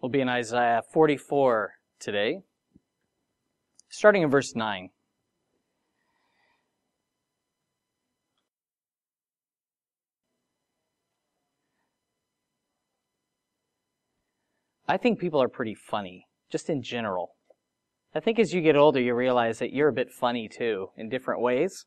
We'll 0.00 0.10
be 0.10 0.20
in 0.20 0.28
Isaiah 0.28 0.82
44 0.92 1.72
today, 1.98 2.40
starting 3.88 4.22
in 4.22 4.30
verse 4.30 4.54
9. 4.54 4.90
I 14.86 14.96
think 14.98 15.18
people 15.18 15.42
are 15.42 15.48
pretty 15.48 15.74
funny, 15.74 16.26
just 16.50 16.68
in 16.68 16.82
general. 16.82 17.30
I 18.14 18.20
think 18.20 18.38
as 18.38 18.52
you 18.52 18.60
get 18.60 18.76
older, 18.76 19.00
you 19.00 19.14
realize 19.14 19.58
that 19.60 19.72
you're 19.72 19.88
a 19.88 19.94
bit 19.94 20.12
funny 20.12 20.48
too, 20.48 20.90
in 20.96 21.08
different 21.08 21.40
ways. 21.40 21.86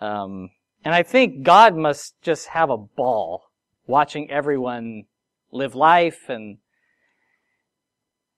Um, 0.00 0.50
and 0.84 0.92
I 0.92 1.04
think 1.04 1.44
God 1.44 1.76
must 1.76 2.20
just 2.20 2.48
have 2.48 2.68
a 2.68 2.76
ball 2.76 3.44
watching 3.86 4.28
everyone 4.30 5.04
live 5.52 5.76
life 5.76 6.28
and 6.28 6.58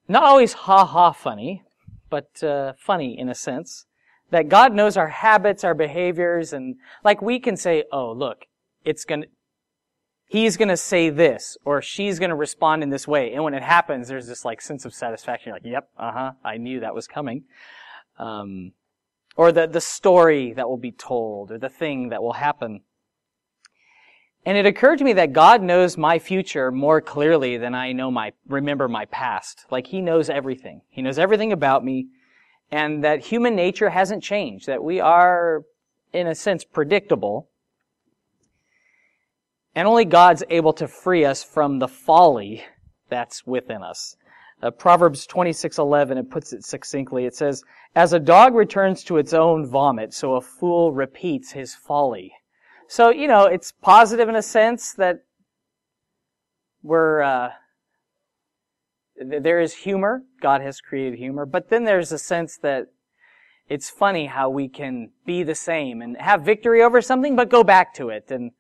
not 0.08 0.24
always 0.24 0.52
ha 0.54 0.84
ha 0.84 1.12
funny, 1.12 1.62
but 2.10 2.42
uh, 2.42 2.72
funny 2.78 3.18
in 3.18 3.28
a 3.28 3.34
sense. 3.34 3.84
That 4.30 4.48
God 4.48 4.74
knows 4.74 4.98
our 4.98 5.08
habits, 5.08 5.64
our 5.64 5.74
behaviors, 5.74 6.52
and 6.52 6.76
like 7.02 7.22
we 7.22 7.40
can 7.40 7.56
say, 7.56 7.84
oh, 7.90 8.12
look, 8.12 8.44
it's 8.84 9.06
gonna, 9.06 9.26
he's 10.26 10.58
gonna 10.58 10.76
say 10.76 11.08
this, 11.08 11.56
or 11.64 11.80
she's 11.80 12.18
gonna 12.18 12.36
respond 12.36 12.82
in 12.82 12.90
this 12.90 13.08
way. 13.08 13.32
And 13.32 13.42
when 13.42 13.54
it 13.54 13.62
happens, 13.62 14.06
there's 14.08 14.26
this 14.26 14.44
like 14.44 14.60
sense 14.60 14.84
of 14.84 14.92
satisfaction. 14.92 15.48
You're 15.48 15.56
like, 15.56 15.64
yep, 15.64 15.88
uh-huh, 15.96 16.32
I 16.44 16.58
knew 16.58 16.80
that 16.80 16.94
was 16.94 17.06
coming. 17.06 17.44
Um, 18.18 18.72
or 19.34 19.50
the, 19.52 19.66
the 19.66 19.80
story 19.80 20.52
that 20.52 20.68
will 20.68 20.76
be 20.76 20.92
told, 20.92 21.52
or 21.52 21.58
the 21.58 21.68
thing 21.70 22.10
that 22.10 22.22
will 22.22 22.34
happen. 22.34 22.82
And 24.48 24.56
it 24.56 24.64
occurred 24.64 24.96
to 25.00 25.04
me 25.04 25.12
that 25.12 25.34
God 25.34 25.62
knows 25.62 25.98
my 25.98 26.18
future 26.18 26.72
more 26.72 27.02
clearly 27.02 27.58
than 27.58 27.74
I 27.74 27.92
know 27.92 28.10
my, 28.10 28.32
remember 28.46 28.88
my 28.88 29.04
past. 29.04 29.66
Like 29.70 29.88
He 29.88 30.00
knows 30.00 30.30
everything. 30.30 30.80
He 30.88 31.02
knows 31.02 31.18
everything 31.18 31.52
about 31.52 31.84
me, 31.84 32.06
and 32.70 33.04
that 33.04 33.26
human 33.26 33.54
nature 33.54 33.90
hasn't 33.90 34.22
changed, 34.22 34.66
that 34.66 34.82
we 34.82 35.00
are, 35.00 35.64
in 36.14 36.26
a 36.26 36.34
sense, 36.34 36.64
predictable. 36.64 37.50
And 39.74 39.86
only 39.86 40.06
God's 40.06 40.42
able 40.48 40.72
to 40.72 40.88
free 40.88 41.26
us 41.26 41.44
from 41.44 41.78
the 41.78 41.86
folly 41.86 42.64
that's 43.10 43.46
within 43.46 43.82
us. 43.82 44.16
Uh, 44.62 44.70
Proverbs 44.70 45.26
26:11 45.26 46.16
it 46.16 46.30
puts 46.30 46.54
it 46.54 46.64
succinctly. 46.64 47.26
It 47.26 47.34
says, 47.34 47.64
"As 47.94 48.14
a 48.14 48.18
dog 48.18 48.54
returns 48.54 49.04
to 49.04 49.18
its 49.18 49.34
own 49.34 49.66
vomit, 49.66 50.14
so 50.14 50.36
a 50.36 50.40
fool 50.40 50.94
repeats 50.94 51.52
his 51.52 51.74
folly." 51.74 52.32
So, 52.90 53.10
you 53.10 53.28
know, 53.28 53.44
it's 53.44 53.70
positive 53.70 54.30
in 54.30 54.34
a 54.34 54.42
sense 54.42 54.94
that 54.94 55.22
we're 56.82 57.20
uh, 57.20 57.50
there 59.20 59.60
is 59.60 59.74
humor. 59.74 60.22
God 60.40 60.62
has 60.62 60.80
created 60.80 61.18
humor, 61.18 61.44
but 61.44 61.68
then 61.68 61.84
there's 61.84 62.12
a 62.12 62.18
sense 62.18 62.56
that 62.62 62.86
it's 63.68 63.90
funny 63.90 64.24
how 64.24 64.48
we 64.48 64.68
can 64.68 65.10
be 65.26 65.42
the 65.42 65.54
same 65.54 66.00
and 66.00 66.16
have 66.16 66.42
victory 66.42 66.82
over 66.82 67.02
something, 67.02 67.36
but 67.36 67.50
go 67.50 67.62
back 67.62 67.92
to 67.94 68.08
it 68.08 68.30
and 68.30 68.52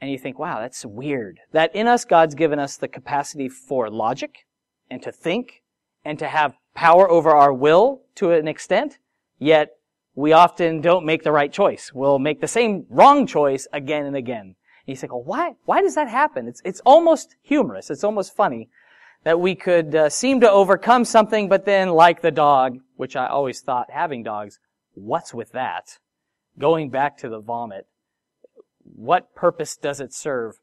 and 0.00 0.10
you 0.10 0.16
think, 0.16 0.38
wow, 0.38 0.60
that's 0.60 0.86
weird. 0.86 1.40
That 1.52 1.74
in 1.74 1.86
us, 1.86 2.06
God's 2.06 2.34
given 2.34 2.58
us 2.58 2.76
the 2.76 2.88
capacity 2.88 3.48
for 3.50 3.90
logic 3.90 4.46
and 4.88 5.02
to 5.02 5.12
think 5.12 5.62
and 6.02 6.18
to 6.18 6.28
have 6.28 6.54
power 6.74 7.10
over 7.10 7.30
our 7.30 7.52
will 7.52 8.02
to 8.14 8.30
an 8.30 8.48
extent, 8.48 8.98
yet 9.38 9.77
we 10.18 10.32
often 10.32 10.80
don't 10.80 11.06
make 11.06 11.22
the 11.22 11.30
right 11.30 11.52
choice. 11.52 11.92
We'll 11.94 12.18
make 12.18 12.40
the 12.40 12.48
same 12.48 12.86
wrong 12.90 13.24
choice 13.24 13.68
again 13.72 14.04
and 14.04 14.16
again. 14.16 14.40
And 14.40 14.54
you 14.86 14.96
think, 14.96 15.12
well, 15.12 15.22
why, 15.22 15.54
why 15.64 15.80
does 15.80 15.94
that 15.94 16.08
happen? 16.08 16.48
It's, 16.48 16.60
it's 16.64 16.80
almost 16.84 17.36
humorous. 17.42 17.88
It's 17.88 18.02
almost 18.02 18.34
funny 18.34 18.68
that 19.22 19.38
we 19.38 19.54
could 19.54 19.94
uh, 19.94 20.08
seem 20.08 20.40
to 20.40 20.50
overcome 20.50 21.04
something, 21.04 21.48
but 21.48 21.66
then 21.66 21.90
like 21.90 22.20
the 22.20 22.32
dog, 22.32 22.78
which 22.96 23.14
I 23.14 23.28
always 23.28 23.60
thought 23.60 23.92
having 23.92 24.24
dogs, 24.24 24.58
what's 24.94 25.32
with 25.32 25.52
that? 25.52 25.98
Going 26.58 26.90
back 26.90 27.18
to 27.18 27.28
the 27.28 27.38
vomit 27.38 27.86
what 28.94 29.34
purpose 29.34 29.76
does 29.76 30.00
it 30.00 30.12
serve? 30.12 30.58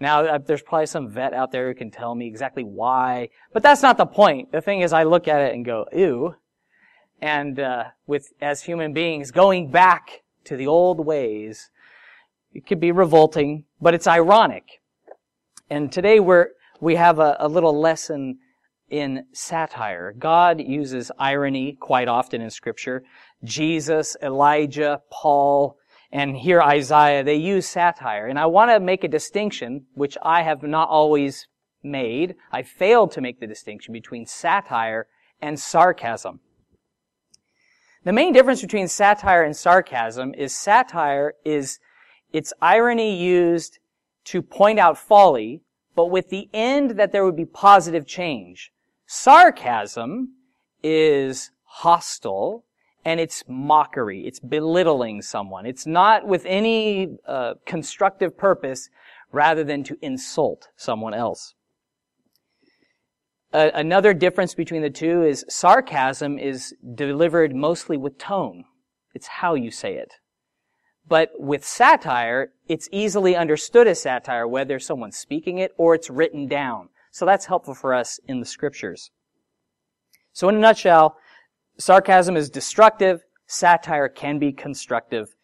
Now, 0.00 0.24
uh, 0.24 0.38
there's 0.38 0.62
probably 0.62 0.86
some 0.86 1.08
vet 1.08 1.34
out 1.34 1.52
there 1.52 1.68
who 1.68 1.74
can 1.74 1.90
tell 1.90 2.14
me 2.14 2.26
exactly 2.26 2.64
why, 2.64 3.28
but 3.52 3.62
that's 3.62 3.82
not 3.82 3.96
the 3.96 4.06
point. 4.06 4.52
The 4.52 4.60
thing 4.60 4.80
is, 4.80 4.92
I 4.92 5.04
look 5.04 5.28
at 5.28 5.40
it 5.40 5.54
and 5.54 5.64
go, 5.64 5.86
ew. 5.92 6.34
And 7.20 7.58
uh, 7.58 7.84
with 8.06 8.32
as 8.40 8.62
human 8.62 8.92
beings, 8.92 9.30
going 9.30 9.70
back 9.70 10.22
to 10.44 10.56
the 10.56 10.66
old 10.66 11.04
ways, 11.04 11.70
it 12.52 12.66
could 12.66 12.80
be 12.80 12.92
revolting, 12.92 13.64
but 13.80 13.94
it's 13.94 14.06
ironic. 14.06 14.80
And 15.68 15.92
today 15.92 16.20
we're 16.20 16.48
we 16.80 16.94
have 16.94 17.18
a, 17.18 17.36
a 17.40 17.48
little 17.48 17.78
lesson 17.78 18.38
in 18.88 19.24
satire. 19.32 20.14
God 20.18 20.60
uses 20.60 21.10
irony 21.18 21.76
quite 21.78 22.08
often 22.08 22.40
in 22.40 22.50
Scripture. 22.50 23.02
Jesus, 23.44 24.16
Elijah, 24.22 25.02
Paul, 25.10 25.76
and 26.10 26.36
here 26.36 26.62
Isaiah, 26.62 27.22
they 27.22 27.34
use 27.36 27.66
satire. 27.66 28.26
And 28.26 28.38
I 28.38 28.46
want 28.46 28.70
to 28.70 28.80
make 28.80 29.04
a 29.04 29.08
distinction, 29.08 29.86
which 29.94 30.16
I 30.22 30.42
have 30.42 30.62
not 30.62 30.88
always 30.88 31.46
made. 31.82 32.34
I 32.50 32.62
failed 32.62 33.12
to 33.12 33.20
make 33.20 33.40
the 33.40 33.46
distinction 33.46 33.92
between 33.92 34.26
satire 34.26 35.06
and 35.40 35.58
sarcasm. 35.58 36.40
The 38.08 38.14
main 38.14 38.32
difference 38.32 38.62
between 38.62 38.88
satire 38.88 39.42
and 39.42 39.54
sarcasm 39.54 40.32
is 40.32 40.56
satire 40.56 41.34
is 41.44 41.78
its 42.32 42.54
irony 42.62 43.14
used 43.14 43.80
to 44.24 44.40
point 44.40 44.78
out 44.78 44.96
folly, 44.96 45.60
but 45.94 46.06
with 46.06 46.30
the 46.30 46.48
end 46.54 46.92
that 46.92 47.12
there 47.12 47.22
would 47.22 47.36
be 47.36 47.44
positive 47.44 48.06
change. 48.06 48.72
Sarcasm 49.04 50.32
is 50.82 51.50
hostile 51.64 52.64
and 53.04 53.20
it's 53.20 53.44
mockery. 53.46 54.26
It's 54.26 54.40
belittling 54.40 55.20
someone. 55.20 55.66
It's 55.66 55.86
not 55.86 56.26
with 56.26 56.46
any 56.46 57.18
uh, 57.26 57.56
constructive 57.66 58.38
purpose 58.38 58.88
rather 59.32 59.64
than 59.64 59.84
to 59.84 59.98
insult 60.00 60.68
someone 60.76 61.12
else. 61.12 61.52
Another 63.52 64.12
difference 64.12 64.54
between 64.54 64.82
the 64.82 64.90
two 64.90 65.22
is 65.22 65.44
sarcasm 65.48 66.38
is 66.38 66.74
delivered 66.94 67.54
mostly 67.54 67.96
with 67.96 68.18
tone. 68.18 68.64
It's 69.14 69.26
how 69.26 69.54
you 69.54 69.70
say 69.70 69.94
it. 69.94 70.14
But 71.06 71.30
with 71.38 71.64
satire, 71.64 72.52
it's 72.68 72.88
easily 72.92 73.34
understood 73.34 73.86
as 73.86 74.02
satire, 74.02 74.46
whether 74.46 74.78
someone's 74.78 75.16
speaking 75.16 75.56
it 75.58 75.72
or 75.78 75.94
it's 75.94 76.10
written 76.10 76.46
down. 76.46 76.90
So 77.10 77.24
that's 77.24 77.46
helpful 77.46 77.74
for 77.74 77.94
us 77.94 78.20
in 78.28 78.40
the 78.40 78.46
scriptures. 78.46 79.10
So 80.34 80.50
in 80.50 80.56
a 80.56 80.58
nutshell, 80.58 81.16
Sarcasm 81.78 82.36
is 82.36 82.50
destructive. 82.50 83.22
Satire 83.46 84.08
can 84.08 84.38
be 84.38 84.52
constructive. 84.52 85.34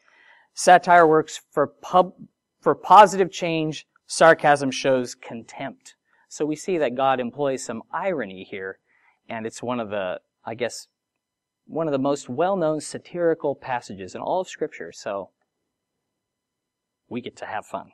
Satire 0.52 1.06
works 1.06 1.40
for 1.50 1.66
pub, 1.66 2.12
for 2.60 2.74
positive 2.74 3.32
change. 3.32 3.86
Sarcasm 4.06 4.70
shows 4.70 5.14
contempt. 5.14 5.94
So 6.34 6.44
we 6.44 6.56
see 6.56 6.78
that 6.78 6.96
God 6.96 7.20
employs 7.20 7.62
some 7.62 7.84
irony 7.92 8.42
here, 8.42 8.80
and 9.28 9.46
it's 9.46 9.62
one 9.62 9.78
of 9.78 9.90
the, 9.90 10.18
I 10.44 10.56
guess, 10.56 10.88
one 11.64 11.86
of 11.86 11.92
the 11.92 11.98
most 12.00 12.28
well-known 12.28 12.80
satirical 12.80 13.54
passages 13.54 14.16
in 14.16 14.20
all 14.20 14.40
of 14.40 14.48
Scripture. 14.48 14.90
So 14.90 15.30
we 17.08 17.20
get 17.20 17.36
to 17.36 17.46
have 17.46 17.66
fun. 17.66 17.92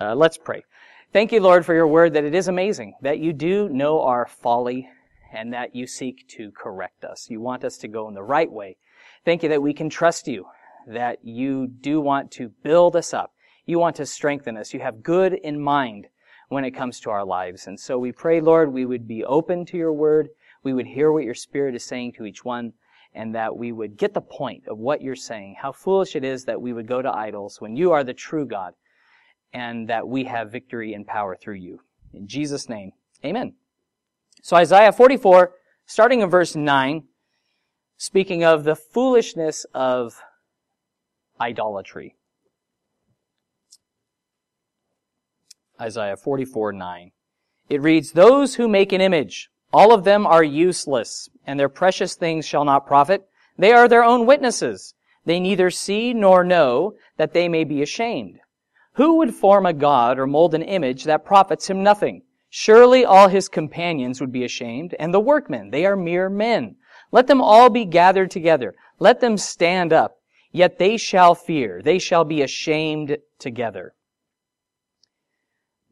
Uh, 0.00 0.14
let's 0.14 0.38
pray. 0.38 0.64
Thank 1.12 1.30
you, 1.30 1.40
Lord, 1.40 1.66
for 1.66 1.74
your 1.74 1.86
word 1.86 2.14
that 2.14 2.24
it 2.24 2.34
is 2.34 2.48
amazing 2.48 2.94
that 3.02 3.18
you 3.18 3.34
do 3.34 3.68
know 3.68 4.00
our 4.00 4.24
folly 4.24 4.88
and 5.30 5.52
that 5.52 5.76
you 5.76 5.86
seek 5.86 6.26
to 6.28 6.50
correct 6.52 7.04
us. 7.04 7.28
You 7.28 7.42
want 7.42 7.64
us 7.64 7.76
to 7.78 7.88
go 7.88 8.08
in 8.08 8.14
the 8.14 8.22
right 8.22 8.50
way. 8.50 8.78
Thank 9.26 9.42
you 9.42 9.50
that 9.50 9.60
we 9.60 9.74
can 9.74 9.90
trust 9.90 10.26
you, 10.26 10.46
that 10.86 11.18
you 11.22 11.66
do 11.66 12.00
want 12.00 12.30
to 12.30 12.48
build 12.62 12.96
us 12.96 13.12
up. 13.12 13.34
You 13.66 13.78
want 13.78 13.96
to 13.96 14.06
strengthen 14.06 14.56
us. 14.56 14.72
You 14.72 14.80
have 14.80 15.02
good 15.02 15.34
in 15.34 15.60
mind 15.60 16.06
when 16.48 16.64
it 16.64 16.72
comes 16.72 17.00
to 17.00 17.10
our 17.10 17.24
lives. 17.24 17.66
And 17.66 17.78
so 17.78 17.98
we 17.98 18.12
pray, 18.12 18.40
Lord, 18.40 18.72
we 18.72 18.86
would 18.86 19.08
be 19.08 19.24
open 19.24 19.64
to 19.66 19.76
your 19.76 19.92
word. 19.92 20.28
We 20.62 20.72
would 20.72 20.86
hear 20.86 21.12
what 21.12 21.24
your 21.24 21.34
spirit 21.34 21.74
is 21.74 21.84
saying 21.84 22.12
to 22.12 22.24
each 22.24 22.44
one 22.44 22.72
and 23.14 23.34
that 23.34 23.56
we 23.56 23.72
would 23.72 23.96
get 23.96 24.14
the 24.14 24.20
point 24.20 24.68
of 24.68 24.78
what 24.78 25.00
you're 25.00 25.16
saying. 25.16 25.56
How 25.60 25.72
foolish 25.72 26.14
it 26.14 26.24
is 26.24 26.44
that 26.44 26.60
we 26.60 26.72
would 26.72 26.86
go 26.86 27.00
to 27.02 27.10
idols 27.10 27.60
when 27.60 27.74
you 27.74 27.92
are 27.92 28.04
the 28.04 28.14
true 28.14 28.46
God 28.46 28.74
and 29.52 29.88
that 29.88 30.06
we 30.06 30.24
have 30.24 30.52
victory 30.52 30.92
and 30.92 31.06
power 31.06 31.34
through 31.34 31.54
you. 31.54 31.80
In 32.12 32.28
Jesus' 32.28 32.68
name, 32.68 32.92
amen. 33.24 33.54
So 34.42 34.56
Isaiah 34.56 34.92
44, 34.92 35.52
starting 35.86 36.20
in 36.20 36.28
verse 36.28 36.54
9, 36.54 37.04
speaking 37.96 38.44
of 38.44 38.64
the 38.64 38.76
foolishness 38.76 39.64
of 39.74 40.20
idolatry. 41.40 42.16
Isaiah 45.80 46.16
44, 46.16 46.72
9. 46.72 47.12
It 47.68 47.82
reads, 47.82 48.12
Those 48.12 48.54
who 48.54 48.68
make 48.68 48.92
an 48.92 49.00
image, 49.00 49.50
all 49.72 49.92
of 49.92 50.04
them 50.04 50.26
are 50.26 50.44
useless, 50.44 51.28
and 51.46 51.58
their 51.58 51.68
precious 51.68 52.14
things 52.14 52.46
shall 52.46 52.64
not 52.64 52.86
profit. 52.86 53.28
They 53.58 53.72
are 53.72 53.88
their 53.88 54.04
own 54.04 54.26
witnesses. 54.26 54.94
They 55.24 55.40
neither 55.40 55.70
see 55.70 56.14
nor 56.14 56.44
know 56.44 56.94
that 57.16 57.32
they 57.32 57.48
may 57.48 57.64
be 57.64 57.82
ashamed. 57.82 58.38
Who 58.94 59.16
would 59.16 59.34
form 59.34 59.66
a 59.66 59.72
god 59.72 60.18
or 60.18 60.26
mold 60.26 60.54
an 60.54 60.62
image 60.62 61.04
that 61.04 61.24
profits 61.24 61.68
him 61.68 61.82
nothing? 61.82 62.22
Surely 62.48 63.04
all 63.04 63.28
his 63.28 63.48
companions 63.48 64.20
would 64.20 64.32
be 64.32 64.44
ashamed, 64.44 64.94
and 64.98 65.12
the 65.12 65.20
workmen, 65.20 65.70
they 65.70 65.84
are 65.84 65.96
mere 65.96 66.30
men. 66.30 66.76
Let 67.10 67.26
them 67.26 67.42
all 67.42 67.68
be 67.68 67.84
gathered 67.84 68.30
together. 68.30 68.74
Let 68.98 69.20
them 69.20 69.36
stand 69.36 69.92
up. 69.92 70.18
Yet 70.52 70.78
they 70.78 70.96
shall 70.96 71.34
fear. 71.34 71.82
They 71.82 71.98
shall 71.98 72.24
be 72.24 72.40
ashamed 72.40 73.18
together. 73.38 73.92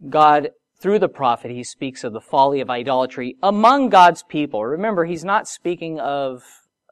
God, 0.09 0.51
through 0.79 0.99
the 0.99 1.09
prophet, 1.09 1.51
he 1.51 1.65
speaks 1.65 2.05
of 2.05 2.13
the 2.13 2.21
folly 2.21 2.61
of 2.61 2.71
idolatry 2.71 3.37
among 3.43 3.89
God's 3.89 4.23
people. 4.23 4.65
Remember, 4.65 5.05
he's 5.05 5.25
not 5.25 5.49
speaking 5.49 5.99
of 5.99 6.43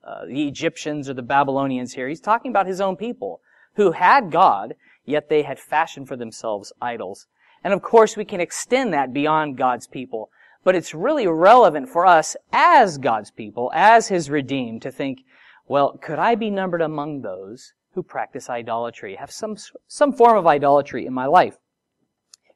uh, 0.04 0.26
the 0.26 0.48
Egyptians 0.48 1.08
or 1.08 1.14
the 1.14 1.22
Babylonians 1.22 1.92
here. 1.92 2.08
He's 2.08 2.20
talking 2.20 2.50
about 2.50 2.66
his 2.66 2.80
own 2.80 2.96
people 2.96 3.40
who 3.74 3.92
had 3.92 4.30
God, 4.30 4.74
yet 5.04 5.28
they 5.28 5.42
had 5.42 5.58
fashioned 5.58 6.08
for 6.08 6.16
themselves 6.16 6.72
idols. 6.80 7.26
And 7.64 7.72
of 7.72 7.82
course, 7.82 8.16
we 8.16 8.24
can 8.24 8.40
extend 8.40 8.92
that 8.92 9.12
beyond 9.12 9.56
God's 9.56 9.86
people. 9.86 10.30
But 10.64 10.74
it's 10.74 10.94
really 10.94 11.26
relevant 11.26 11.88
for 11.88 12.06
us 12.06 12.36
as 12.52 12.98
God's 12.98 13.30
people, 13.30 13.70
as 13.74 14.08
His 14.08 14.30
redeemed, 14.30 14.82
to 14.82 14.92
think, 14.92 15.22
well, 15.66 15.98
could 16.00 16.18
I 16.18 16.34
be 16.34 16.50
numbered 16.50 16.82
among 16.82 17.22
those 17.22 17.72
who 17.94 18.02
practice 18.02 18.48
idolatry, 18.48 19.16
have 19.16 19.30
some, 19.30 19.56
some 19.86 20.12
form 20.12 20.36
of 20.36 20.46
idolatry 20.46 21.06
in 21.06 21.12
my 21.12 21.26
life? 21.26 21.58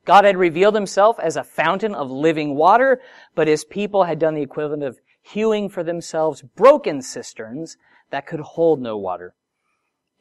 God 0.06 0.24
had 0.24 0.38
revealed 0.38 0.74
Himself 0.74 1.18
as 1.20 1.36
a 1.36 1.44
fountain 1.44 1.94
of 1.94 2.10
living 2.10 2.54
water, 2.54 3.02
but 3.34 3.48
His 3.48 3.64
people 3.64 4.04
had 4.04 4.18
done 4.18 4.34
the 4.34 4.42
equivalent 4.42 4.82
of 4.82 4.98
hewing 5.20 5.68
for 5.68 5.82
themselves 5.82 6.42
broken 6.42 7.02
cisterns 7.02 7.76
that 8.10 8.26
could 8.26 8.40
hold 8.40 8.80
no 8.80 8.96
water. 8.96 9.34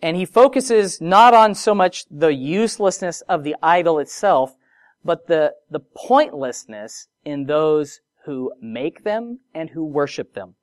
And 0.02 0.18
he 0.18 0.26
focuses 0.26 1.00
not 1.00 1.34
on 1.34 1.56
so 1.56 1.74
much 1.74 2.06
the 2.10 2.34
uselessness 2.34 3.22
of 3.22 3.44
the 3.44 3.56
idol 3.62 4.00
itself, 4.00 4.56
but 5.04 5.28
the, 5.28 5.54
the 5.70 5.80
pointlessness 5.80 7.08
in 7.24 7.46
those 7.46 8.02
who 8.26 8.52
make 8.62 9.04
them 9.04 9.40
and 9.54 9.70
who 9.70 9.86
worship 9.86 10.34
them. 10.34 10.56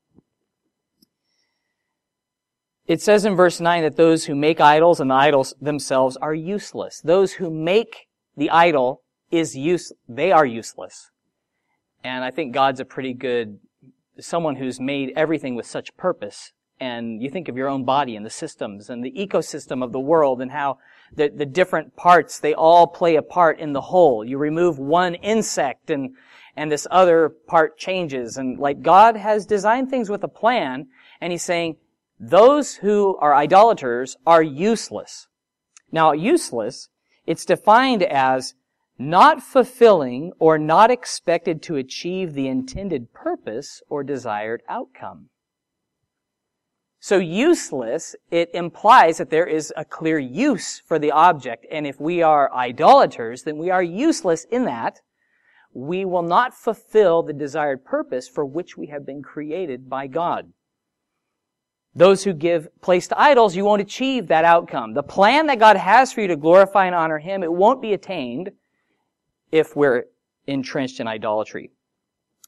It 2.87 3.01
says 3.01 3.25
in 3.25 3.37
verse 3.37 3.61
9 3.61 3.85
that 3.85 3.97
those 3.97 4.25
who 4.25 4.35
make 4.35 4.61
idols 4.61 5.01
and 5.01 5.11
the 5.11 5.15
idols 5.15 5.55
themselves 5.61 6.17
are 6.17 6.35
useless. 6.35 7.01
Those 7.01 7.35
who 7.35 7.49
make 7.49 8.09
the 8.37 8.51
idol 8.51 9.03
is 9.33 9.57
use, 9.57 9.93
they 10.09 10.31
are 10.31 10.47
useless. 10.47 11.11
And 12.05 12.23
I 12.23 12.31
think 12.31 12.53
God's 12.53 12.81
a 12.81 12.85
pretty 12.85 13.15
good, 13.15 13.59
someone 14.21 14.57
who's 14.57 14.79
made 14.79 15.13
everything 15.17 15.55
with 15.55 15.67
such 15.67 15.97
purpose. 15.97 16.53
And 16.79 17.23
you 17.23 17.31
think 17.31 17.49
of 17.49 17.57
your 17.57 17.69
own 17.69 17.85
body 17.85 18.15
and 18.15 18.27
the 18.27 18.31
systems 18.31 18.91
and 18.91 19.05
the 19.05 19.13
ecosystem 19.13 19.83
of 19.83 19.93
the 19.93 20.01
world 20.01 20.41
and 20.41 20.51
how 20.51 20.79
the, 21.15 21.29
the 21.29 21.47
different 21.47 21.97
parts, 21.97 22.39
they 22.39 22.55
all 22.55 22.87
play 22.87 23.17
a 23.17 23.23
part 23.23 23.59
in 23.59 23.73
the 23.73 23.81
whole. 23.81 24.25
You 24.25 24.39
remove 24.39 24.79
one 24.79 25.15
insect 25.15 25.91
and, 25.91 26.15
and 26.57 26.71
this 26.71 26.87
other 26.91 27.31
part 27.47 27.79
changes. 27.79 28.37
And 28.37 28.59
like 28.59 28.83
God 28.83 29.17
has 29.17 29.47
designed 29.47 29.91
things 29.91 30.11
with 30.11 30.25
a 30.25 30.29
plan, 30.29 30.89
and 31.21 31.33
He's 31.33 31.43
saying, 31.43 31.77
those 32.19 32.77
who 32.77 33.17
are 33.19 33.35
idolaters 33.35 34.17
are 34.27 34.43
useless. 34.43 35.27
Now, 35.91 36.13
useless, 36.13 36.89
it's 37.27 37.45
defined 37.45 38.03
as 38.03 38.55
not 38.99 39.43
fulfilling 39.43 40.33
or 40.39 40.59
not 40.59 40.91
expected 40.91 41.63
to 41.63 41.77
achieve 41.77 42.35
the 42.35 42.49
intended 42.49 43.13
purpose 43.13 43.83
or 43.89 44.05
desired 44.05 44.63
outcome. 44.69 45.29
So 47.01 47.19
useless, 47.19 48.15
it 48.31 48.49
implies 48.55 49.19
that 49.19 49.31
there 49.31 49.47
is 49.47 49.73
a 49.77 49.85
clear 49.85 50.21
use 50.21 50.79
for 50.79 51.01
the 51.01 51.11
object. 51.11 51.67
And 51.71 51.85
if 51.87 52.01
we 52.01 52.23
are 52.23 52.53
idolaters, 52.55 53.43
then 53.43 53.59
we 53.59 53.71
are 53.71 53.83
useless 53.83 54.45
in 54.53 54.65
that 54.67 55.01
we 55.75 56.05
will 56.05 56.23
not 56.23 56.55
fulfill 56.55 57.23
the 57.23 57.33
desired 57.33 57.85
purpose 57.85 58.29
for 58.29 58.45
which 58.45 58.77
we 58.77 58.89
have 58.89 59.07
been 59.07 59.23
created 59.23 59.89
by 59.89 60.07
God. 60.07 60.53
Those 61.95 62.25
who 62.25 62.33
give 62.33 62.69
place 62.81 63.09
to 63.09 63.21
idols, 63.21 63.55
you 63.55 63.65
won't 63.65 63.83
achieve 63.83 64.29
that 64.29 64.45
outcome. 64.45 64.95
The 64.95 65.03
plan 65.03 65.47
that 65.47 65.59
God 65.59 65.77
has 65.77 66.13
for 66.13 66.23
you 66.23 66.29
to 66.29 66.37
glorify 66.37 66.87
and 66.87 66.95
honor 66.95 67.19
Him, 67.19 67.43
it 67.43 67.53
won't 67.53 67.83
be 67.83 67.93
attained 67.93 68.51
if 69.53 69.77
we're 69.77 70.07
entrenched 70.47 70.99
in 70.99 71.07
idolatry. 71.07 71.71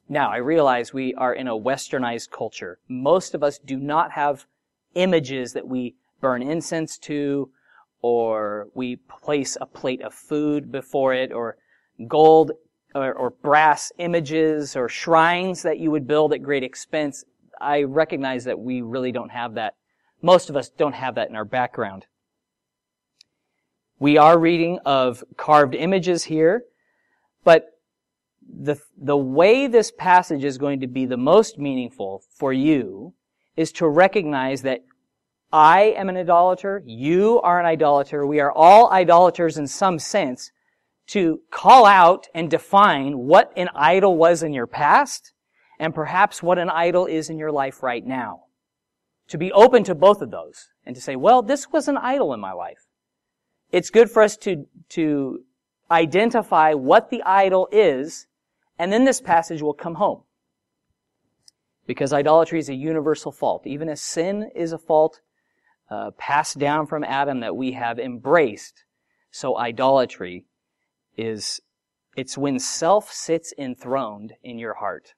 Now, 0.09 0.31
I 0.31 0.39
realize 0.39 0.93
we 0.93 1.15
are 1.15 1.35
in 1.35 1.49
a 1.49 1.57
westernized 1.57 2.31
culture. 2.31 2.79
Most 2.89 3.35
of 3.35 3.43
us 3.43 3.59
do 3.59 3.79
not 3.79 4.13
have 4.13 4.47
images 4.95 5.53
that 5.53 5.67
we 5.67 5.95
burn 6.21 6.43
incense 6.43 6.99
to, 6.99 7.51
or 8.03 8.69
we 8.75 8.97
place 8.97 9.57
a 9.61 9.67
plate 9.67 10.03
of 10.03 10.13
food 10.13 10.73
before 10.73 11.15
it, 11.15 11.33
or 11.33 11.57
gold 12.09 12.53
or, 12.95 13.13
or, 13.13 13.31
brass 13.31 13.91
images 13.99 14.77
or 14.77 14.89
shrines 14.89 15.63
that 15.63 15.79
you 15.79 15.91
would 15.91 16.07
build 16.07 16.33
at 16.33 16.43
great 16.43 16.63
expense. 16.63 17.25
I 17.61 17.83
recognize 17.83 18.45
that 18.45 18.59
we 18.59 18.83
really 18.83 19.11
don't 19.11 19.31
have 19.31 19.55
that. 19.55 19.75
Most 20.23 20.49
of 20.49 20.57
us 20.57 20.69
don't 20.69 20.95
have 20.95 21.17
that 21.17 21.29
in 21.29 21.35
our 21.35 21.45
background. 21.45 22.07
We 23.99 24.17
are 24.17 24.39
reading 24.39 24.79
of 24.85 25.25
carved 25.37 25.75
images 25.75 26.25
here, 26.25 26.65
but 27.45 27.67
the, 28.47 28.79
the 28.97 29.17
way 29.17 29.67
this 29.67 29.91
passage 29.91 30.45
is 30.45 30.59
going 30.59 30.81
to 30.81 30.87
be 30.87 31.07
the 31.07 31.17
most 31.17 31.59
meaningful 31.59 32.23
for 32.37 32.53
you 32.53 33.15
is 33.57 33.73
to 33.73 33.89
recognize 33.89 34.63
that 34.63 34.85
I 35.53 35.95
am 35.97 36.09
an 36.09 36.17
idolater, 36.17 36.83
you 36.85 37.41
are 37.43 37.61
an 37.61 37.67
idolater, 37.67 38.27
we 38.27 38.41
are 38.41 38.51
all 38.51 38.91
idolaters 38.91 39.57
in 39.57 39.69
some 39.69 39.99
sense, 39.99 40.51
to 41.09 41.41
call 41.51 41.87
out 41.87 42.27
and 42.35 42.51
define 42.51 43.19
what 43.19 43.53
an 43.57 43.69
idol 43.75 44.17
was 44.17 44.43
in 44.43 44.53
your 44.53 44.67
past 44.67 45.33
and 45.79 45.95
perhaps 45.95 46.43
what 46.43 46.59
an 46.59 46.71
idol 46.71 47.07
is 47.07 47.31
in 47.31 47.39
your 47.39 47.53
life 47.53 47.83
right 47.83 48.05
now. 48.05 48.45
To 49.29 49.39
be 49.39 49.53
open 49.53 49.85
to 49.85 49.95
both 49.95 50.23
of 50.23 50.31
those 50.31 50.69
and 50.85 50.95
to 50.97 51.01
say, 51.01 51.15
well, 51.15 51.43
this 51.43 51.71
was 51.71 51.89
an 51.89 51.99
idol 51.99 52.35
in 52.35 52.41
my 52.41 52.53
life. 52.53 52.87
It's 53.71 53.91
good 53.91 54.11
for 54.11 54.23
us 54.23 54.37
to, 54.39 54.67
to 54.91 55.41
identify 55.91 56.73
what 56.75 57.11
the 57.11 57.23
idol 57.23 57.69
is 57.73 58.27
and 58.79 58.93
then 58.93 59.05
this 59.05 59.21
passage 59.21 59.63
will 59.63 59.75
come 59.75 59.95
home. 59.95 60.23
Because 61.87 62.13
idolatry 62.13 62.59
is 62.59 62.69
a 62.69 62.75
universal 62.75 63.31
fault. 63.31 63.67
Even 63.67 63.89
as 63.89 64.01
sin 64.01 64.51
is 64.55 64.73
a 64.73 64.79
fault 64.79 65.21
uh, 65.91 66.11
passed 66.13 66.59
down 66.59 66.87
from 66.87 67.05
Adam 67.05 67.41
that 67.41 67.57
we 67.57 67.73
have 67.73 67.99
embraced, 67.99 68.85
so 69.31 69.59
idolatry 69.59 70.47
is, 71.17 71.61
it's 72.17 72.39
when 72.39 72.59
self 72.59 73.13
sits 73.13 73.53
enthroned 73.59 74.33
in 74.43 74.59
your 74.59 74.75
heart. 74.75 75.15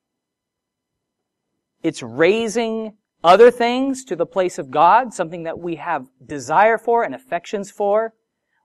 It's 1.82 2.02
raising 2.02 2.94
other 3.22 3.50
things 3.50 4.04
to 4.04 4.16
the 4.16 4.26
place 4.26 4.58
of 4.58 4.70
God, 4.70 5.14
something 5.14 5.44
that 5.44 5.58
we 5.58 5.76
have 5.76 6.06
desire 6.24 6.78
for 6.78 7.04
and 7.04 7.14
affections 7.14 7.70
for. 7.70 8.12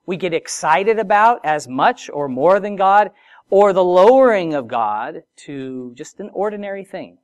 We 0.06 0.16
get 0.16 0.34
excited 0.34 0.98
about 0.98 1.40
as 1.44 1.68
much 1.68 2.10
or 2.12 2.28
more 2.28 2.58
than 2.58 2.76
God 2.76 3.10
or 3.50 3.72
the 3.72 3.84
lowering 3.84 4.54
of 4.54 4.66
God 4.66 5.22
to 5.36 5.92
just 5.94 6.18
an 6.20 6.30
ordinary 6.32 6.84
thing. 6.84 7.18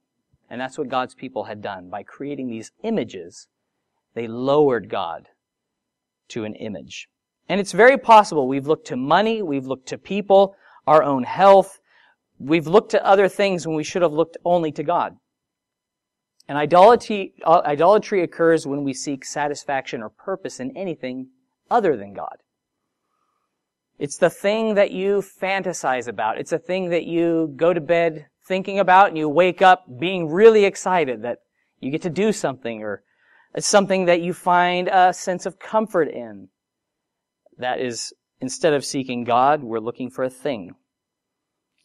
And 0.50 0.60
that's 0.60 0.78
what 0.78 0.88
God's 0.88 1.14
people 1.14 1.44
had 1.44 1.60
done. 1.60 1.88
By 1.90 2.02
creating 2.02 2.48
these 2.48 2.72
images, 2.82 3.48
they 4.14 4.26
lowered 4.26 4.88
God 4.88 5.28
to 6.28 6.44
an 6.44 6.54
image. 6.54 7.08
And 7.48 7.60
it's 7.60 7.72
very 7.72 7.96
possible 7.98 8.46
we've 8.46 8.66
looked 8.66 8.86
to 8.88 8.96
money, 8.96 9.42
we've 9.42 9.66
looked 9.66 9.88
to 9.88 9.98
people, 9.98 10.54
our 10.86 11.02
own 11.02 11.24
health, 11.24 11.80
we've 12.38 12.66
looked 12.66 12.90
to 12.90 13.04
other 13.04 13.28
things 13.28 13.66
when 13.66 13.76
we 13.76 13.84
should 13.84 14.02
have 14.02 14.12
looked 14.12 14.36
only 14.44 14.70
to 14.72 14.82
God. 14.82 15.16
And 16.46 16.56
idolatry, 16.56 17.34
uh, 17.44 17.62
idolatry 17.64 18.22
occurs 18.22 18.66
when 18.66 18.84
we 18.84 18.94
seek 18.94 19.24
satisfaction 19.24 20.02
or 20.02 20.08
purpose 20.08 20.60
in 20.60 20.76
anything 20.76 21.28
other 21.70 21.96
than 21.96 22.14
God. 22.14 22.36
It's 23.98 24.16
the 24.16 24.30
thing 24.30 24.74
that 24.74 24.92
you 24.92 25.22
fantasize 25.22 26.06
about. 26.06 26.38
It's 26.38 26.52
a 26.52 26.58
thing 26.58 26.90
that 26.90 27.04
you 27.04 27.52
go 27.56 27.72
to 27.72 27.80
bed 27.80 28.26
thinking 28.46 28.78
about 28.78 29.08
and 29.08 29.18
you 29.18 29.28
wake 29.28 29.60
up 29.60 29.86
being 29.98 30.28
really 30.28 30.64
excited 30.64 31.22
that 31.22 31.38
you 31.80 31.90
get 31.90 32.02
to 32.02 32.10
do 32.10 32.32
something 32.32 32.82
or 32.82 33.02
it's 33.54 33.66
something 33.66 34.06
that 34.06 34.20
you 34.20 34.32
find 34.32 34.88
a 34.88 35.12
sense 35.12 35.46
of 35.46 35.58
comfort 35.58 36.08
in. 36.08 36.48
That 37.58 37.80
is, 37.80 38.12
instead 38.40 38.72
of 38.72 38.84
seeking 38.84 39.24
God, 39.24 39.62
we're 39.62 39.80
looking 39.80 40.10
for 40.10 40.22
a 40.22 40.30
thing. 40.30 40.74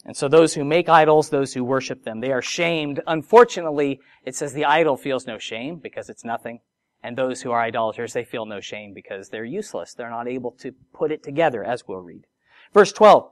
And 0.06 0.16
so 0.16 0.28
those 0.28 0.54
who 0.54 0.64
make 0.64 0.90
idols, 0.90 1.30
those 1.30 1.54
who 1.54 1.64
worship 1.64 2.04
them, 2.04 2.20
they 2.20 2.32
are 2.32 2.42
shamed. 2.42 3.02
Unfortunately, 3.08 4.02
it 4.24 4.36
says 4.36 4.54
the 4.54 4.66
idol 4.66 4.98
feels 4.98 5.26
no 5.26 5.38
shame 5.38 5.78
because 5.78 6.10
it's 6.10 6.26
nothing. 6.26 6.60
And 7.04 7.18
those 7.18 7.42
who 7.42 7.52
are 7.52 7.62
idolaters, 7.62 8.14
they 8.14 8.24
feel 8.24 8.46
no 8.46 8.62
shame 8.62 8.94
because 8.94 9.28
they're 9.28 9.44
useless. 9.44 9.94
They're 9.94 10.10
not 10.10 10.28
able 10.28 10.52
to 10.52 10.72
put 10.94 11.12
it 11.12 11.22
together, 11.22 11.64
as 11.64 11.88
we'll 11.88 12.00
read. 12.00 12.26
Verse 12.74 12.94
12. 12.94 13.30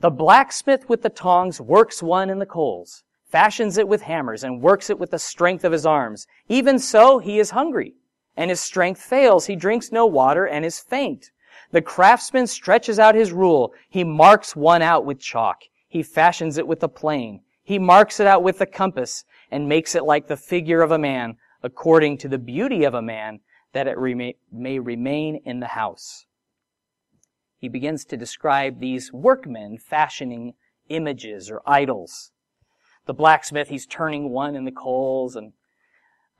The 0.00 0.10
blacksmith 0.10 0.88
with 0.88 1.02
the 1.02 1.08
tongs 1.08 1.60
works 1.60 2.02
one 2.02 2.30
in 2.30 2.38
the 2.38 2.46
coals, 2.46 3.04
fashions 3.24 3.78
it 3.78 3.88
with 3.88 4.02
hammers, 4.02 4.44
and 4.44 4.60
works 4.60 4.90
it 4.90 4.98
with 4.98 5.10
the 5.10 5.18
strength 5.18 5.64
of 5.64 5.72
his 5.72 5.86
arms. 5.86 6.26
Even 6.48 6.78
so, 6.78 7.18
he 7.18 7.38
is 7.38 7.50
hungry, 7.50 7.94
and 8.36 8.50
his 8.50 8.60
strength 8.60 9.00
fails. 9.00 9.46
He 9.46 9.56
drinks 9.56 9.90
no 9.90 10.06
water 10.06 10.46
and 10.46 10.64
is 10.64 10.80
faint. 10.80 11.30
The 11.70 11.82
craftsman 11.82 12.46
stretches 12.46 12.98
out 12.98 13.14
his 13.14 13.32
rule. 13.32 13.72
He 13.88 14.04
marks 14.04 14.56
one 14.56 14.82
out 14.82 15.04
with 15.04 15.20
chalk. 15.20 15.62
He 15.88 16.02
fashions 16.02 16.58
it 16.58 16.66
with 16.66 16.82
a 16.82 16.88
plane. 16.88 17.40
He 17.62 17.78
marks 17.78 18.20
it 18.20 18.26
out 18.26 18.42
with 18.42 18.58
the 18.58 18.66
compass 18.66 19.24
and 19.50 19.68
makes 19.68 19.94
it 19.94 20.04
like 20.04 20.26
the 20.28 20.36
figure 20.36 20.80
of 20.80 20.92
a 20.92 20.98
man, 20.98 21.36
according 21.62 22.18
to 22.18 22.28
the 22.28 22.38
beauty 22.38 22.84
of 22.84 22.94
a 22.94 23.02
man, 23.02 23.40
that 23.72 23.86
it 23.86 23.98
may 24.52 24.78
remain 24.78 25.36
in 25.44 25.60
the 25.60 25.66
house. 25.66 26.26
He 27.58 27.68
begins 27.68 28.04
to 28.06 28.16
describe 28.16 28.78
these 28.78 29.12
workmen 29.12 29.78
fashioning 29.78 30.54
images 30.88 31.50
or 31.50 31.60
idols. 31.66 32.30
The 33.06 33.14
blacksmith, 33.14 33.68
he's 33.68 33.86
turning 33.86 34.30
one 34.30 34.54
in 34.54 34.64
the 34.64 34.72
coals 34.72 35.34
and 35.36 35.52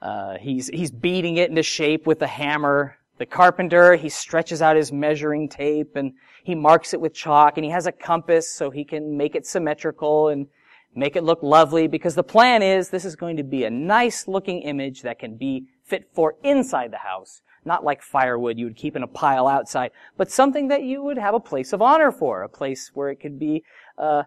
uh, 0.01 0.39
he's 0.39 0.69
he's 0.69 0.93
beating 0.93 1.37
it 1.37 1.51
into 1.51 1.63
shape 1.63 2.07
with 2.07 2.23
a 2.23 2.27
hammer. 2.27 2.97
The 3.19 3.27
carpenter, 3.27 3.97
he 3.97 4.09
stretches 4.09 4.63
out 4.63 4.77
his 4.77 4.93
measuring 4.93 5.49
tape 5.49 5.97
and 5.97 6.13
he 6.45 6.55
marks 6.55 6.95
it 6.95 7.01
with 7.01 7.15
chalk 7.15 7.57
and 7.57 7.65
he 7.65 7.71
has 7.73 7.87
a 7.87 7.93
compass 7.93 8.49
so 8.49 8.71
he 8.71 8.85
can 8.85 9.17
make 9.17 9.35
it 9.35 9.45
symmetrical 9.45 10.29
and 10.29 10.47
make 10.95 11.17
it 11.17 11.25
look 11.25 11.43
lovely 11.43 11.87
because 11.87 12.15
the 12.15 12.25
plan 12.25 12.63
is 12.63 12.91
this 12.91 13.05
is 13.05 13.17
going 13.17 13.37
to 13.37 13.43
be 13.43 13.65
a 13.65 13.71
nice 13.71 14.27
looking 14.27 14.63
image 14.63 15.03
that 15.03 15.19
can 15.19 15.37
be 15.37 15.67
fit 15.85 16.09
for 16.13 16.37
inside 16.43 16.93
the 16.93 16.99
house. 16.99 17.41
Not 17.65 17.85
like 17.85 18.03
firewood 18.03 18.59
you 18.59 18.67
would 18.67 18.77
keep 18.77 18.97
in 18.97 19.03
a 19.03 19.09
pile 19.09 19.47
outside, 19.47 19.91
but 20.17 20.31
something 20.31 20.69
that 20.69 20.83
you 20.83 21.03
would 21.03 21.19
have 21.19 21.35
a 21.35 21.41
place 21.41 21.73
of 21.73 21.83
honor 21.83 22.11
for, 22.11 22.43
a 22.43 22.49
place 22.49 22.91
where 22.95 23.11
it 23.11 23.21
could 23.21 23.39
be 23.39 23.65
uh, 23.99 24.23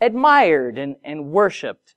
admired 0.00 0.78
and, 0.78 0.96
and 1.04 1.30
worshiped. 1.30 1.94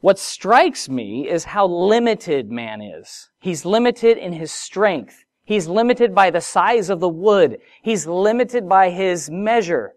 What 0.00 0.18
strikes 0.18 0.88
me 0.88 1.28
is 1.28 1.44
how 1.44 1.66
limited 1.66 2.50
man 2.50 2.82
is. 2.82 3.30
He's 3.40 3.64
limited 3.64 4.18
in 4.18 4.34
his 4.34 4.52
strength. 4.52 5.24
He's 5.44 5.66
limited 5.66 6.14
by 6.14 6.30
the 6.30 6.40
size 6.40 6.90
of 6.90 7.00
the 7.00 7.08
wood. 7.08 7.58
He's 7.82 8.06
limited 8.06 8.68
by 8.68 8.90
his 8.90 9.30
measure. 9.30 9.94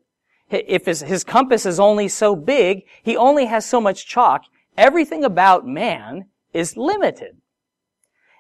If 0.50 0.86
his, 0.86 1.02
his 1.02 1.24
compass 1.24 1.66
is 1.66 1.80
only 1.80 2.08
so 2.08 2.36
big, 2.36 2.86
he 3.04 3.18
only 3.18 3.46
has 3.46 3.66
so 3.66 3.82
much 3.82 4.08
chalk. 4.08 4.44
Everything 4.78 5.24
about 5.24 5.68
man 5.68 6.26
is 6.54 6.78
limited. 6.78 7.38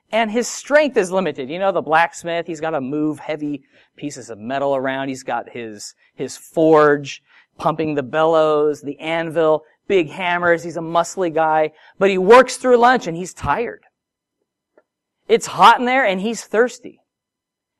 And 0.09 0.31
his 0.31 0.47
strength 0.47 0.95
is 0.95 1.11
limited. 1.11 1.49
You 1.49 1.59
know, 1.59 1.73
the 1.73 1.81
blacksmith, 1.81 2.47
he's 2.47 2.61
got 2.61 2.69
to 2.69 2.81
move 2.81 3.19
heavy 3.19 3.63
pieces 3.97 4.29
of 4.29 4.37
metal 4.39 4.75
around. 4.75 5.09
He's 5.09 5.23
got 5.23 5.49
his, 5.49 5.95
his 6.15 6.37
forge, 6.37 7.21
pumping 7.57 7.95
the 7.95 8.03
bellows, 8.03 8.81
the 8.81 8.97
anvil 8.99 9.63
big 9.87 10.09
hammers. 10.09 10.63
He's 10.63 10.77
a 10.77 10.81
muscly 10.81 11.33
guy, 11.33 11.71
but 11.97 12.09
he 12.09 12.17
works 12.17 12.57
through 12.57 12.77
lunch 12.77 13.07
and 13.07 13.17
he's 13.17 13.33
tired. 13.33 13.83
It's 15.27 15.47
hot 15.47 15.79
in 15.79 15.85
there 15.85 16.05
and 16.05 16.21
he's 16.21 16.43
thirsty. 16.43 17.01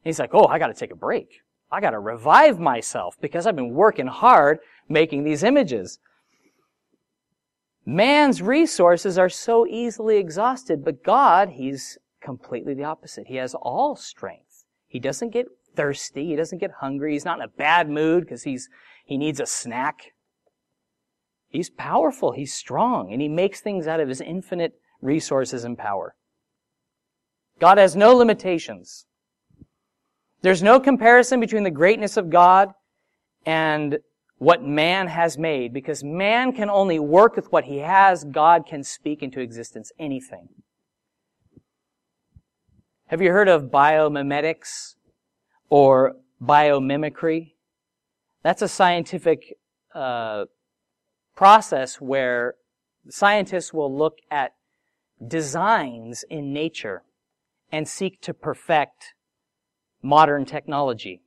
He's 0.04 0.20
like, 0.20 0.32
oh, 0.34 0.46
I 0.46 0.60
gotta 0.60 0.74
take 0.74 0.92
a 0.92 0.96
break. 0.96 1.42
I 1.72 1.82
gotta 1.82 2.00
revive 2.00 2.60
myself 2.60 3.16
because 3.20 3.46
I've 3.46 3.56
been 3.56 3.74
working 3.74 4.08
hard 4.08 4.60
making 4.88 5.24
these 5.24 5.44
images. 5.44 6.00
Man's 7.86 8.42
resources 8.42 9.18
are 9.18 9.30
so 9.30 9.66
easily 9.66 10.18
exhausted, 10.18 10.84
but 10.84 11.04
God, 11.04 11.50
He's 11.50 11.98
completely 12.22 12.74
the 12.74 12.84
opposite. 12.84 13.28
He 13.28 13.36
has 13.36 13.56
all 13.56 13.96
strength. 13.96 14.66
He 14.88 15.00
doesn't 15.00 15.30
get 15.30 15.48
thirsty. 15.76 16.26
He 16.26 16.36
doesn't 16.36 16.58
get 16.58 16.72
hungry. 16.80 17.14
He's 17.14 17.26
not 17.26 17.38
in 17.38 17.46
a 17.46 17.48
bad 17.48 17.90
mood 17.90 18.24
because 18.24 18.44
he's, 18.44 18.68
he 19.06 19.18
needs 19.18 19.40
a 19.40 19.46
snack. 19.46 20.14
He's 21.50 21.70
powerful, 21.70 22.34
he's 22.34 22.54
strong, 22.54 23.14
and 23.14 23.22
he 23.22 23.30
makes 23.30 23.62
things 23.62 23.88
out 23.88 24.02
of 24.02 24.10
his 24.10 24.20
infinite 24.20 24.74
resources 25.02 25.64
and 25.64 25.78
power. 25.78 26.16
God 27.60 27.78
has 27.78 27.96
no 27.96 28.14
limitations. 28.16 29.06
There's 30.42 30.64
no 30.64 30.80
comparison 30.80 31.40
between 31.40 31.64
the 31.64 31.72
greatness 31.72 32.18
of 32.18 32.30
God 32.30 32.74
and 33.46 34.00
what 34.38 34.62
man 34.62 35.08
has 35.08 35.38
made, 35.38 35.74
because 35.74 36.04
man 36.04 36.54
can 36.54 36.70
only 36.70 37.00
work 37.00 37.36
with 37.36 37.52
what 37.52 37.64
he 37.64 37.80
has, 37.80 38.24
God 38.24 38.68
can 38.68 38.84
speak 38.84 39.24
into 39.24 39.40
existence 39.40 39.92
anything. 39.98 40.50
Have 43.08 43.22
you 43.22 43.32
heard 43.32 43.48
of 43.48 43.72
biomimetics 43.72 44.96
or 45.70 46.18
biomimicry? 46.42 47.54
That's 48.44 48.62
a 48.62 48.68
scientific 48.68 49.58
uh, 49.96 50.46
process 51.36 52.00
where 52.00 52.56
scientists 53.10 53.74
will 53.74 53.96
look 53.96 54.18
at 54.30 54.54
designs 55.26 56.24
in 56.30 56.54
nature 56.54 57.04
and 57.72 57.88
seek 57.88 58.22
to 58.22 58.34
perfect 58.34 59.14
modern 60.02 60.46
technology. 60.46 61.22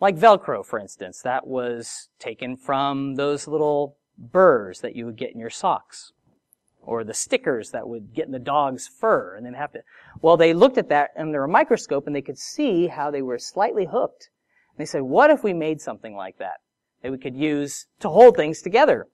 Like 0.00 0.16
Velcro, 0.16 0.64
for 0.64 0.78
instance, 0.78 1.20
that 1.22 1.46
was 1.46 2.08
taken 2.18 2.56
from 2.56 3.16
those 3.16 3.46
little 3.46 3.96
burrs 4.16 4.80
that 4.80 4.96
you 4.96 5.06
would 5.06 5.16
get 5.16 5.32
in 5.32 5.40
your 5.40 5.50
socks. 5.50 6.12
Or 6.82 7.04
the 7.04 7.14
stickers 7.14 7.70
that 7.72 7.88
would 7.88 8.14
get 8.14 8.26
in 8.26 8.32
the 8.32 8.38
dog's 8.38 8.88
fur 8.88 9.36
and 9.36 9.44
then 9.44 9.52
have 9.52 9.72
to, 9.72 9.80
well, 10.22 10.38
they 10.38 10.54
looked 10.54 10.78
at 10.78 10.88
that 10.88 11.10
under 11.18 11.44
a 11.44 11.48
microscope 11.48 12.06
and 12.06 12.16
they 12.16 12.22
could 12.22 12.38
see 12.38 12.86
how 12.86 13.10
they 13.10 13.20
were 13.20 13.38
slightly 13.38 13.86
hooked. 13.86 14.30
And 14.72 14.80
they 14.80 14.86
said, 14.86 15.02
what 15.02 15.30
if 15.30 15.44
we 15.44 15.52
made 15.52 15.80
something 15.80 16.14
like 16.14 16.38
that? 16.38 16.60
that 17.02 17.12
we 17.12 17.18
could 17.18 17.36
use 17.36 17.86
to 18.00 18.08
hold 18.08 18.36
things 18.36 18.62
together. 18.62 19.06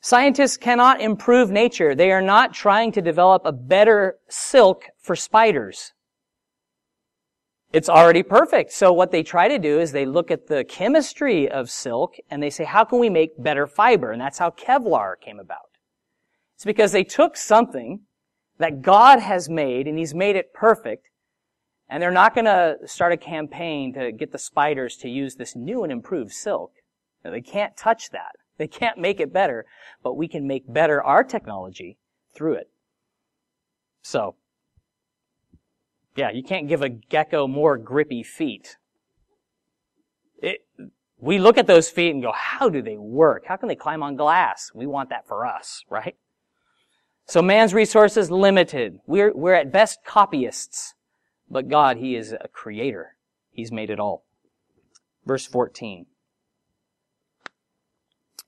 Scientists 0.00 0.56
cannot 0.56 1.00
improve 1.00 1.50
nature. 1.50 1.94
They 1.94 2.10
are 2.10 2.22
not 2.22 2.52
trying 2.52 2.92
to 2.92 3.02
develop 3.02 3.42
a 3.44 3.52
better 3.52 4.16
silk 4.28 4.84
for 5.00 5.14
spiders. 5.14 5.92
It's 7.72 7.88
already 7.88 8.22
perfect. 8.22 8.72
So 8.72 8.92
what 8.92 9.10
they 9.10 9.22
try 9.22 9.48
to 9.48 9.58
do 9.58 9.80
is 9.80 9.92
they 9.92 10.04
look 10.04 10.30
at 10.30 10.46
the 10.46 10.62
chemistry 10.64 11.48
of 11.48 11.70
silk 11.70 12.16
and 12.30 12.42
they 12.42 12.50
say, 12.50 12.64
how 12.64 12.84
can 12.84 12.98
we 12.98 13.08
make 13.08 13.42
better 13.42 13.66
fiber? 13.66 14.12
And 14.12 14.20
that's 14.20 14.38
how 14.38 14.50
Kevlar 14.50 15.14
came 15.18 15.40
about. 15.40 15.70
It's 16.54 16.64
because 16.64 16.92
they 16.92 17.04
took 17.04 17.36
something 17.36 18.00
that 18.58 18.82
God 18.82 19.20
has 19.20 19.48
made 19.48 19.88
and 19.88 19.98
He's 19.98 20.14
made 20.14 20.36
it 20.36 20.52
perfect 20.52 21.08
and 21.92 22.02
they're 22.02 22.10
not 22.10 22.34
going 22.34 22.46
to 22.46 22.76
start 22.86 23.12
a 23.12 23.18
campaign 23.18 23.92
to 23.92 24.12
get 24.12 24.32
the 24.32 24.38
spiders 24.38 24.96
to 24.96 25.10
use 25.10 25.34
this 25.34 25.54
new 25.54 25.82
and 25.82 25.92
improved 25.92 26.32
silk. 26.32 26.72
They 27.22 27.42
can't 27.42 27.76
touch 27.76 28.10
that. 28.10 28.32
They 28.58 28.68
can't 28.68 28.98
make 28.98 29.18
it 29.18 29.32
better, 29.32 29.64
but 30.04 30.14
we 30.14 30.28
can 30.28 30.46
make 30.46 30.72
better 30.72 31.02
our 31.02 31.24
technology 31.24 31.98
through 32.34 32.52
it. 32.52 32.70
So, 34.02 34.36
yeah, 36.16 36.30
you 36.30 36.42
can't 36.42 36.68
give 36.68 36.82
a 36.82 36.88
gecko 36.88 37.46
more 37.46 37.76
grippy 37.78 38.22
feet. 38.22 38.76
It, 40.38 40.64
we 41.18 41.38
look 41.38 41.56
at 41.56 41.66
those 41.66 41.88
feet 41.88 42.10
and 42.10 42.22
go, 42.22 42.32
how 42.32 42.68
do 42.68 42.82
they 42.82 42.96
work? 42.96 43.44
How 43.46 43.56
can 43.56 43.68
they 43.68 43.76
climb 43.76 44.02
on 44.02 44.16
glass? 44.16 44.70
We 44.74 44.86
want 44.86 45.10
that 45.10 45.26
for 45.26 45.46
us, 45.46 45.84
right? 45.88 46.16
So 47.26 47.40
man's 47.40 47.72
resources 47.72 48.30
limited. 48.30 48.98
We're, 49.06 49.32
we're 49.32 49.54
at 49.54 49.72
best 49.72 50.00
copyists 50.04 50.94
but 51.52 51.68
God, 51.68 51.98
He 51.98 52.16
is 52.16 52.32
a 52.32 52.48
creator. 52.48 53.16
He's 53.52 53.70
made 53.70 53.90
it 53.90 54.00
all. 54.00 54.24
Verse 55.26 55.46
14. 55.46 56.06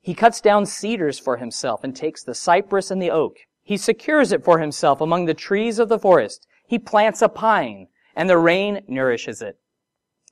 He 0.00 0.14
cuts 0.14 0.40
down 0.40 0.66
cedars 0.66 1.18
for 1.18 1.37
himself 1.37 1.85
and 1.85 1.94
takes 1.94 2.25
the 2.25 2.35
cypress 2.35 2.90
and 2.90 3.00
the 3.00 3.11
oak. 3.11 3.37
He 3.62 3.76
secures 3.76 4.33
it 4.33 4.42
for 4.42 4.59
himself 4.59 5.00
among 5.00 5.26
the 5.26 5.35
trees 5.35 5.78
of 5.78 5.88
the 5.88 5.99
forest. 5.99 6.47
He 6.66 6.78
plants 6.78 7.23
a 7.23 7.28
pine, 7.28 7.88
and 8.16 8.28
the 8.28 8.38
rain 8.38 8.83
nourishes 8.88 9.42
it. 9.42 9.59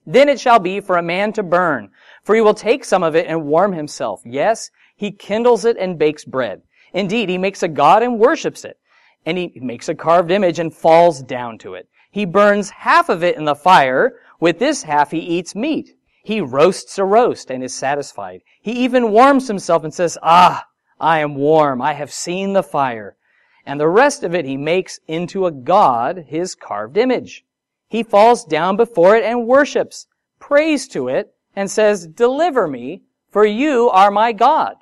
Then 0.07 0.29
it 0.29 0.41
shall 0.41 0.59
be 0.59 0.81
for 0.81 0.97
a 0.97 1.03
man 1.03 1.33
to 1.35 1.43
burn, 1.43 1.91
for 2.25 2.35
he 2.35 2.41
will 2.41 2.55
take 2.55 2.85
some 2.85 3.03
of 3.03 3.15
it 3.15 3.27
and 3.27 3.45
warm 3.45 3.73
himself. 3.73 4.23
Yes, 4.25 4.71
he 4.97 5.13
kindles 5.13 5.65
it 5.65 5.77
and 5.79 5.99
bakes 5.99 6.25
bread. 6.25 6.63
Indeed, 6.93 7.29
he 7.29 7.39
makes 7.39 7.63
a 7.63 7.69
god 7.69 8.03
and 8.03 8.19
worships 8.19 8.65
it. 8.65 8.79
And 9.25 9.39
he 9.39 9.53
makes 9.57 9.89
a 9.89 9.95
carved 9.95 10.31
image 10.31 10.59
and 10.59 10.75
falls 10.75 11.23
down 11.23 11.59
to 11.59 11.75
it. 11.75 11.89
He 12.11 12.25
burns 12.25 12.71
half 12.71 13.09
of 13.09 13.23
it 13.23 13.37
in 13.37 13.45
the 13.45 13.55
fire. 13.55 14.19
With 14.41 14.59
this 14.59 14.83
half 14.83 15.13
he 15.13 15.19
eats 15.19 15.55
meat. 15.55 15.97
He 16.25 16.41
roasts 16.41 16.99
a 16.99 17.05
roast 17.05 17.51
and 17.51 17.63
is 17.63 17.75
satisfied. 17.75 18.43
He 18.61 18.73
even 18.73 19.13
warms 19.13 19.49
himself 19.49 19.85
and 19.85 19.95
says, 19.95 20.19
Ah, 20.23 20.67
I 21.01 21.21
am 21.21 21.37
warm. 21.37 21.81
I 21.81 21.95
have 21.95 22.13
seen 22.13 22.53
the 22.53 22.63
fire. 22.63 23.17
And 23.65 23.79
the 23.79 23.89
rest 23.89 24.23
of 24.23 24.35
it 24.35 24.45
he 24.45 24.57
makes 24.57 25.01
into 25.07 25.47
a 25.47 25.53
god, 25.53 26.25
his 26.29 26.55
carved 26.55 26.97
image. 26.97 27.45
He 27.89 28.03
falls 28.03 28.45
down 28.45 28.77
before 28.77 29.15
it 29.17 29.25
and 29.25 29.47
worships, 29.47 30.07
prays 30.39 30.89
to 30.89 31.09
it, 31.09 31.35
and 31.55 31.71
says, 31.71 32.07
Deliver 32.07 32.67
me, 32.67 33.03
for 33.31 33.45
you 33.45 33.89
are 33.91 34.11
my 34.11 34.33
God. 34.33 34.77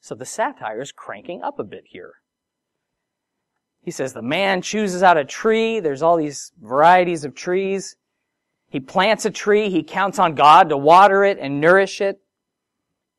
So 0.00 0.14
the 0.14 0.24
satire 0.24 0.80
is 0.80 0.92
cranking 0.92 1.42
up 1.42 1.58
a 1.58 1.64
bit 1.64 1.84
here. 1.86 2.14
He 3.82 3.90
says 3.90 4.12
the 4.12 4.22
man 4.22 4.62
chooses 4.62 5.02
out 5.02 5.16
a 5.16 5.24
tree. 5.24 5.80
There's 5.80 6.02
all 6.02 6.16
these 6.16 6.52
varieties 6.60 7.24
of 7.24 7.34
trees. 7.34 7.96
He 8.68 8.80
plants 8.80 9.24
a 9.24 9.30
tree. 9.30 9.70
He 9.70 9.82
counts 9.82 10.18
on 10.18 10.34
God 10.34 10.68
to 10.68 10.76
water 10.76 11.24
it 11.24 11.38
and 11.40 11.60
nourish 11.60 12.00
it. 12.00 12.20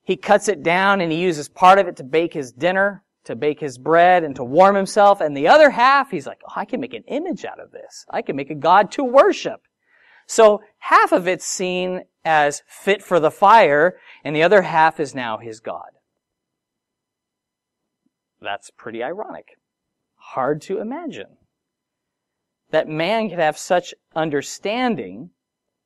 He 0.04 0.16
cuts 0.16 0.48
it 0.48 0.64
down 0.64 1.02
and 1.02 1.12
he 1.12 1.20
uses 1.20 1.50
part 1.50 1.80
of 1.80 1.88
it 1.88 1.98
to 1.98 2.04
bake 2.04 2.34
his 2.34 2.52
dinner, 2.52 3.04
to 3.28 3.36
bake 3.36 3.60
his 3.60 3.78
bread 3.78 4.24
and 4.24 4.36
to 4.36 4.44
warm 4.44 4.76
himself. 4.76 5.22
And 5.22 5.36
the 5.36 5.48
other 5.48 5.70
half, 5.70 6.12
he's 6.12 6.28
like, 6.28 6.40
oh, 6.48 6.54
I 6.56 6.66
can 6.66 6.80
make 6.80 6.94
an 6.94 7.04
image 7.08 7.46
out 7.46 7.60
of 7.60 7.72
this. 7.72 8.06
I 8.10 8.22
can 8.22 8.36
make 8.36 8.50
a 8.50 8.56
God 8.56 8.92
to 8.94 9.04
worship. 9.04 9.62
So 10.26 10.62
half 10.80 11.12
of 11.12 11.28
it's 11.28 11.46
seen 11.46 12.04
as 12.26 12.64
fit 12.68 13.02
for 13.02 13.20
the 13.20 13.32
fire, 13.32 13.98
and 14.24 14.36
the 14.36 14.44
other 14.44 14.64
half 14.64 15.00
is 15.00 15.16
now 15.16 15.38
his 15.38 15.60
God. 15.60 15.92
That's 18.42 18.70
pretty 18.70 19.02
ironic. 19.02 19.58
Hard 20.16 20.62
to 20.64 20.80
imagine. 20.80 21.38
That 22.72 22.90
man 22.90 23.30
could 23.30 23.40
have 23.40 23.58
such 23.58 23.94
understanding 24.16 25.30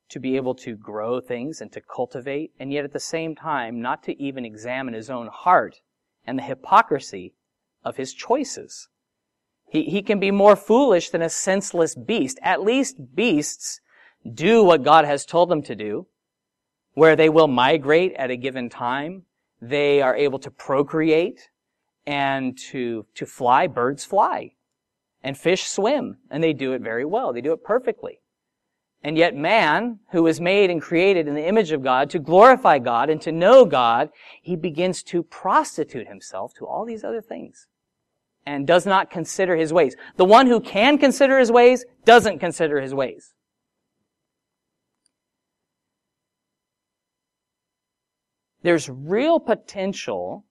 to 0.08 0.18
be 0.18 0.36
able 0.36 0.54
to 0.56 0.74
grow 0.74 1.20
things 1.20 1.60
and 1.60 1.72
to 1.72 1.80
cultivate, 1.80 2.52
and 2.58 2.72
yet 2.72 2.84
at 2.84 2.92
the 2.92 3.00
same 3.00 3.34
time 3.34 3.80
not 3.80 4.02
to 4.02 4.20
even 4.20 4.44
examine 4.44 4.94
his 4.94 5.08
own 5.08 5.28
heart 5.28 5.80
and 6.26 6.38
the 6.38 6.42
hypocrisy 6.42 7.34
of 7.84 7.96
his 7.96 8.14
choices. 8.14 8.88
He, 9.68 9.84
he 9.84 10.02
can 10.02 10.20
be 10.20 10.30
more 10.30 10.56
foolish 10.56 11.10
than 11.10 11.22
a 11.22 11.28
senseless 11.28 11.94
beast. 11.94 12.38
At 12.42 12.62
least 12.62 13.14
beasts 13.14 13.80
do 14.30 14.62
what 14.62 14.84
God 14.84 15.04
has 15.04 15.26
told 15.26 15.48
them 15.48 15.62
to 15.62 15.74
do, 15.74 16.06
where 16.94 17.16
they 17.16 17.28
will 17.28 17.48
migrate 17.48 18.12
at 18.14 18.30
a 18.30 18.36
given 18.36 18.68
time. 18.68 19.22
They 19.60 20.02
are 20.02 20.16
able 20.16 20.38
to 20.40 20.50
procreate 20.50 21.48
and 22.06 22.58
to, 22.70 23.06
to 23.14 23.26
fly. 23.26 23.66
Birds 23.66 24.04
fly. 24.04 24.52
And 25.22 25.38
fish 25.38 25.64
swim. 25.64 26.18
And 26.30 26.42
they 26.42 26.52
do 26.52 26.72
it 26.72 26.82
very 26.82 27.04
well. 27.04 27.32
They 27.32 27.40
do 27.40 27.52
it 27.52 27.64
perfectly. 27.64 28.21
And 29.04 29.18
yet 29.18 29.34
man, 29.34 29.98
who 30.12 30.22
was 30.22 30.40
made 30.40 30.70
and 30.70 30.80
created 30.80 31.26
in 31.26 31.34
the 31.34 31.46
image 31.46 31.72
of 31.72 31.82
God 31.82 32.08
to 32.10 32.20
glorify 32.20 32.78
God 32.78 33.10
and 33.10 33.20
to 33.22 33.32
know 33.32 33.64
God, 33.64 34.10
he 34.40 34.54
begins 34.54 35.02
to 35.04 35.24
prostitute 35.24 36.06
himself 36.06 36.54
to 36.58 36.66
all 36.66 36.84
these 36.84 37.02
other 37.02 37.20
things 37.20 37.66
and 38.46 38.66
does 38.66 38.86
not 38.86 39.10
consider 39.10 39.56
his 39.56 39.72
ways. 39.72 39.96
The 40.16 40.24
one 40.24 40.46
who 40.46 40.60
can 40.60 40.98
consider 40.98 41.38
his 41.38 41.50
ways 41.50 41.84
doesn't 42.04 42.38
consider 42.38 42.80
his 42.80 42.94
ways. 42.94 43.34
There's 48.62 48.88
real 48.88 49.40
potential 49.40 50.44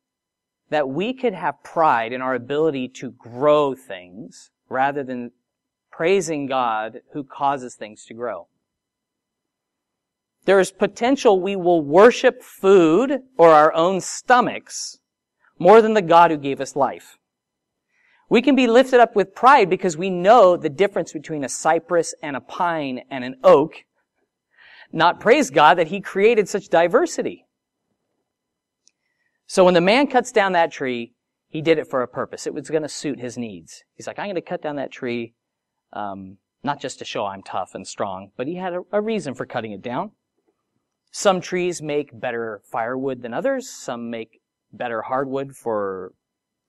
that 0.70 0.89
we 0.89 1.13
could 1.13 1.34
have 1.34 1.63
pride 1.63 2.12
in 2.12 2.22
our 2.22 2.36
ability 2.36 2.89
to 2.89 3.12
grow 3.12 3.74
things 3.75 4.51
rather 4.70 5.03
than 5.03 5.31
praising 5.92 6.48
God 6.48 7.02
who 7.14 7.24
causes 7.24 7.76
things 7.76 8.06
to 8.06 8.14
grow. 8.14 8.48
There 10.46 10.60
is 10.60 10.72
potential 10.72 11.40
we 11.40 11.56
will 11.56 11.84
worship 11.84 12.42
food 12.42 13.20
or 13.38 13.50
our 13.52 13.74
own 13.74 14.02
stomachs 14.02 15.00
more 15.60 15.82
than 15.82 15.94
the 15.94 16.02
God 16.02 16.32
who 16.32 16.38
gave 16.38 16.60
us 16.60 16.76
life. 16.76 17.18
We 18.30 18.42
can 18.42 18.56
be 18.56 18.66
lifted 18.66 19.00
up 19.00 19.16
with 19.16 19.36
pride 19.36 19.70
because 19.70 19.98
we 19.98 20.10
know 20.10 20.56
the 20.58 20.70
difference 20.70 21.12
between 21.12 21.44
a 21.44 21.50
cypress 21.50 22.16
and 22.24 22.36
a 22.36 22.42
pine 22.42 23.02
and 23.12 23.24
an 23.24 23.36
oak, 23.44 23.84
not 24.92 25.20
praise 25.20 25.50
God 25.50 25.78
that 25.78 25.88
He 25.88 26.00
created 26.00 26.48
such 26.48 26.70
diversity. 26.70 27.46
So 29.46 29.66
when 29.66 29.74
the 29.74 29.82
man 29.82 30.08
cuts 30.08 30.32
down 30.32 30.54
that 30.54 30.72
tree, 30.72 31.14
he 31.50 31.62
did 31.62 31.78
it 31.78 31.90
for 31.90 32.02
a 32.02 32.08
purpose. 32.08 32.48
It 32.48 32.54
was 32.54 32.70
going 32.70 32.84
to 32.84 32.90
suit 32.90 33.20
his 33.20 33.38
needs. 33.38 33.84
He's 33.96 34.08
like, 34.08 34.18
I'm 34.18 34.28
going 34.28 34.36
to 34.36 34.42
cut 34.42 34.62
down 34.62 34.78
that 34.78 34.92
tree, 34.92 35.34
um, 35.94 36.38
not 36.64 36.80
just 36.80 37.00
to 37.00 37.06
show 37.06 37.26
I'm 37.26 37.44
tough 37.44 37.76
and 37.76 37.88
strong, 37.88 38.32
but 38.38 38.48
he 38.48 38.56
had 38.56 38.74
a, 38.74 38.82
a 38.92 39.02
reason 39.02 39.34
for 39.34 39.46
cutting 39.46 39.72
it 39.72 39.82
down. 39.82 40.12
Some 41.12 41.42
trees 41.42 41.82
make 41.82 42.18
better 42.18 42.62
firewood 42.64 43.22
than 43.22 43.34
others. 43.34 43.70
Some 43.70 44.10
make 44.10 44.42
better 44.72 45.02
hardwood 45.02 45.56
for, 45.56 46.14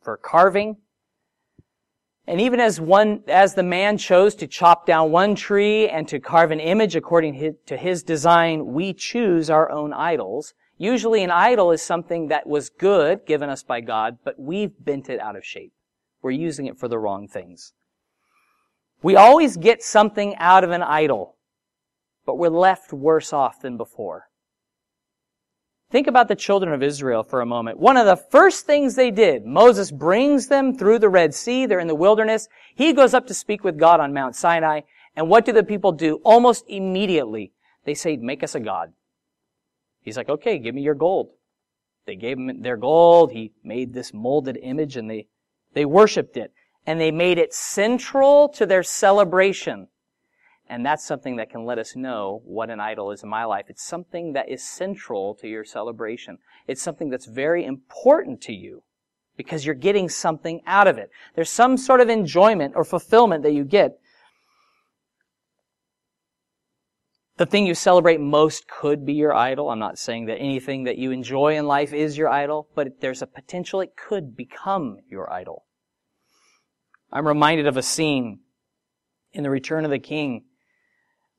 for 0.01 0.17
carving. 0.17 0.79
And 2.27 2.41
even 2.41 2.61
as 2.61 2.81
one, 2.81 3.23
as 3.29 3.55
the 3.55 3.63
man 3.63 3.99
chose 3.99 4.35
to 4.37 4.47
chop 4.47 4.87
down 4.87 5.11
one 5.11 5.35
tree 5.35 5.89
and 5.89 6.07
to 6.09 6.21
carve 6.21 6.51
an 6.51 6.61
image 6.61 6.97
according 6.97 7.57
to 7.67 7.77
his 7.77 8.03
design, 8.03 8.73
we 8.73 8.93
choose 8.93 9.51
our 9.51 9.71
own 9.71 9.93
idols 9.93 10.55
Usually 10.83 11.23
an 11.23 11.31
idol 11.31 11.71
is 11.71 11.81
something 11.81 12.27
that 12.27 12.45
was 12.45 12.69
good 12.69 13.25
given 13.25 13.49
us 13.49 13.63
by 13.63 13.81
God, 13.81 14.19
but 14.25 14.37
we've 14.37 14.73
bent 14.85 15.09
it 15.09 15.21
out 15.21 15.37
of 15.37 15.45
shape. 15.45 15.73
We're 16.23 16.33
using 16.33 16.67
it 16.67 16.77
for 16.77 16.89
the 16.89 16.99
wrong 16.99 17.29
things. 17.29 17.73
We 19.03 19.17
always 19.17 19.57
get 19.57 19.83
something 19.83 20.37
out 20.37 20.65
of 20.65 20.71
an 20.71 20.83
idol, 20.83 21.37
but 22.25 22.39
we're 22.39 22.49
left 22.49 22.93
worse 22.93 23.33
off 23.33 23.61
than 23.61 23.77
before. 23.77 24.29
Think 25.91 26.07
about 26.07 26.29
the 26.29 26.37
children 26.37 26.73
of 26.73 26.83
Israel 26.83 27.23
for 27.23 27.43
a 27.43 27.47
moment. 27.47 27.79
One 27.79 27.99
of 27.99 28.07
the 28.07 28.17
first 28.17 28.65
things 28.65 28.95
they 28.95 29.11
did, 29.11 29.45
Moses 29.45 29.91
brings 29.91 30.49
them 30.49 30.75
through 30.75 31.01
the 31.01 31.11
Red 31.11 31.35
Sea. 31.35 31.67
They're 31.67 31.81
in 31.81 31.87
the 31.87 31.95
wilderness. 31.95 32.49
He 32.75 32.95
goes 32.95 33.13
up 33.13 33.27
to 33.27 33.35
speak 33.35 33.63
with 33.63 33.79
God 33.79 34.01
on 34.01 34.15
Mount 34.15 34.35
Sinai. 34.35 34.81
And 35.15 35.29
what 35.29 35.45
do 35.45 35.53
the 35.53 35.63
people 35.63 35.93
do? 35.93 36.15
Almost 36.25 36.65
immediately, 36.67 37.53
they 37.85 37.93
say, 37.93 38.17
make 38.17 38.43
us 38.43 38.55
a 38.55 38.61
God. 38.61 38.95
He's 40.01 40.17
like, 40.17 40.31
okay, 40.31 40.59
give 40.59 40.75
me 40.75 40.81
your 40.81 40.95
gold. 40.95 41.29
They 42.07 42.17
gave 42.17 42.39
him 42.39 42.63
their 42.63 42.79
gold. 42.79 43.33
He 43.33 43.53
made 43.63 43.93
this 43.93 44.15
molded 44.15 44.59
image 44.63 44.97
and 44.97 45.11
they, 45.11 45.27
they 45.75 45.85
worshiped 45.85 46.39
it. 46.39 46.55
And 46.87 47.01
they 47.01 47.11
made 47.11 47.39
it 47.39 47.55
central 47.55 48.49
to 48.51 48.67
their 48.67 48.83
celebration. 48.83 49.89
And 50.69 50.85
that's 50.85 51.05
something 51.05 51.37
that 51.37 51.51
can 51.51 51.65
let 51.65 51.79
us 51.79 51.95
know 51.95 52.43
what 52.45 52.71
an 52.71 52.81
idol 52.81 53.11
is 53.13 53.23
in 53.23 53.29
my 53.29 53.45
life. 53.45 53.67
It's 53.69 53.85
something 53.85 54.33
that 54.33 54.49
is 54.49 54.67
central 54.67 55.35
to 55.37 55.49
your 55.49 55.65
celebration. 55.65 56.39
It's 56.67 56.83
something 56.83 57.11
that's 57.11 57.27
very 57.27 57.65
important 57.65 58.41
to 58.43 58.53
you 58.53 58.83
because 59.37 59.65
you're 59.65 59.75
getting 59.75 60.09
something 60.09 60.61
out 60.67 60.87
of 60.87 60.99
it. 60.99 61.11
There's 61.35 61.51
some 61.51 61.77
sort 61.77 62.01
of 62.01 62.09
enjoyment 62.09 62.75
or 62.77 62.85
fulfillment 62.85 63.43
that 63.43 63.53
you 63.53 63.65
get 63.65 63.99
the 67.43 67.47
thing 67.47 67.67
you 67.67 67.75
celebrate 67.75 68.21
most 68.21 68.69
could 68.69 69.05
be 69.05 69.15
your 69.15 69.35
idol. 69.35 69.71
I'm 69.71 69.79
not 69.81 69.99
saying 69.99 70.27
that 70.27 70.39
anything 70.39 70.85
that 70.85 70.99
you 70.99 71.11
enjoy 71.11 71.57
in 71.57 71.67
life 71.67 71.93
is 71.93 72.17
your 72.17 72.29
idol, 72.29 72.69
but 72.75 73.01
there's 73.01 73.21
a 73.21 73.27
potential 73.27 73.81
it 73.81 73.97
could 73.97 74.37
become 74.37 74.99
your 75.09 75.33
idol. 75.33 75.65
I'm 77.13 77.29
reminded 77.29 77.67
of 77.67 77.77
a 77.77 77.83
scene 77.83 78.41
in 79.33 79.43
The 79.43 79.51
Return 79.51 79.85
of 79.85 79.91
the 79.91 79.99
King 79.99 80.45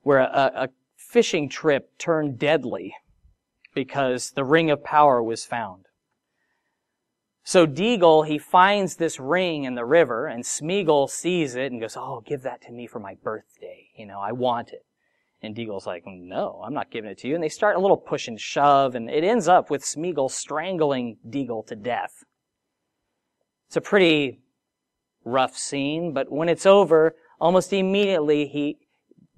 where 0.01 0.19
a, 0.19 0.51
a 0.55 0.69
fishing 0.95 1.49
trip 1.49 1.97
turned 1.97 2.37
deadly 2.37 2.93
because 3.73 4.31
the 4.31 4.43
ring 4.43 4.69
of 4.69 4.83
power 4.83 5.23
was 5.23 5.45
found. 5.45 5.85
So 7.43 7.65
Deagol, 7.65 8.27
he 8.27 8.37
finds 8.37 8.95
this 8.95 9.19
ring 9.19 9.63
in 9.63 9.75
the 9.75 9.85
river 9.85 10.27
and 10.27 10.43
Smeagol 10.43 11.09
sees 11.09 11.55
it 11.55 11.71
and 11.71 11.81
goes, 11.81 11.97
oh, 11.97 12.23
give 12.25 12.43
that 12.43 12.61
to 12.63 12.71
me 12.71 12.87
for 12.87 12.99
my 12.99 13.15
birthday. 13.21 13.87
You 13.97 14.05
know, 14.05 14.19
I 14.19 14.31
want 14.31 14.69
it. 14.69 14.85
And 15.41 15.55
Deagol's 15.55 15.85
like, 15.85 16.03
no, 16.05 16.61
I'm 16.65 16.73
not 16.73 16.89
giving 16.89 17.11
it 17.11 17.17
to 17.19 17.27
you. 17.27 17.35
And 17.35 17.43
they 17.43 17.49
start 17.49 17.75
a 17.75 17.79
little 17.79 17.97
push 17.97 18.29
and 18.29 18.39
shove, 18.39 18.95
and 18.95 19.09
it 19.09 19.25
ends 19.25 19.49
up 19.49 19.69
with 19.69 19.83
Smeagol 19.83 20.31
strangling 20.31 21.17
Deagol 21.27 21.67
to 21.67 21.75
death. 21.75 22.23
It's 23.67 23.75
a 23.75 23.81
pretty 23.81 24.39
rough 25.25 25.57
scene, 25.57 26.13
but 26.13 26.31
when 26.31 26.49
it's 26.49 26.65
over, 26.65 27.15
almost 27.39 27.73
immediately 27.73 28.47
he, 28.47 28.77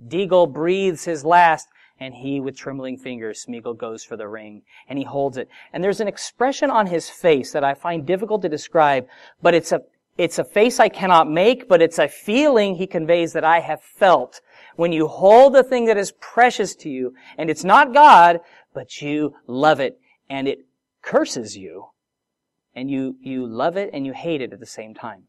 Deagol 0.07 0.51
breathes 0.51 1.05
his 1.05 1.23
last, 1.23 1.67
and 1.99 2.13
he, 2.13 2.39
with 2.39 2.57
trembling 2.57 2.97
fingers, 2.97 3.45
Smeagol 3.45 3.77
goes 3.77 4.03
for 4.03 4.17
the 4.17 4.27
ring, 4.27 4.63
and 4.89 4.99
he 4.99 5.05
holds 5.05 5.37
it. 5.37 5.47
And 5.71 5.83
there's 5.83 6.01
an 6.01 6.07
expression 6.07 6.69
on 6.69 6.87
his 6.87 7.09
face 7.09 7.53
that 7.53 7.63
I 7.63 7.73
find 7.73 8.05
difficult 8.05 8.41
to 8.41 8.49
describe, 8.49 9.07
but 9.41 9.53
it's 9.53 9.71
a, 9.71 9.81
it's 10.17 10.39
a 10.39 10.43
face 10.43 10.79
I 10.79 10.89
cannot 10.89 11.29
make, 11.29 11.69
but 11.69 11.81
it's 11.81 11.99
a 11.99 12.07
feeling 12.07 12.75
he 12.75 12.87
conveys 12.87 13.33
that 13.33 13.45
I 13.45 13.61
have 13.61 13.81
felt 13.81 14.41
when 14.75 14.91
you 14.91 15.07
hold 15.07 15.53
the 15.53 15.63
thing 15.63 15.85
that 15.85 15.97
is 15.97 16.13
precious 16.19 16.75
to 16.77 16.89
you, 16.89 17.13
and 17.37 17.49
it's 17.49 17.63
not 17.63 17.93
God, 17.93 18.41
but 18.73 19.01
you 19.01 19.35
love 19.47 19.79
it, 19.79 19.97
and 20.29 20.47
it 20.47 20.65
curses 21.01 21.55
you, 21.55 21.85
and 22.75 22.91
you, 22.91 23.15
you 23.21 23.47
love 23.47 23.77
it 23.77 23.89
and 23.93 24.05
you 24.05 24.13
hate 24.13 24.41
it 24.41 24.51
at 24.51 24.59
the 24.59 24.65
same 24.65 24.93
time. 24.93 25.23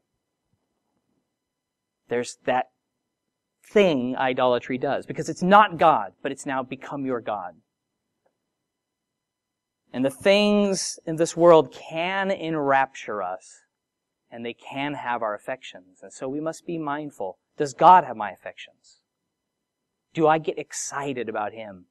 There's 2.08 2.38
that 2.46 2.66
thing 3.64 4.16
idolatry 4.16 4.78
does, 4.78 5.06
because 5.06 5.28
it's 5.28 5.42
not 5.42 5.78
God, 5.78 6.12
but 6.22 6.32
it's 6.32 6.46
now 6.46 6.62
become 6.62 7.04
your 7.04 7.20
God. 7.20 7.54
And 9.92 10.04
the 10.04 10.10
things 10.10 10.98
in 11.06 11.16
this 11.16 11.36
world 11.36 11.72
can 11.72 12.30
enrapture 12.30 13.22
us, 13.22 13.62
and 14.30 14.44
they 14.44 14.52
can 14.52 14.94
have 14.94 15.22
our 15.22 15.34
affections. 15.34 16.00
And 16.02 16.12
so 16.12 16.28
we 16.28 16.40
must 16.40 16.66
be 16.66 16.78
mindful. 16.78 17.38
Does 17.56 17.74
God 17.74 18.04
have 18.04 18.16
my 18.16 18.30
affections? 18.30 19.00
Do 20.12 20.26
I 20.26 20.38
get 20.38 20.58
excited 20.58 21.28
about 21.28 21.52
Him? 21.52 21.86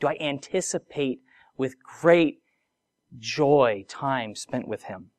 Do 0.00 0.08
I 0.08 0.16
anticipate 0.20 1.20
with 1.56 1.76
great 1.82 2.40
joy 3.18 3.84
time 3.88 4.34
spent 4.34 4.66
with 4.66 4.84
Him? 4.84 5.10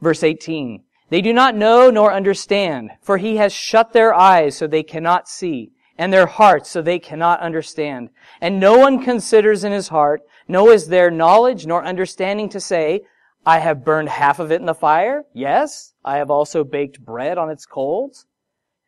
Verse 0.00 0.22
18. 0.22 0.84
They 1.10 1.20
do 1.20 1.32
not 1.32 1.56
know 1.56 1.90
nor 1.90 2.12
understand, 2.12 2.92
for 3.02 3.18
He 3.18 3.36
has 3.36 3.52
shut 3.52 3.92
their 3.92 4.14
eyes 4.14 4.56
so 4.56 4.66
they 4.66 4.84
cannot 4.84 5.28
see, 5.28 5.72
and 5.98 6.12
their 6.12 6.26
hearts 6.26 6.70
so 6.70 6.80
they 6.80 6.98
cannot 6.98 7.40
understand. 7.40 8.10
And 8.40 8.58
no 8.58 8.78
one 8.78 9.04
considers 9.04 9.64
in 9.64 9.72
his 9.72 9.88
heart, 9.88 10.22
nor 10.48 10.72
is 10.72 10.88
there 10.88 11.10
knowledge 11.10 11.66
nor 11.66 11.84
understanding 11.84 12.48
to 12.50 12.60
say, 12.60 13.02
I 13.44 13.58
have 13.58 13.84
burned 13.84 14.08
half 14.08 14.38
of 14.38 14.52
it 14.52 14.60
in 14.60 14.66
the 14.66 14.74
fire. 14.74 15.24
Yes, 15.34 15.94
I 16.04 16.16
have 16.18 16.30
also 16.30 16.64
baked 16.64 17.04
bread 17.04 17.38
on 17.38 17.50
its 17.50 17.66
coals. 17.66 18.26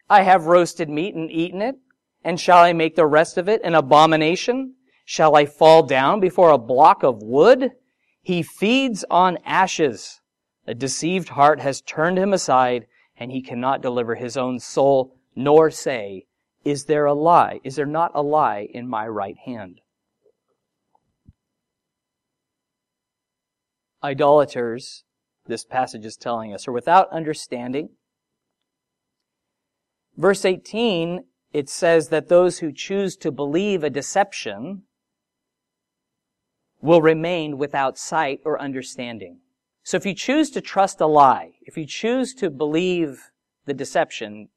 I 0.09 0.23
have 0.23 0.47
roasted 0.47 0.89
meat 0.89 1.15
and 1.15 1.31
eaten 1.31 1.61
it, 1.61 1.77
And 2.25 2.41
shall 2.41 2.59
I 2.59 2.73
make 2.73 2.95
the 2.95 3.07
rest 3.07 3.37
of 3.37 3.49
it 3.49 3.63
an 3.65 3.75
abomination? 3.75 4.75
Shall 5.05 5.35
I 5.35 5.47
fall 5.47 5.83
down 5.83 6.21
before 6.21 6.51
a 6.51 6.59
block 6.59 7.03
of 7.03 7.23
wood? 7.23 7.73
He 8.23 8.43
feeds 8.43 9.05
on 9.11 9.39
ashes. 9.45 10.21
A 10.67 10.75
deceived 10.75 11.31
heart 11.31 11.61
has 11.61 11.81
turned 11.81 12.19
him 12.19 12.33
aside, 12.33 12.87
and 13.17 13.33
he 13.33 13.43
cannot 13.43 13.83
deliver 13.83 14.15
his 14.15 14.37
own 14.37 14.61
soul, 14.61 15.15
nor 15.35 15.71
say, 15.71 16.27
Is 16.65 16.85
there 16.85 17.05
a 17.05 17.15
lie? 17.15 17.61
Is 17.65 17.77
there 17.77 17.87
not 17.87 18.13
a 18.15 18.23
lie 18.23 18.69
in 18.73 18.89
my 18.89 19.07
right 19.07 19.37
hand? 19.45 19.81
Idolaters, 24.05 25.05
this 25.47 25.65
passage 25.65 26.05
is 26.05 26.17
telling 26.17 26.53
us, 26.53 26.67
are 26.67 26.73
without 26.73 27.11
understanding. 27.11 27.91
Verse 30.17 30.45
18, 30.45 31.25
it 31.53 31.69
says 31.69 32.09
that 32.09 32.29
those 32.29 32.59
who 32.59 32.73
choose 32.73 33.17
to 33.17 33.31
believe 33.31 33.83
a 33.83 33.91
deception 33.91 34.83
will 36.81 37.01
remain 37.01 37.59
without 37.59 37.97
sight 37.97 38.41
or 38.45 38.61
understanding. 38.61 39.42
So 39.83 39.97
if 39.97 40.07
you 40.07 40.15
choose 40.15 40.51
to 40.51 40.61
trust 40.61 41.01
a 41.01 41.07
lie, 41.07 41.53
if 41.63 41.77
you 41.77 41.87
choose 41.87 42.35
to 42.35 42.51
believe 42.51 43.31
the 43.67 43.75
deception, 43.75 44.49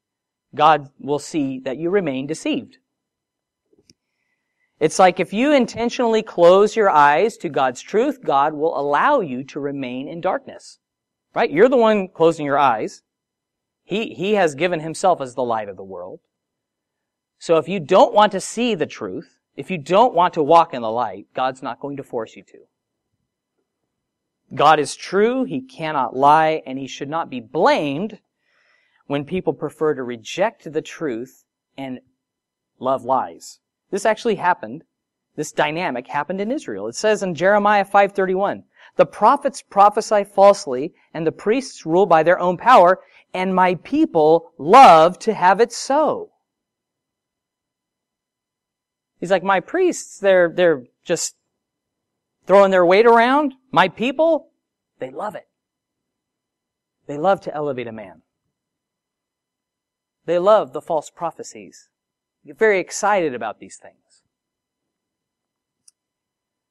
God 0.54 0.90
will 0.98 1.18
see 1.18 1.58
that 1.60 1.78
you 1.78 1.90
remain 1.90 2.26
deceived. 2.26 2.78
It's 4.78 4.98
like 4.98 5.18
if 5.18 5.32
you 5.32 5.52
intentionally 5.52 6.22
close 6.22 6.76
your 6.76 6.90
eyes 6.90 7.36
to 7.38 7.48
God's 7.48 7.80
truth, 7.80 8.22
God 8.22 8.54
will 8.54 8.78
allow 8.78 9.20
you 9.20 9.42
to 9.44 9.60
remain 9.60 10.06
in 10.06 10.20
darkness. 10.20 10.78
Right? 11.34 11.50
You're 11.50 11.68
the 11.68 11.76
one 11.76 12.08
closing 12.08 12.46
your 12.46 12.58
eyes. 12.58 13.02
He, 13.84 14.14
he 14.14 14.34
has 14.34 14.54
given 14.54 14.80
himself 14.80 15.20
as 15.20 15.34
the 15.34 15.44
light 15.44 15.68
of 15.68 15.76
the 15.76 15.84
world. 15.84 16.20
So 17.38 17.56
if 17.56 17.68
you 17.68 17.80
don't 17.80 18.14
want 18.14 18.32
to 18.32 18.40
see 18.40 18.74
the 18.74 18.86
truth, 18.86 19.38
if 19.54 19.70
you 19.70 19.78
don't 19.78 20.14
want 20.14 20.34
to 20.34 20.42
walk 20.42 20.74
in 20.74 20.82
the 20.82 20.90
light, 20.90 21.26
God's 21.34 21.62
not 21.62 21.80
going 21.80 21.96
to 21.96 22.02
force 22.02 22.36
you 22.36 22.42
to. 22.44 22.58
God 24.54 24.78
is 24.78 24.94
true, 24.94 25.44
He 25.44 25.60
cannot 25.60 26.16
lie, 26.16 26.62
and 26.66 26.78
He 26.78 26.86
should 26.86 27.08
not 27.08 27.28
be 27.30 27.40
blamed 27.40 28.20
when 29.06 29.24
people 29.24 29.52
prefer 29.52 29.94
to 29.94 30.02
reject 30.02 30.72
the 30.72 30.82
truth 30.82 31.44
and 31.76 32.00
love 32.78 33.04
lies. 33.04 33.60
This 33.90 34.06
actually 34.06 34.36
happened. 34.36 34.84
This 35.36 35.52
dynamic 35.52 36.06
happened 36.06 36.40
in 36.40 36.50
Israel. 36.50 36.88
It 36.88 36.94
says 36.94 37.22
in 37.22 37.34
Jeremiah 37.34 37.84
5:31, 37.84 38.64
"The 38.96 39.06
prophets 39.06 39.62
prophesy 39.62 40.24
falsely, 40.24 40.94
and 41.12 41.26
the 41.26 41.32
priests 41.32 41.84
rule 41.84 42.06
by 42.06 42.22
their 42.22 42.38
own 42.38 42.56
power, 42.56 43.00
and 43.34 43.54
my 43.54 43.74
people 43.76 44.52
love 44.58 45.18
to 45.20 45.34
have 45.34 45.60
it 45.60 45.72
so." 45.72 46.32
He's 49.18 49.30
like, 49.30 49.42
"My 49.42 49.60
priests, 49.60 50.18
they're 50.18 50.48
they're 50.48 50.84
just 51.04 51.36
throwing 52.46 52.70
their 52.70 52.86
weight 52.86 53.06
around. 53.06 53.54
My 53.70 53.88
people, 53.88 54.50
they 54.98 55.10
love 55.10 55.34
it. 55.34 55.48
They 57.06 57.18
love 57.18 57.40
to 57.42 57.54
elevate 57.54 57.86
a 57.86 57.92
man. 57.92 58.22
They 60.24 60.38
love 60.38 60.72
the 60.72 60.82
false 60.82 61.10
prophecies. 61.10 61.88
Get 62.44 62.58
very 62.58 62.80
excited 62.80 63.34
about 63.34 63.60
these 63.60 63.76
things. 63.76 64.22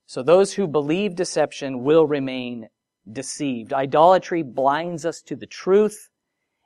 So 0.06 0.22
those 0.24 0.54
who 0.54 0.68
believe 0.68 1.16
deception 1.16 1.84
will 1.84 2.06
remain 2.06 2.70
deceived. 3.12 3.74
Idolatry 3.74 4.44
blinds 4.44 5.06
us 5.06 5.22
to 5.24 5.36
the 5.36 5.46
truth, 5.46 6.10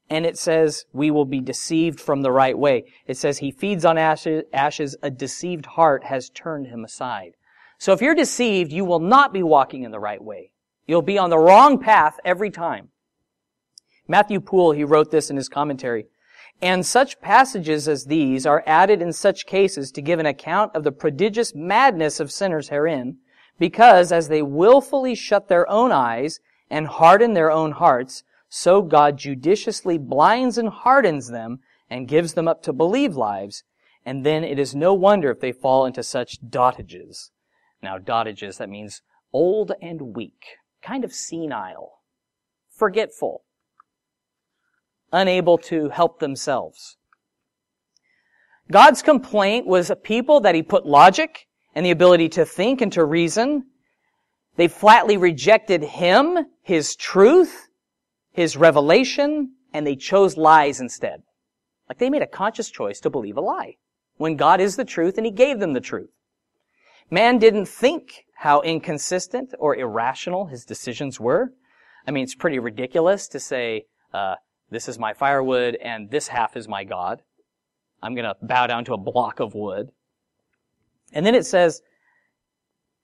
and 0.09 0.25
it 0.25 0.37
says 0.37 0.85
we 0.93 1.11
will 1.11 1.25
be 1.25 1.41
deceived 1.41 1.99
from 1.99 2.21
the 2.21 2.31
right 2.31 2.57
way. 2.57 2.85
It 3.07 3.17
says 3.17 3.37
he 3.37 3.51
feeds 3.51 3.85
on 3.85 3.97
ashes, 3.97 4.43
ashes 4.51 4.95
a 5.01 5.09
deceived 5.09 5.65
heart 5.67 6.05
has 6.05 6.29
turned 6.29 6.67
him 6.67 6.83
aside. 6.83 7.35
So 7.79 7.93
if 7.93 8.01
you're 8.01 8.13
deceived, 8.13 8.73
you 8.73 8.83
will 8.83 8.99
not 8.99 9.33
be 9.33 9.41
walking 9.41 9.83
in 9.83 9.91
the 9.91 9.99
right 9.99 10.21
way. 10.21 10.51
You'll 10.85 11.01
be 11.01 11.17
on 11.17 11.29
the 11.29 11.39
wrong 11.39 11.79
path 11.79 12.19
every 12.25 12.51
time. 12.51 12.89
Matthew 14.05 14.41
Poole, 14.41 14.73
he 14.73 14.83
wrote 14.83 15.11
this 15.11 15.29
in 15.29 15.37
his 15.37 15.47
commentary. 15.47 16.07
And 16.61 16.85
such 16.85 17.21
passages 17.21 17.87
as 17.87 18.05
these 18.05 18.45
are 18.45 18.63
added 18.67 19.01
in 19.01 19.13
such 19.13 19.45
cases 19.45 19.91
to 19.93 20.01
give 20.01 20.19
an 20.19 20.25
account 20.25 20.75
of 20.75 20.83
the 20.83 20.91
prodigious 20.91 21.55
madness 21.55 22.19
of 22.19 22.33
sinners 22.33 22.67
herein, 22.67 23.19
because 23.57 24.11
as 24.11 24.27
they 24.27 24.41
wilfully 24.41 25.15
shut 25.15 25.47
their 25.47 25.69
own 25.69 25.93
eyes 25.93 26.41
and 26.69 26.87
harden 26.87 27.33
their 27.33 27.49
own 27.49 27.71
hearts, 27.71 28.23
so 28.49 28.81
God 28.81 29.15
judiciously 29.15 29.97
blinds 29.97 30.57
and 30.57 30.67
hardens 30.67 31.29
them 31.29 31.59
and 31.89 32.09
gives 32.09 32.33
them 32.33 32.47
up 32.47 32.61
to 32.63 32.73
believe 32.73 33.15
lives, 33.15 33.63
and 34.05 34.25
then 34.25 34.43
it 34.43 34.59
is 34.59 34.75
no 34.75 34.93
wonder 34.93 35.31
if 35.31 35.39
they 35.39 35.53
fall 35.53 35.85
into 35.85 36.03
such 36.03 36.39
dotages. 36.41 37.31
Now, 37.81 37.97
dotages, 37.97 38.57
that 38.57 38.69
means 38.69 39.01
old 39.31 39.71
and 39.81 40.15
weak, 40.15 40.57
kind 40.81 41.03
of 41.03 41.13
senile, 41.13 42.01
forgetful, 42.69 43.43
unable 45.11 45.57
to 45.57 45.89
help 45.89 46.19
themselves. 46.19 46.97
God's 48.71 49.01
complaint 49.01 49.65
was 49.65 49.89
a 49.89 49.95
people 49.95 50.41
that 50.41 50.55
he 50.55 50.61
put 50.61 50.85
logic 50.85 51.47
and 51.73 51.85
the 51.85 51.91
ability 51.91 52.29
to 52.29 52.45
think 52.45 52.81
and 52.81 52.91
to 52.93 53.03
reason. 53.03 53.65
They 54.57 54.67
flatly 54.67 55.17
rejected 55.17 55.83
him, 55.83 56.45
his 56.61 56.95
truth, 56.95 57.69
his 58.31 58.57
revelation, 58.57 59.53
and 59.73 59.87
they 59.87 59.95
chose 59.95 60.37
lies 60.37 60.81
instead. 60.81 61.23
Like 61.87 61.97
they 61.97 62.09
made 62.09 62.21
a 62.21 62.27
conscious 62.27 62.69
choice 62.69 62.99
to 63.01 63.09
believe 63.09 63.37
a 63.37 63.41
lie 63.41 63.77
when 64.17 64.35
God 64.35 64.61
is 64.61 64.75
the 64.75 64.85
truth 64.85 65.17
and 65.17 65.25
he 65.25 65.31
gave 65.31 65.59
them 65.59 65.73
the 65.73 65.81
truth. 65.81 66.11
Man 67.11 67.39
didn't 67.39 67.65
think 67.65 68.25
how 68.35 68.61
inconsistent 68.61 69.53
or 69.57 69.75
irrational 69.75 70.45
his 70.45 70.63
decisions 70.63 71.19
were. 71.19 71.53
I 72.07 72.11
mean, 72.11 72.23
it's 72.23 72.35
pretty 72.35 72.59
ridiculous 72.59 73.27
to 73.29 73.39
say, 73.39 73.85
uh, 74.13 74.35
this 74.69 74.87
is 74.87 74.99
my 74.99 75.13
firewood 75.13 75.75
and 75.75 76.11
this 76.11 76.27
half 76.27 76.55
is 76.55 76.67
my 76.67 76.83
God. 76.83 77.21
I'm 78.01 78.13
going 78.15 78.25
to 78.25 78.35
bow 78.41 78.67
down 78.67 78.85
to 78.85 78.93
a 78.93 78.97
block 78.97 79.39
of 79.39 79.55
wood. 79.55 79.89
And 81.11 81.25
then 81.25 81.35
it 81.35 81.45
says, 81.45 81.81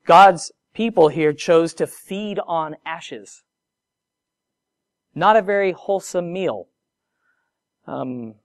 God's 0.05 0.51
people 0.73 1.07
here 1.07 1.33
chose 1.33 1.73
to 1.75 1.87
feed 1.87 2.39
on 2.45 2.75
ashes. 2.85 3.43
Not 5.15 5.35
a 5.35 5.41
very 5.41 5.71
wholesome 5.71 6.31
meal. 6.31 6.67
Um, 7.87 8.35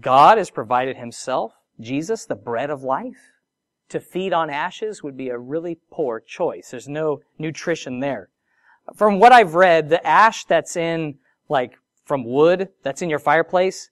God 0.00 0.38
has 0.38 0.50
provided 0.50 0.96
himself, 0.96 1.52
Jesus, 1.78 2.26
the 2.26 2.34
bread 2.34 2.70
of 2.70 2.82
life 2.82 3.33
to 3.94 4.00
feed 4.00 4.32
on 4.32 4.50
ashes 4.50 5.02
would 5.02 5.16
be 5.16 5.28
a 5.28 5.38
really 5.38 5.78
poor 5.90 6.20
choice. 6.20 6.70
There's 6.70 6.88
no 6.88 7.20
nutrition 7.38 8.00
there. 8.00 8.28
From 8.96 9.20
what 9.20 9.32
I've 9.32 9.54
read, 9.54 9.88
the 9.88 10.04
ash 10.04 10.44
that's 10.44 10.76
in, 10.76 11.14
like, 11.48 11.78
from 12.04 12.24
wood, 12.24 12.68
that's 12.82 13.02
in 13.02 13.08
your 13.08 13.20
fireplace, 13.20 13.90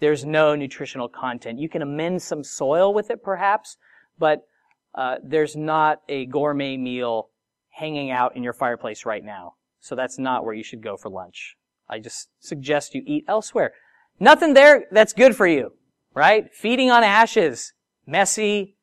there's 0.00 0.24
no 0.24 0.56
nutritional 0.56 1.06
content. 1.06 1.60
You 1.60 1.68
can 1.68 1.82
amend 1.82 2.22
some 2.22 2.42
soil 2.42 2.94
with 2.94 3.10
it, 3.10 3.22
perhaps, 3.22 3.76
but 4.18 4.46
uh, 4.94 5.16
there's 5.22 5.54
not 5.54 6.00
a 6.08 6.24
gourmet 6.26 6.78
meal 6.78 7.28
hanging 7.68 8.10
out 8.10 8.34
in 8.34 8.42
your 8.42 8.54
fireplace 8.54 9.04
right 9.04 9.24
now. 9.24 9.54
So 9.80 9.94
that's 9.94 10.18
not 10.18 10.44
where 10.44 10.54
you 10.54 10.64
should 10.64 10.82
go 10.82 10.96
for 10.96 11.10
lunch. 11.10 11.56
I 11.90 11.98
just 11.98 12.30
suggest 12.40 12.94
you 12.94 13.02
eat 13.06 13.26
elsewhere. 13.28 13.74
Nothing 14.18 14.54
there 14.54 14.86
that's 14.90 15.12
good 15.12 15.36
for 15.36 15.46
you, 15.46 15.74
right? 16.14 16.52
Feeding 16.54 16.90
on 16.90 17.04
ashes, 17.04 17.74
messy, 18.06 18.76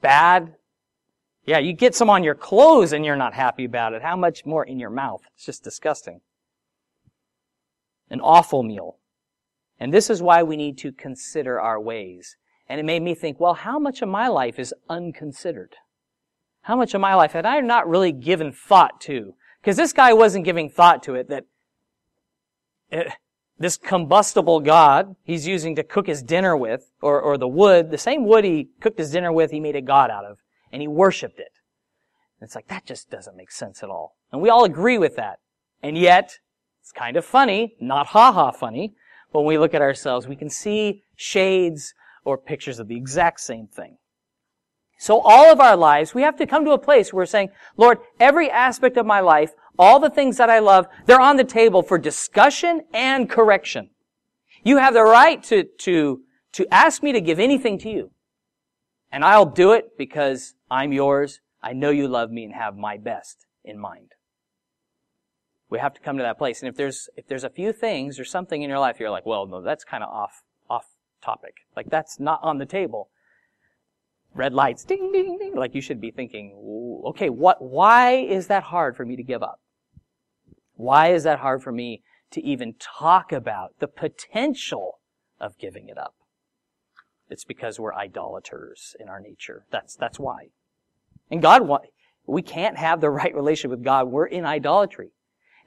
bad. 0.00 0.54
Yeah, 1.44 1.58
you 1.58 1.72
get 1.72 1.94
some 1.94 2.10
on 2.10 2.22
your 2.22 2.34
clothes 2.34 2.92
and 2.92 3.04
you're 3.04 3.16
not 3.16 3.34
happy 3.34 3.64
about 3.64 3.92
it. 3.92 4.02
How 4.02 4.16
much 4.16 4.44
more 4.44 4.64
in 4.64 4.78
your 4.78 4.90
mouth? 4.90 5.22
It's 5.34 5.46
just 5.46 5.64
disgusting. 5.64 6.20
An 8.10 8.20
awful 8.20 8.62
meal. 8.62 8.96
And 9.78 9.94
this 9.94 10.10
is 10.10 10.20
why 10.20 10.42
we 10.42 10.56
need 10.56 10.76
to 10.78 10.92
consider 10.92 11.58
our 11.60 11.80
ways. 11.80 12.36
And 12.68 12.78
it 12.78 12.84
made 12.84 13.02
me 13.02 13.14
think, 13.14 13.40
well, 13.40 13.54
how 13.54 13.78
much 13.78 14.02
of 14.02 14.08
my 14.08 14.28
life 14.28 14.58
is 14.58 14.74
unconsidered? 14.88 15.76
How 16.62 16.76
much 16.76 16.94
of 16.94 17.00
my 17.00 17.14
life 17.14 17.32
had 17.32 17.46
I 17.46 17.60
not 17.60 17.88
really 17.88 18.12
given 18.12 18.52
thought 18.52 19.00
to? 19.02 19.34
Because 19.60 19.76
this 19.76 19.92
guy 19.92 20.12
wasn't 20.12 20.44
giving 20.44 20.68
thought 20.68 21.02
to 21.04 21.14
it 21.14 21.28
that 21.30 21.46
eh, 22.92 23.10
this 23.60 23.76
combustible 23.76 24.58
God 24.58 25.14
he's 25.22 25.46
using 25.46 25.76
to 25.76 25.84
cook 25.84 26.06
his 26.06 26.22
dinner 26.22 26.56
with, 26.56 26.90
or, 27.02 27.20
or 27.20 27.36
the 27.36 27.46
wood, 27.46 27.90
the 27.90 27.98
same 27.98 28.24
wood 28.24 28.42
he 28.42 28.70
cooked 28.80 28.98
his 28.98 29.12
dinner 29.12 29.30
with, 29.30 29.50
he 29.50 29.60
made 29.60 29.76
a 29.76 29.82
God 29.82 30.10
out 30.10 30.24
of, 30.24 30.38
and 30.72 30.80
he 30.80 30.88
worshiped 30.88 31.38
it. 31.38 31.52
And 32.40 32.48
it's 32.48 32.54
like, 32.54 32.68
that 32.68 32.86
just 32.86 33.10
doesn't 33.10 33.36
make 33.36 33.52
sense 33.52 33.82
at 33.82 33.90
all. 33.90 34.16
And 34.32 34.40
we 34.40 34.48
all 34.48 34.64
agree 34.64 34.96
with 34.96 35.16
that. 35.16 35.40
And 35.82 35.96
yet, 35.96 36.38
it's 36.80 36.90
kind 36.90 37.18
of 37.18 37.24
funny, 37.24 37.76
not 37.80 38.08
ha-ha 38.08 38.50
funny, 38.50 38.94
but 39.30 39.40
when 39.40 39.48
we 39.48 39.58
look 39.58 39.74
at 39.74 39.82
ourselves, 39.82 40.26
we 40.26 40.36
can 40.36 40.48
see 40.48 41.04
shades 41.14 41.92
or 42.24 42.38
pictures 42.38 42.78
of 42.78 42.88
the 42.88 42.96
exact 42.96 43.40
same 43.40 43.66
thing. 43.66 43.98
So 45.00 45.20
all 45.20 45.50
of 45.50 45.60
our 45.60 45.76
lives, 45.76 46.14
we 46.14 46.22
have 46.22 46.36
to 46.36 46.46
come 46.46 46.64
to 46.66 46.72
a 46.72 46.78
place 46.78 47.12
where 47.12 47.22
we're 47.22 47.26
saying, 47.26 47.48
Lord, 47.76 47.98
every 48.20 48.50
aspect 48.50 48.98
of 48.98 49.06
my 49.06 49.20
life, 49.20 49.52
all 49.78 49.98
the 49.98 50.10
things 50.10 50.36
that 50.36 50.50
I 50.50 50.58
love, 50.58 50.86
they're 51.06 51.20
on 51.20 51.36
the 51.36 51.44
table 51.44 51.82
for 51.82 51.96
discussion 51.96 52.82
and 52.92 53.28
correction. 53.28 53.90
You 54.62 54.76
have 54.76 54.92
the 54.92 55.02
right 55.02 55.42
to, 55.44 55.64
to 55.64 56.20
to 56.52 56.66
ask 56.72 57.02
me 57.02 57.12
to 57.12 57.20
give 57.20 57.38
anything 57.38 57.78
to 57.78 57.90
you. 57.90 58.10
And 59.12 59.24
I'll 59.24 59.46
do 59.46 59.72
it 59.72 59.96
because 59.96 60.54
I'm 60.70 60.92
yours. 60.92 61.40
I 61.62 61.72
know 61.72 61.90
you 61.90 62.08
love 62.08 62.30
me 62.30 62.44
and 62.44 62.54
have 62.54 62.76
my 62.76 62.96
best 62.96 63.46
in 63.64 63.78
mind. 63.78 64.12
We 65.68 65.78
have 65.78 65.94
to 65.94 66.00
come 66.00 66.16
to 66.16 66.22
that 66.22 66.38
place. 66.38 66.60
And 66.60 66.68
if 66.68 66.76
there's, 66.76 67.08
if 67.16 67.26
there's 67.26 67.44
a 67.44 67.50
few 67.50 67.72
things 67.72 68.18
or 68.18 68.24
something 68.24 68.62
in 68.62 68.70
your 68.70 68.78
life, 68.78 68.98
you're 68.98 69.10
like, 69.10 69.26
well, 69.26 69.46
no, 69.46 69.62
that's 69.62 69.84
kind 69.84 70.02
of 70.02 70.10
off, 70.10 70.42
off 70.68 70.86
topic. 71.22 71.54
Like 71.76 71.90
that's 71.90 72.18
not 72.18 72.40
on 72.42 72.58
the 72.58 72.66
table. 72.66 73.08
Red 74.34 74.54
lights, 74.54 74.84
ding, 74.84 75.10
ding, 75.12 75.38
ding. 75.38 75.54
Like 75.56 75.74
you 75.74 75.80
should 75.80 76.00
be 76.00 76.10
thinking, 76.10 76.54
okay, 77.06 77.28
what, 77.28 77.60
why 77.60 78.12
is 78.12 78.46
that 78.46 78.64
hard 78.64 78.96
for 78.96 79.04
me 79.04 79.16
to 79.16 79.22
give 79.22 79.42
up? 79.42 79.60
Why 80.74 81.12
is 81.12 81.24
that 81.24 81.40
hard 81.40 81.62
for 81.62 81.72
me 81.72 82.02
to 82.30 82.42
even 82.42 82.74
talk 82.78 83.32
about 83.32 83.74
the 83.80 83.88
potential 83.88 85.00
of 85.40 85.58
giving 85.58 85.88
it 85.88 85.98
up? 85.98 86.14
It's 87.28 87.44
because 87.44 87.78
we're 87.78 87.94
idolaters 87.94 88.96
in 88.98 89.08
our 89.08 89.20
nature. 89.20 89.64
That's, 89.70 89.94
that's 89.94 90.18
why. 90.18 90.48
And 91.30 91.42
God, 91.42 91.68
we 92.26 92.42
can't 92.42 92.76
have 92.76 93.00
the 93.00 93.10
right 93.10 93.34
relationship 93.34 93.70
with 93.70 93.84
God. 93.84 94.08
We're 94.08 94.26
in 94.26 94.44
idolatry. 94.44 95.10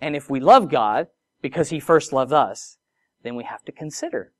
And 0.01 0.15
if 0.15 0.29
we 0.29 0.39
love 0.39 0.69
God 0.69 1.07
because 1.41 1.69
He 1.69 1.79
first 1.79 2.11
loved 2.11 2.33
us, 2.33 2.77
then 3.23 3.35
we 3.35 3.43
have 3.43 3.63
to 3.63 3.71
consider. 3.71 4.33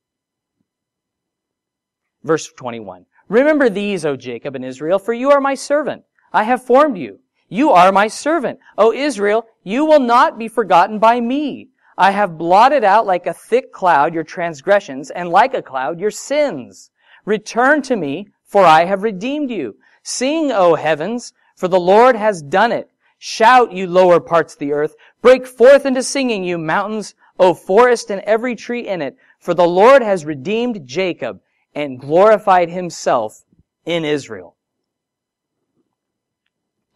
Verse 2.23 2.51
21. 2.51 3.05
Remember 3.29 3.69
these, 3.69 4.05
O 4.05 4.15
Jacob 4.15 4.55
and 4.55 4.65
Israel, 4.65 4.99
for 4.99 5.13
you 5.13 5.31
are 5.31 5.41
my 5.41 5.55
servant. 5.55 6.03
I 6.31 6.43
have 6.43 6.63
formed 6.63 6.97
you. 6.97 7.19
You 7.49 7.71
are 7.71 7.91
my 7.91 8.07
servant. 8.07 8.59
O 8.77 8.91
Israel, 8.91 9.45
you 9.63 9.85
will 9.85 9.99
not 9.99 10.37
be 10.37 10.47
forgotten 10.47 10.99
by 10.99 11.21
me. 11.21 11.69
I 11.97 12.11
have 12.11 12.37
blotted 12.37 12.83
out 12.83 13.05
like 13.05 13.27
a 13.27 13.33
thick 13.33 13.71
cloud 13.71 14.13
your 14.13 14.23
transgressions, 14.23 15.11
and 15.11 15.29
like 15.29 15.53
a 15.53 15.61
cloud 15.61 15.99
your 15.99 16.11
sins. 16.11 16.89
Return 17.25 17.81
to 17.83 17.95
me, 17.95 18.29
for 18.43 18.65
I 18.65 18.85
have 18.85 19.03
redeemed 19.03 19.51
you. 19.51 19.75
Sing, 20.01 20.51
O 20.51 20.75
heavens, 20.75 21.33
for 21.55 21.67
the 21.67 21.79
Lord 21.79 22.15
has 22.15 22.41
done 22.41 22.71
it. 22.71 22.89
Shout, 23.19 23.71
you 23.71 23.87
lower 23.87 24.19
parts 24.19 24.53
of 24.53 24.59
the 24.59 24.73
earth. 24.73 24.95
Break 25.21 25.47
forth 25.47 25.85
into 25.85 26.03
singing, 26.03 26.43
you 26.43 26.57
mountains, 26.57 27.15
O 27.39 27.53
forest 27.53 28.09
and 28.09 28.21
every 28.21 28.55
tree 28.55 28.87
in 28.87 29.01
it. 29.01 29.15
For 29.39 29.53
the 29.53 29.67
Lord 29.67 30.01
has 30.01 30.25
redeemed 30.25 30.85
Jacob 30.85 31.39
and 31.75 31.99
glorified 31.99 32.69
himself 32.69 33.43
in 33.85 34.05
Israel. 34.05 34.55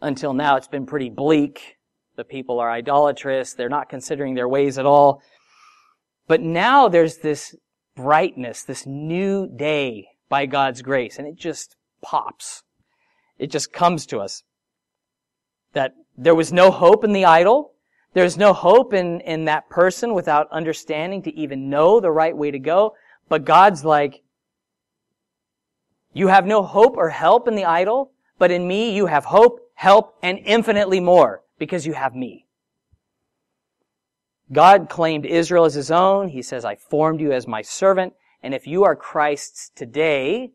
Until 0.00 0.32
now, 0.32 0.56
it's 0.56 0.68
been 0.68 0.86
pretty 0.86 1.10
bleak. 1.10 1.76
The 2.16 2.24
people 2.24 2.60
are 2.60 2.70
idolatrous. 2.70 3.54
They're 3.54 3.68
not 3.68 3.88
considering 3.88 4.34
their 4.34 4.48
ways 4.48 4.78
at 4.78 4.86
all. 4.86 5.22
But 6.26 6.40
now 6.40 6.88
there's 6.88 7.18
this 7.18 7.56
brightness, 7.96 8.62
this 8.62 8.86
new 8.86 9.48
day 9.48 10.08
by 10.28 10.46
God's 10.46 10.82
grace, 10.82 11.18
and 11.18 11.26
it 11.26 11.36
just 11.36 11.76
pops. 12.02 12.62
It 13.38 13.50
just 13.50 13.72
comes 13.72 14.06
to 14.06 14.18
us 14.18 14.42
that 15.72 15.94
there 16.16 16.34
was 16.34 16.52
no 16.52 16.70
hope 16.70 17.04
in 17.04 17.12
the 17.12 17.24
idol. 17.24 17.72
There's 18.14 18.36
no 18.36 18.52
hope 18.52 18.92
in, 18.92 19.20
in 19.20 19.44
that 19.46 19.68
person 19.68 20.14
without 20.14 20.50
understanding 20.50 21.22
to 21.22 21.34
even 21.36 21.70
know 21.70 22.00
the 22.00 22.10
right 22.10 22.36
way 22.36 22.50
to 22.50 22.58
go. 22.58 22.94
But 23.28 23.44
God's 23.44 23.84
like, 23.84 24.22
you 26.12 26.28
have 26.28 26.46
no 26.46 26.62
hope 26.62 26.96
or 26.96 27.10
help 27.10 27.48
in 27.48 27.54
the 27.54 27.64
idol, 27.64 28.12
but 28.38 28.50
in 28.50 28.66
me 28.66 28.94
you 28.94 29.06
have 29.06 29.26
hope, 29.26 29.60
help, 29.74 30.14
and 30.22 30.38
infinitely 30.44 31.00
more 31.00 31.42
because 31.58 31.86
you 31.86 31.92
have 31.92 32.14
me. 32.14 32.46
God 34.50 34.88
claimed 34.88 35.26
Israel 35.26 35.64
as 35.64 35.74
his 35.74 35.90
own. 35.90 36.28
He 36.28 36.42
says, 36.42 36.64
I 36.64 36.76
formed 36.76 37.20
you 37.20 37.32
as 37.32 37.46
my 37.46 37.62
servant. 37.62 38.14
And 38.42 38.54
if 38.54 38.66
you 38.66 38.84
are 38.84 38.96
Christ's 38.96 39.70
today, 39.74 40.52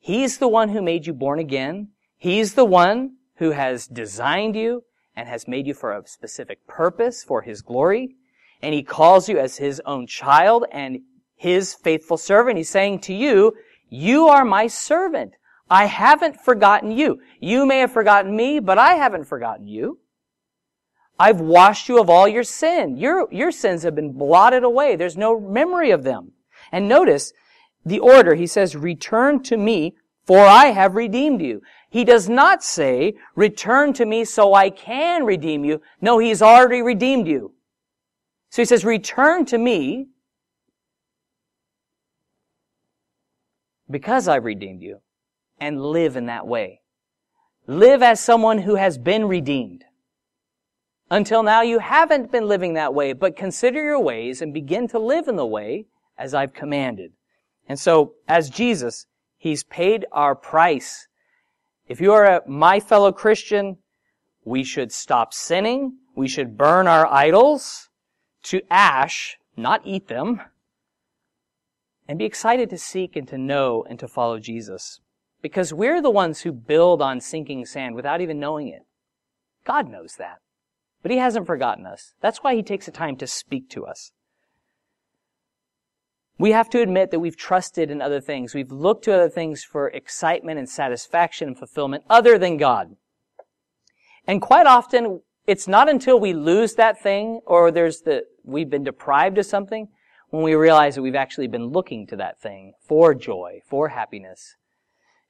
he's 0.00 0.38
the 0.38 0.48
one 0.48 0.70
who 0.70 0.82
made 0.82 1.06
you 1.06 1.12
born 1.12 1.38
again. 1.38 1.88
He's 2.16 2.54
the 2.54 2.64
one 2.64 3.16
who 3.36 3.52
has 3.52 3.86
designed 3.86 4.56
you 4.56 4.82
and 5.14 5.28
has 5.28 5.48
made 5.48 5.66
you 5.66 5.74
for 5.74 5.92
a 5.92 6.06
specific 6.06 6.66
purpose 6.66 7.22
for 7.22 7.42
His 7.42 7.62
glory. 7.62 8.16
And 8.60 8.74
He 8.74 8.82
calls 8.82 9.28
you 9.28 9.38
as 9.38 9.56
His 9.56 9.80
own 9.86 10.06
child 10.06 10.64
and 10.72 11.00
His 11.36 11.74
faithful 11.74 12.16
servant. 12.16 12.56
He's 12.56 12.70
saying 12.70 13.00
to 13.00 13.14
you, 13.14 13.54
you 13.88 14.28
are 14.28 14.44
my 14.44 14.66
servant. 14.66 15.34
I 15.70 15.86
haven't 15.86 16.40
forgotten 16.40 16.90
you. 16.90 17.20
You 17.40 17.66
may 17.66 17.78
have 17.80 17.92
forgotten 17.92 18.34
me, 18.34 18.58
but 18.58 18.78
I 18.78 18.94
haven't 18.94 19.24
forgotten 19.24 19.68
you. 19.68 19.98
I've 21.18 21.40
washed 21.40 21.88
you 21.88 22.00
of 22.00 22.08
all 22.08 22.28
your 22.28 22.44
sin. 22.44 22.96
Your, 22.96 23.26
your 23.32 23.50
sins 23.50 23.82
have 23.82 23.94
been 23.94 24.12
blotted 24.12 24.62
away. 24.62 24.96
There's 24.96 25.16
no 25.16 25.40
memory 25.40 25.90
of 25.90 26.04
them. 26.04 26.32
And 26.70 26.88
notice 26.88 27.32
the 27.84 27.98
order. 27.98 28.34
He 28.34 28.46
says, 28.46 28.76
return 28.76 29.42
to 29.44 29.56
me, 29.56 29.96
for 30.26 30.40
I 30.40 30.66
have 30.66 30.94
redeemed 30.94 31.42
you. 31.42 31.62
He 31.90 32.04
does 32.04 32.28
not 32.28 32.62
say, 32.62 33.14
return 33.34 33.92
to 33.94 34.06
me 34.06 34.24
so 34.24 34.54
I 34.54 34.70
can 34.70 35.24
redeem 35.24 35.64
you. 35.64 35.80
No, 36.00 36.18
he's 36.18 36.42
already 36.42 36.82
redeemed 36.82 37.26
you. 37.26 37.54
So 38.50 38.62
he 38.62 38.66
says, 38.66 38.84
return 38.84 39.44
to 39.46 39.58
me 39.58 40.08
because 43.90 44.28
I've 44.28 44.44
redeemed 44.44 44.82
you 44.82 45.00
and 45.60 45.80
live 45.80 46.16
in 46.16 46.26
that 46.26 46.46
way. 46.46 46.80
Live 47.66 48.02
as 48.02 48.20
someone 48.20 48.58
who 48.58 48.76
has 48.76 48.98
been 48.98 49.26
redeemed. 49.26 49.84
Until 51.10 51.42
now, 51.42 51.62
you 51.62 51.78
haven't 51.78 52.30
been 52.30 52.46
living 52.46 52.74
that 52.74 52.94
way, 52.94 53.12
but 53.12 53.36
consider 53.36 53.82
your 53.82 54.00
ways 54.00 54.42
and 54.42 54.52
begin 54.52 54.88
to 54.88 54.98
live 54.98 55.28
in 55.28 55.36
the 55.36 55.46
way 55.46 55.86
as 56.16 56.34
I've 56.34 56.52
commanded. 56.52 57.12
And 57.68 57.78
so, 57.78 58.14
as 58.26 58.50
Jesus, 58.50 59.06
He's 59.36 59.64
paid 59.64 60.04
our 60.12 60.34
price 60.34 61.08
if 61.88 62.02
you 62.02 62.12
are 62.12 62.24
a, 62.26 62.42
my 62.46 62.80
fellow 62.80 63.12
Christian, 63.12 63.78
we 64.44 64.62
should 64.62 64.92
stop 64.92 65.32
sinning. 65.32 65.96
We 66.14 66.28
should 66.28 66.58
burn 66.58 66.86
our 66.86 67.06
idols 67.06 67.88
to 68.44 68.60
ash, 68.70 69.38
not 69.56 69.80
eat 69.84 70.08
them, 70.08 70.42
and 72.08 72.18
be 72.18 72.24
excited 72.24 72.70
to 72.70 72.78
seek 72.78 73.14
and 73.14 73.28
to 73.28 73.36
know 73.36 73.84
and 73.88 73.98
to 73.98 74.08
follow 74.08 74.38
Jesus. 74.38 75.00
Because 75.42 75.72
we're 75.74 76.00
the 76.00 76.10
ones 76.10 76.40
who 76.40 76.52
build 76.52 77.02
on 77.02 77.20
sinking 77.20 77.66
sand 77.66 77.94
without 77.94 78.20
even 78.20 78.40
knowing 78.40 78.68
it. 78.68 78.86
God 79.64 79.88
knows 79.88 80.14
that. 80.18 80.38
But 81.02 81.12
He 81.12 81.18
hasn't 81.18 81.46
forgotten 81.46 81.86
us. 81.86 82.14
That's 82.20 82.38
why 82.38 82.54
He 82.56 82.62
takes 82.62 82.86
the 82.86 82.92
time 82.92 83.16
to 83.16 83.26
speak 83.26 83.68
to 83.70 83.84
us. 83.84 84.12
We 86.38 86.52
have 86.52 86.70
to 86.70 86.80
admit 86.80 87.10
that 87.10 87.20
we've 87.20 87.36
trusted 87.36 87.90
in 87.90 88.00
other 88.00 88.20
things. 88.20 88.54
We've 88.54 88.70
looked 88.70 89.04
to 89.04 89.14
other 89.14 89.28
things 89.28 89.64
for 89.64 89.88
excitement 89.88 90.58
and 90.58 90.68
satisfaction 90.68 91.48
and 91.48 91.58
fulfillment 91.58 92.04
other 92.08 92.38
than 92.38 92.56
God. 92.56 92.96
And 94.26 94.40
quite 94.40 94.66
often, 94.66 95.22
it's 95.46 95.66
not 95.66 95.88
until 95.88 96.18
we 96.18 96.32
lose 96.32 96.74
that 96.74 97.00
thing 97.00 97.40
or 97.44 97.70
there's 97.70 98.02
the, 98.02 98.24
we've 98.44 98.70
been 98.70 98.84
deprived 98.84 99.38
of 99.38 99.46
something 99.46 99.88
when 100.30 100.42
we 100.42 100.54
realize 100.54 100.94
that 100.94 101.02
we've 101.02 101.14
actually 101.14 101.46
been 101.46 101.66
looking 101.66 102.06
to 102.08 102.16
that 102.16 102.40
thing 102.40 102.74
for 102.80 103.14
joy, 103.14 103.60
for 103.66 103.88
happiness. 103.88 104.56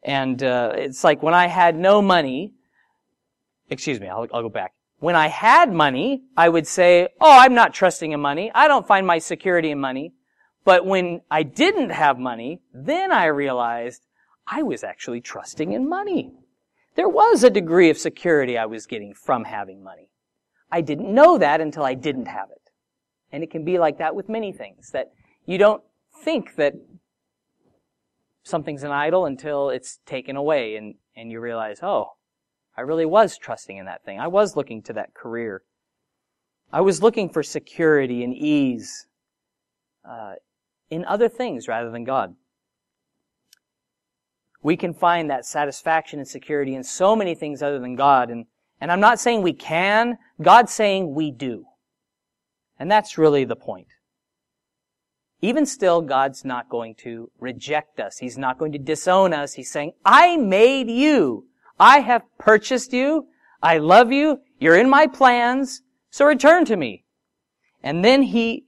And 0.03 0.43
uh, 0.43 0.73
it's 0.75 1.05
like 1.05 1.23
when 1.23 1.35
I 1.35 1.47
had 1.47 1.77
no 1.77 2.03
money, 2.03 2.53
excuse 3.71 4.01
me, 4.01 4.09
I'll, 4.09 4.27
I'll 4.33 4.43
go 4.43 4.49
back. 4.49 4.73
When 5.01 5.15
I 5.15 5.29
had 5.29 5.73
money, 5.73 6.23
I 6.37 6.49
would 6.49 6.67
say, 6.67 7.09
oh, 7.21 7.39
I'm 7.39 7.55
not 7.55 7.73
trusting 7.73 8.11
in 8.11 8.21
money. 8.21 8.51
I 8.55 8.67
don't 8.67 8.87
find 8.87 9.07
my 9.07 9.19
security 9.19 9.71
in 9.71 9.79
money. 9.79 10.15
But 10.65 10.85
when 10.85 11.23
I 11.31 11.45
didn't 11.45 11.91
have 11.91 12.19
money, 12.19 12.61
then 12.75 13.13
I 13.13 13.27
realized 13.27 14.03
I 14.47 14.63
was 14.63 14.83
actually 14.83 15.21
trusting 15.21 15.73
in 15.73 15.89
money. 15.89 16.33
There 16.97 17.09
was 17.09 17.45
a 17.45 17.51
degree 17.51 17.91
of 17.91 17.99
security 17.99 18.59
I 18.59 18.67
was 18.67 18.87
getting 18.87 19.15
from 19.15 19.45
having 19.45 19.85
money. 19.85 20.11
I 20.71 20.81
didn't 20.81 21.15
know 21.15 21.39
that 21.39 21.61
until 21.61 21.85
I 21.85 21.95
didn't 21.95 22.27
have 22.27 22.51
it. 22.51 22.67
And 23.33 23.43
it 23.43 23.51
can 23.51 23.64
be 23.64 23.79
like 23.79 23.99
that 23.99 24.14
with 24.14 24.29
many 24.29 24.53
things, 24.53 24.91
that 24.91 25.12
you 25.47 25.59
don't 25.59 25.83
think 26.25 26.57
that 26.57 26.75
something's 28.43 28.83
an 28.83 28.91
idol 28.91 29.27
until 29.27 29.71
it's 29.71 29.99
taken 30.07 30.37
away 30.37 30.77
and, 30.77 30.95
and 31.17 31.31
you 31.31 31.41
realize, 31.41 31.81
oh, 31.83 32.12
I 32.77 32.83
really 32.83 33.07
was 33.07 33.37
trusting 33.37 33.77
in 33.77 33.87
that 33.87 34.05
thing. 34.05 34.19
I 34.19 34.29
was 34.29 34.57
looking 34.57 34.83
to 34.83 34.93
that 34.95 35.14
career. 35.14 35.62
I 36.73 36.81
was 36.81 37.03
looking 37.03 37.29
for 37.29 37.43
security 37.43 38.23
and 38.23 38.35
ease 38.35 39.07
uh, 40.09 40.35
in 40.91 41.05
other 41.05 41.29
things 41.29 41.69
rather 41.69 41.91
than 41.91 42.05
God. 42.05 42.35
We 44.62 44.77
can 44.77 44.93
find 44.93 45.31
that 45.31 45.47
satisfaction 45.47 46.19
and 46.19 46.29
security 46.29 46.75
in 46.75 46.85
so 46.85 47.14
many 47.14 47.35
things 47.35 47.62
other 47.62 47.79
than 47.79 47.97
God. 47.97 48.31
And, 48.31 48.47
and 48.81 48.91
I'm 48.91 49.01
not 49.01 49.21
saying 49.21 49.43
we 49.43 49.53
can. 49.53 50.19
God's 50.43 50.73
saying 50.73 51.14
we 51.14 51.31
do. 51.31 51.64
And 52.79 52.91
that's 52.91 53.19
really 53.19 53.45
the 53.45 53.57
point. 53.57 53.88
Even 55.41 55.67
still, 55.67 56.01
God's 56.01 56.45
not 56.45 56.69
going 56.69 56.95
to 56.97 57.31
reject 57.38 58.01
us. 58.01 58.19
He's 58.19 58.37
not 58.37 58.59
going 58.59 58.73
to 58.73 58.79
disown 58.79 59.33
us. 59.33 59.55
He's 59.55 59.71
saying, 59.71 59.93
I 60.05 60.37
made 60.37 60.91
you. 60.91 61.47
I 61.79 62.01
have 62.01 62.23
purchased 62.38 62.93
you. 62.93 63.29
I 63.62 63.79
love 63.79 64.11
you. 64.11 64.41
You're 64.59 64.77
in 64.77 64.91
my 64.91 65.07
plans. 65.07 65.83
So 66.11 66.25
return 66.25 66.64
to 66.67 66.77
me. 66.77 67.05
And 67.83 68.05
then 68.05 68.23
he, 68.23 68.64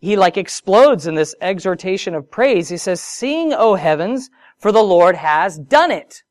he 0.00 0.16
like 0.16 0.38
explodes 0.38 1.06
in 1.06 1.14
this 1.14 1.34
exhortation 1.40 2.14
of 2.14 2.30
praise. 2.30 2.70
He 2.70 2.78
says, 2.78 3.00
Sing, 3.00 3.52
O 3.52 3.74
heavens, 3.74 4.30
for 4.58 4.72
the 4.72 4.82
Lord 4.82 5.16
has 5.16 5.58
done 5.58 5.90
it. 5.90 6.22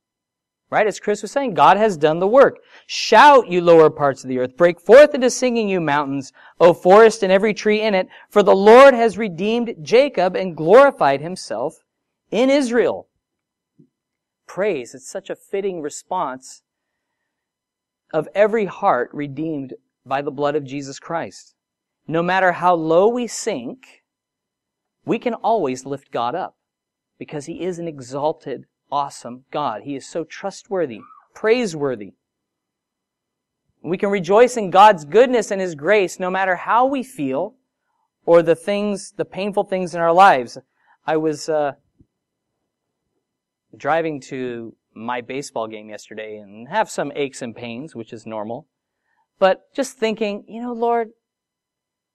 Right? 0.74 0.88
As 0.88 1.00
Chris 1.00 1.22
was 1.22 1.32
saying, 1.32 1.54
God 1.54 1.78
has 1.78 1.98
done 1.98 2.18
the 2.18 2.28
work. 2.28 2.58
Shout, 2.88 3.48
you 3.48 3.62
lower 3.62 3.92
parts 3.92 4.24
of 4.24 4.28
the 4.28 4.40
earth. 4.40 4.58
Break 4.58 4.82
forth 4.82 5.14
into 5.14 5.30
singing, 5.30 5.70
you 5.70 5.80
mountains, 5.80 6.34
O 6.60 6.74
forest 6.74 7.22
and 7.22 7.32
every 7.32 7.54
tree 7.54 7.80
in 7.80 7.94
it. 7.94 8.08
For 8.32 8.42
the 8.42 8.56
Lord 8.56 8.96
has 8.96 9.16
redeemed 9.16 9.76
Jacob 9.84 10.36
and 10.36 10.58
glorified 10.58 11.22
himself 11.22 11.84
in 12.32 12.50
Israel. 12.50 13.08
Praise. 14.48 14.96
It's 14.96 15.08
such 15.08 15.30
a 15.30 15.36
fitting 15.36 15.80
response 15.80 16.64
of 18.12 18.28
every 18.34 18.66
heart 18.66 19.12
redeemed 19.14 19.76
by 20.04 20.24
the 20.24 20.32
blood 20.32 20.56
of 20.56 20.64
Jesus 20.64 20.98
Christ. 20.98 21.54
No 22.08 22.24
matter 22.24 22.54
how 22.54 22.74
low 22.74 23.08
we 23.08 23.28
sink, 23.28 24.02
we 25.06 25.20
can 25.20 25.36
always 25.36 25.86
lift 25.86 26.12
God 26.12 26.34
up 26.34 26.56
because 27.20 27.46
he 27.46 27.62
is 27.62 27.78
an 27.78 27.88
exalted 27.88 28.66
awesome 28.94 29.44
God. 29.50 29.82
He 29.82 29.96
is 29.96 30.08
so 30.08 30.24
trustworthy, 30.24 31.02
praiseworthy. 31.34 32.14
We 33.82 33.98
can 33.98 34.12
rejoice 34.12 34.56
in 34.56 34.70
God's 34.70 35.04
goodness 35.04 35.50
and 35.50 35.60
His 35.60 35.74
grace 35.74 36.20
no 36.20 36.30
matter 36.30 36.56
how 36.56 36.86
we 36.86 37.02
feel 37.02 37.56
or 38.28 38.44
the 38.44 38.56
things, 38.56 39.12
the 39.18 39.26
painful 39.26 39.64
things 39.64 39.96
in 39.96 40.00
our 40.00 40.14
lives. 40.14 40.60
I 41.08 41.18
was 41.18 41.50
uh, 41.50 41.72
driving 43.76 44.22
to 44.30 44.76
my 44.94 45.22
baseball 45.22 45.68
game 45.68 45.90
yesterday 45.90 46.38
and 46.38 46.70
have 46.70 46.88
some 46.88 47.12
aches 47.16 47.42
and 47.42 47.56
pains, 47.56 47.96
which 47.96 48.14
is 48.14 48.28
normal. 48.28 48.68
But 49.40 49.74
just 49.74 49.98
thinking, 49.98 50.46
you 50.48 50.62
know, 50.62 50.72
Lord, 50.72 51.10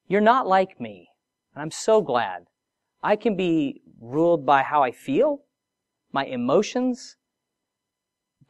you're 0.07 0.21
not 0.21 0.47
like 0.47 0.81
me. 0.81 1.09
And 1.55 1.63
I'm 1.63 1.73
so 1.73 2.01
glad. 2.03 2.45
I 3.03 3.17
can 3.17 3.37
be 3.37 3.83
ruled 4.01 4.47
by 4.47 4.63
how 4.63 4.85
I 4.85 4.93
feel 4.93 5.43
my 6.13 6.25
emotions, 6.25 7.17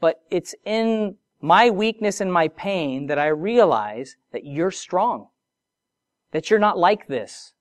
but 0.00 0.20
it's 0.30 0.54
in 0.64 1.16
my 1.40 1.70
weakness 1.70 2.20
and 2.20 2.32
my 2.32 2.48
pain 2.48 3.06
that 3.06 3.18
I 3.18 3.28
realize 3.28 4.16
that 4.32 4.44
you're 4.44 4.70
strong. 4.70 5.28
That 6.32 6.50
you're 6.50 6.58
not 6.58 6.78
like 6.78 7.06
this. 7.08 7.54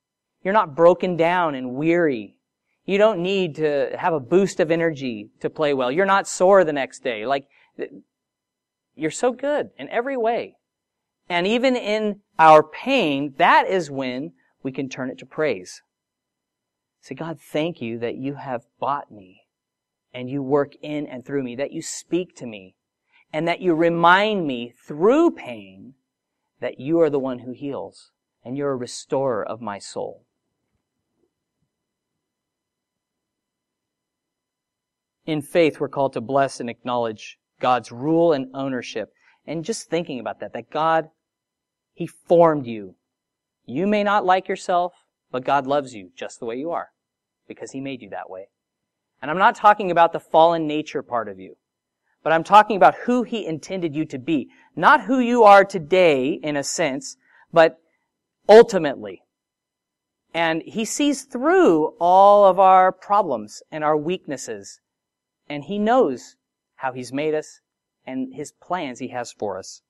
You're 0.43 0.53
not 0.53 0.75
broken 0.75 1.15
down 1.15 1.55
and 1.55 1.75
weary. 1.75 2.38
You 2.86 2.97
don't 2.97 3.21
need 3.21 3.55
to 3.55 3.95
have 3.97 4.13
a 4.13 4.19
boost 4.19 4.60
of 4.60 4.71
energy 4.71 5.29
to 5.41 5.49
play 5.49 5.73
well. 5.73 5.91
You're 5.91 6.05
not 6.05 6.27
sore 6.27 6.63
the 6.63 6.73
next 6.73 7.03
day. 7.03 7.25
Like, 7.25 7.47
you're 8.95 9.12
so 9.12 9.31
good 9.31 9.69
in 9.77 9.89
every 9.89 10.17
way. 10.17 10.55
And 11.29 11.45
even 11.45 11.75
in 11.75 12.21
our 12.39 12.63
pain, 12.63 13.33
that 13.38 13.67
is 13.67 13.91
when 13.91 14.33
we 14.63 14.71
can 14.71 14.89
turn 14.89 15.10
it 15.10 15.17
to 15.19 15.25
praise. 15.25 15.81
Say, 17.01 17.15
God, 17.15 17.39
thank 17.39 17.81
you 17.81 17.99
that 17.99 18.15
you 18.15 18.36
have 18.36 18.65
bought 18.79 19.12
me 19.12 19.46
and 20.13 20.30
you 20.30 20.41
work 20.41 20.74
in 20.82 21.06
and 21.06 21.26
through 21.26 21.43
me, 21.43 21.56
that 21.56 21.72
you 21.72 21.82
speak 21.82 22.36
to 22.38 22.46
me, 22.46 22.76
and 23.34 23.48
that 23.48 23.62
you 23.62 23.74
remind 23.74 24.48
me 24.48 24.74
through 24.86 25.32
pain 25.32 25.93
that 26.60 26.80
you 26.80 27.00
are 27.02 27.10
the 27.10 27.20
one 27.20 27.39
who 27.39 27.52
heals, 27.52 28.12
and 28.43 28.58
you're 28.58 28.72
a 28.72 28.76
restorer 28.76 29.43
of 29.43 29.62
my 29.62 29.80
soul. 29.80 30.26
In 35.26 35.41
faith, 35.41 35.80
we're 35.80 35.89
called 35.89 36.13
to 36.13 36.22
bless 36.22 36.62
and 36.62 36.70
acknowledge 36.70 37.38
God's 37.60 37.91
rule 37.91 38.32
and 38.32 38.48
ownership. 38.54 39.12
And 39.46 39.65
just 39.65 39.89
thinking 39.89 40.20
about 40.20 40.39
that, 40.39 40.54
that 40.54 40.70
God, 40.70 41.10
He 41.93 42.08
formed 42.08 42.65
you. 42.65 42.96
You 43.65 43.88
may 43.88 44.04
not 44.04 44.26
like 44.26 44.48
yourself, 44.48 44.93
but 45.32 45.43
God 45.43 45.67
loves 45.67 45.93
you 45.93 46.12
just 46.15 46.39
the 46.39 46.46
way 46.46 46.56
you 46.56 46.72
are 46.72 46.89
because 47.48 47.72
He 47.72 47.82
made 47.82 48.02
you 48.02 48.10
that 48.10 48.30
way. 48.30 48.48
And 49.21 49.32
I'm 49.32 49.38
not 49.38 49.56
talking 49.56 49.89
about 49.91 50.13
the 50.13 50.19
fallen 50.19 50.67
nature 50.67 51.01
part 51.01 51.27
of 51.27 51.39
you, 51.39 51.56
but 52.23 52.34
I'm 52.34 52.43
talking 52.43 52.77
about 52.77 52.95
who 53.06 53.23
He 53.23 53.45
intended 53.45 53.95
you 53.95 54.06
to 54.06 54.19
be. 54.19 54.49
Not 54.75 55.06
who 55.06 55.19
you 55.19 55.43
are 55.43 55.65
today, 55.65 56.34
in 56.43 56.56
a 56.56 56.63
sense, 56.63 57.17
but 57.51 57.77
ultimately. 58.47 59.23
And 60.34 60.62
He 60.65 60.86
sees 60.86 61.23
through 61.23 61.95
all 61.99 62.45
of 62.45 62.60
our 62.60 62.91
problems 62.91 63.63
and 63.71 63.84
our 63.84 63.97
weaknesses. 63.97 64.82
And 65.49 65.63
He 65.63 65.80
knows 65.80 66.36
how 66.75 66.93
He's 66.93 67.12
made 67.12 67.34
us 67.34 67.62
and 68.06 68.36
His 68.36 68.51
plans 68.51 68.99
He 68.99 69.08
has 69.08 69.32
for 69.32 69.58
us. 69.58 69.82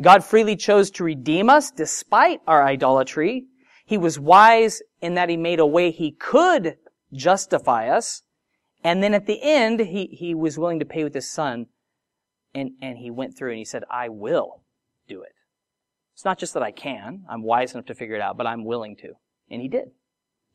God 0.00 0.24
freely 0.24 0.56
chose 0.56 0.90
to 0.92 1.04
redeem 1.04 1.48
us 1.48 1.70
despite 1.70 2.40
our 2.46 2.64
idolatry. 2.64 3.44
He 3.86 3.96
was 3.96 4.18
wise 4.18 4.82
in 5.00 5.14
that 5.14 5.28
He 5.28 5.36
made 5.36 5.58
a 5.58 5.66
way 5.66 5.90
He 5.90 6.12
could 6.12 6.76
justify 7.12 7.88
us. 7.88 8.22
And 8.84 9.02
then 9.02 9.14
at 9.14 9.26
the 9.26 9.40
end, 9.42 9.80
he, 9.80 10.06
he 10.06 10.34
was 10.34 10.58
willing 10.58 10.80
to 10.80 10.84
pay 10.84 11.04
with 11.04 11.14
his 11.14 11.30
son. 11.30 11.66
And, 12.54 12.72
and 12.82 12.98
he 12.98 13.10
went 13.10 13.36
through 13.36 13.50
and 13.50 13.58
he 13.58 13.64
said, 13.64 13.84
I 13.90 14.08
will 14.08 14.62
do 15.08 15.22
it. 15.22 15.32
It's 16.14 16.24
not 16.24 16.38
just 16.38 16.54
that 16.54 16.62
I 16.62 16.70
can. 16.70 17.24
I'm 17.28 17.42
wise 17.42 17.74
enough 17.74 17.86
to 17.86 17.94
figure 17.94 18.16
it 18.16 18.20
out, 18.20 18.36
but 18.36 18.46
I'm 18.46 18.64
willing 18.64 18.96
to. 18.96 19.14
And 19.50 19.62
he 19.62 19.68
did. 19.68 19.90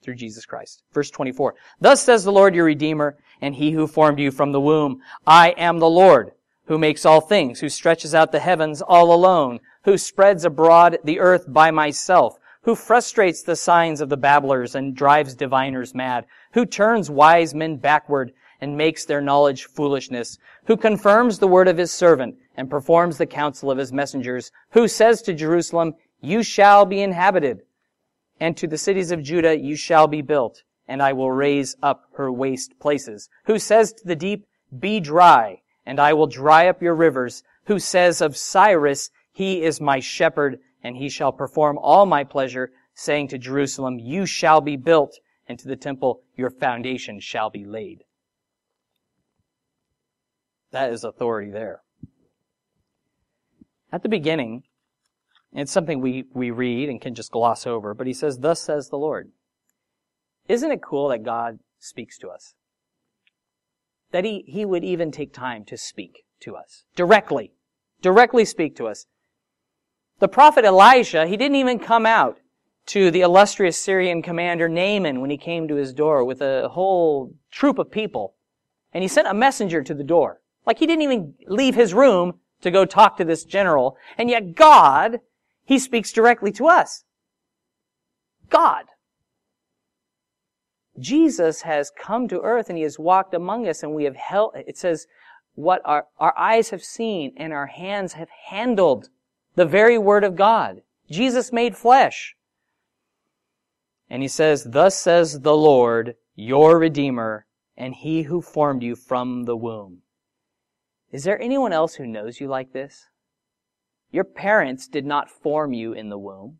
Through 0.03 0.15
Jesus 0.15 0.45
Christ. 0.45 0.83
Verse 0.93 1.09
24. 1.09 1.55
Thus 1.81 2.03
says 2.03 2.23
the 2.23 2.31
Lord 2.31 2.53
your 2.53 2.65
Redeemer, 2.65 3.17
and 3.41 3.55
he 3.55 3.71
who 3.71 3.87
formed 3.87 4.19
you 4.19 4.31
from 4.31 4.51
the 4.51 4.61
womb. 4.61 5.01
I 5.25 5.49
am 5.57 5.79
the 5.79 5.89
Lord, 5.89 6.31
who 6.67 6.77
makes 6.77 7.05
all 7.05 7.19
things, 7.19 7.59
who 7.59 7.69
stretches 7.69 8.13
out 8.13 8.31
the 8.31 8.39
heavens 8.39 8.81
all 8.81 9.11
alone, 9.11 9.59
who 9.85 9.97
spreads 9.97 10.45
abroad 10.45 10.99
the 11.03 11.19
earth 11.19 11.45
by 11.47 11.71
myself, 11.71 12.37
who 12.61 12.75
frustrates 12.75 13.41
the 13.41 13.55
signs 13.55 14.01
of 14.01 14.09
the 14.09 14.17
babblers 14.17 14.75
and 14.75 14.95
drives 14.95 15.33
diviners 15.33 15.95
mad, 15.95 16.25
who 16.57 16.65
turns 16.65 17.07
wise 17.07 17.53
men 17.53 17.75
backward 17.75 18.33
and 18.59 18.75
makes 18.75 19.05
their 19.05 19.21
knowledge 19.21 19.65
foolishness, 19.65 20.39
who 20.65 20.75
confirms 20.75 21.37
the 21.37 21.47
word 21.47 21.67
of 21.67 21.77
his 21.77 21.91
servant 21.91 22.35
and 22.55 22.67
performs 22.67 23.19
the 23.19 23.27
counsel 23.27 23.69
of 23.69 23.77
his 23.77 23.93
messengers, 23.93 24.51
who 24.71 24.87
says 24.87 25.21
to 25.21 25.35
Jerusalem, 25.35 25.93
you 26.19 26.41
shall 26.41 26.83
be 26.83 26.99
inhabited, 26.99 27.61
and 28.39 28.57
to 28.57 28.65
the 28.65 28.79
cities 28.79 29.11
of 29.11 29.21
Judah 29.21 29.55
you 29.55 29.75
shall 29.75 30.07
be 30.07 30.23
built, 30.23 30.63
and 30.87 30.99
I 30.99 31.13
will 31.13 31.31
raise 31.31 31.75
up 31.83 32.05
her 32.15 32.31
waste 32.31 32.79
places, 32.79 33.29
who 33.45 33.59
says 33.59 33.93
to 33.93 34.07
the 34.07 34.15
deep, 34.15 34.47
be 34.79 34.99
dry, 34.99 35.61
and 35.85 35.99
I 35.99 36.13
will 36.13 36.25
dry 36.25 36.67
up 36.67 36.81
your 36.81 36.95
rivers, 36.95 37.43
who 37.65 37.77
says 37.77 38.19
of 38.19 38.35
Cyrus, 38.35 39.11
he 39.31 39.61
is 39.61 39.79
my 39.79 39.99
shepherd, 39.99 40.57
and 40.83 40.97
he 40.97 41.07
shall 41.07 41.31
perform 41.31 41.77
all 41.77 42.07
my 42.07 42.23
pleasure, 42.23 42.71
saying 42.95 43.27
to 43.27 43.37
Jerusalem, 43.37 43.99
you 43.99 44.25
shall 44.25 44.59
be 44.59 44.75
built, 44.75 45.19
and 45.47 45.57
to 45.59 45.67
the 45.67 45.75
temple, 45.75 46.21
your 46.35 46.49
foundation 46.49 47.19
shall 47.19 47.49
be 47.49 47.65
laid. 47.65 48.03
That 50.71 50.91
is 50.91 51.03
authority 51.03 51.49
there. 51.49 51.81
At 53.91 54.03
the 54.03 54.09
beginning, 54.09 54.63
it's 55.53 55.71
something 55.71 56.01
we, 56.01 56.25
we 56.33 56.51
read 56.51 56.89
and 56.89 56.99
can 56.99 57.15
just 57.15 57.31
gloss 57.31 57.65
over, 57.65 57.93
but 57.93 58.07
he 58.07 58.13
says, 58.13 58.39
Thus 58.39 58.61
says 58.61 58.89
the 58.89 58.97
Lord. 58.97 59.31
Isn't 60.47 60.71
it 60.71 60.81
cool 60.81 61.09
that 61.09 61.23
God 61.23 61.59
speaks 61.79 62.17
to 62.19 62.29
us? 62.29 62.53
That 64.11 64.25
he, 64.25 64.43
he 64.47 64.65
would 64.65 64.83
even 64.83 65.11
take 65.11 65.33
time 65.33 65.65
to 65.65 65.77
speak 65.77 66.23
to 66.41 66.55
us. 66.55 66.83
Directly. 66.95 67.51
Directly 68.01 68.45
speak 68.45 68.75
to 68.77 68.87
us. 68.87 69.05
The 70.19 70.27
prophet 70.27 70.65
Elijah, 70.65 71.27
he 71.27 71.37
didn't 71.37 71.55
even 71.55 71.79
come 71.79 72.05
out 72.05 72.39
to 72.87 73.11
the 73.11 73.21
illustrious 73.21 73.79
Syrian 73.79 74.21
commander 74.21 74.67
Naaman 74.69 75.21
when 75.21 75.29
he 75.29 75.37
came 75.37 75.67
to 75.67 75.75
his 75.75 75.93
door 75.93 76.23
with 76.23 76.41
a 76.41 76.69
whole 76.69 77.33
troop 77.51 77.79
of 77.79 77.91
people. 77.91 78.35
And 78.93 79.03
he 79.03 79.07
sent 79.07 79.27
a 79.27 79.33
messenger 79.33 79.83
to 79.83 79.93
the 79.93 80.03
door. 80.03 80.41
Like 80.65 80.79
he 80.79 80.87
didn't 80.87 81.03
even 81.03 81.33
leave 81.47 81.75
his 81.75 81.93
room 81.93 82.39
to 82.61 82.71
go 82.71 82.85
talk 82.85 83.17
to 83.17 83.25
this 83.25 83.43
general. 83.43 83.97
And 84.17 84.29
yet 84.29 84.55
God, 84.55 85.19
he 85.65 85.77
speaks 85.77 86.11
directly 86.11 86.51
to 86.53 86.67
us. 86.67 87.03
God. 88.49 88.85
Jesus 90.97 91.61
has 91.61 91.91
come 91.91 92.27
to 92.29 92.41
earth 92.41 92.69
and 92.69 92.77
he 92.77 92.83
has 92.83 92.97
walked 92.97 93.33
among 93.33 93.67
us 93.67 93.83
and 93.83 93.93
we 93.93 94.05
have 94.05 94.15
held, 94.15 94.53
it 94.55 94.77
says, 94.77 95.07
what 95.55 95.81
our, 95.85 96.07
our 96.19 96.37
eyes 96.37 96.69
have 96.69 96.83
seen 96.83 97.33
and 97.35 97.51
our 97.51 97.67
hands 97.67 98.13
have 98.13 98.29
handled 98.49 99.09
the 99.55 99.65
very 99.65 99.97
word 99.97 100.23
of 100.23 100.35
God. 100.35 100.81
Jesus 101.09 101.51
made 101.51 101.75
flesh. 101.75 102.36
And 104.09 104.21
he 104.21 104.27
says, 104.27 104.63
Thus 104.63 104.95
says 104.97 105.41
the 105.41 105.55
Lord, 105.55 106.15
your 106.35 106.79
Redeemer, 106.79 107.45
and 107.75 107.93
he 107.93 108.23
who 108.23 108.41
formed 108.41 108.83
you 108.83 108.95
from 108.95 109.43
the 109.43 109.55
womb. 109.55 110.01
Is 111.11 111.23
there 111.23 111.41
anyone 111.41 111.73
else 111.73 111.95
who 111.95 112.05
knows 112.05 112.39
you 112.39 112.47
like 112.47 112.73
this? 112.73 113.05
Your 114.11 114.23
parents 114.23 114.87
did 114.87 115.05
not 115.05 115.29
form 115.29 115.73
you 115.73 115.93
in 115.93 116.09
the 116.09 116.17
womb. 116.17 116.59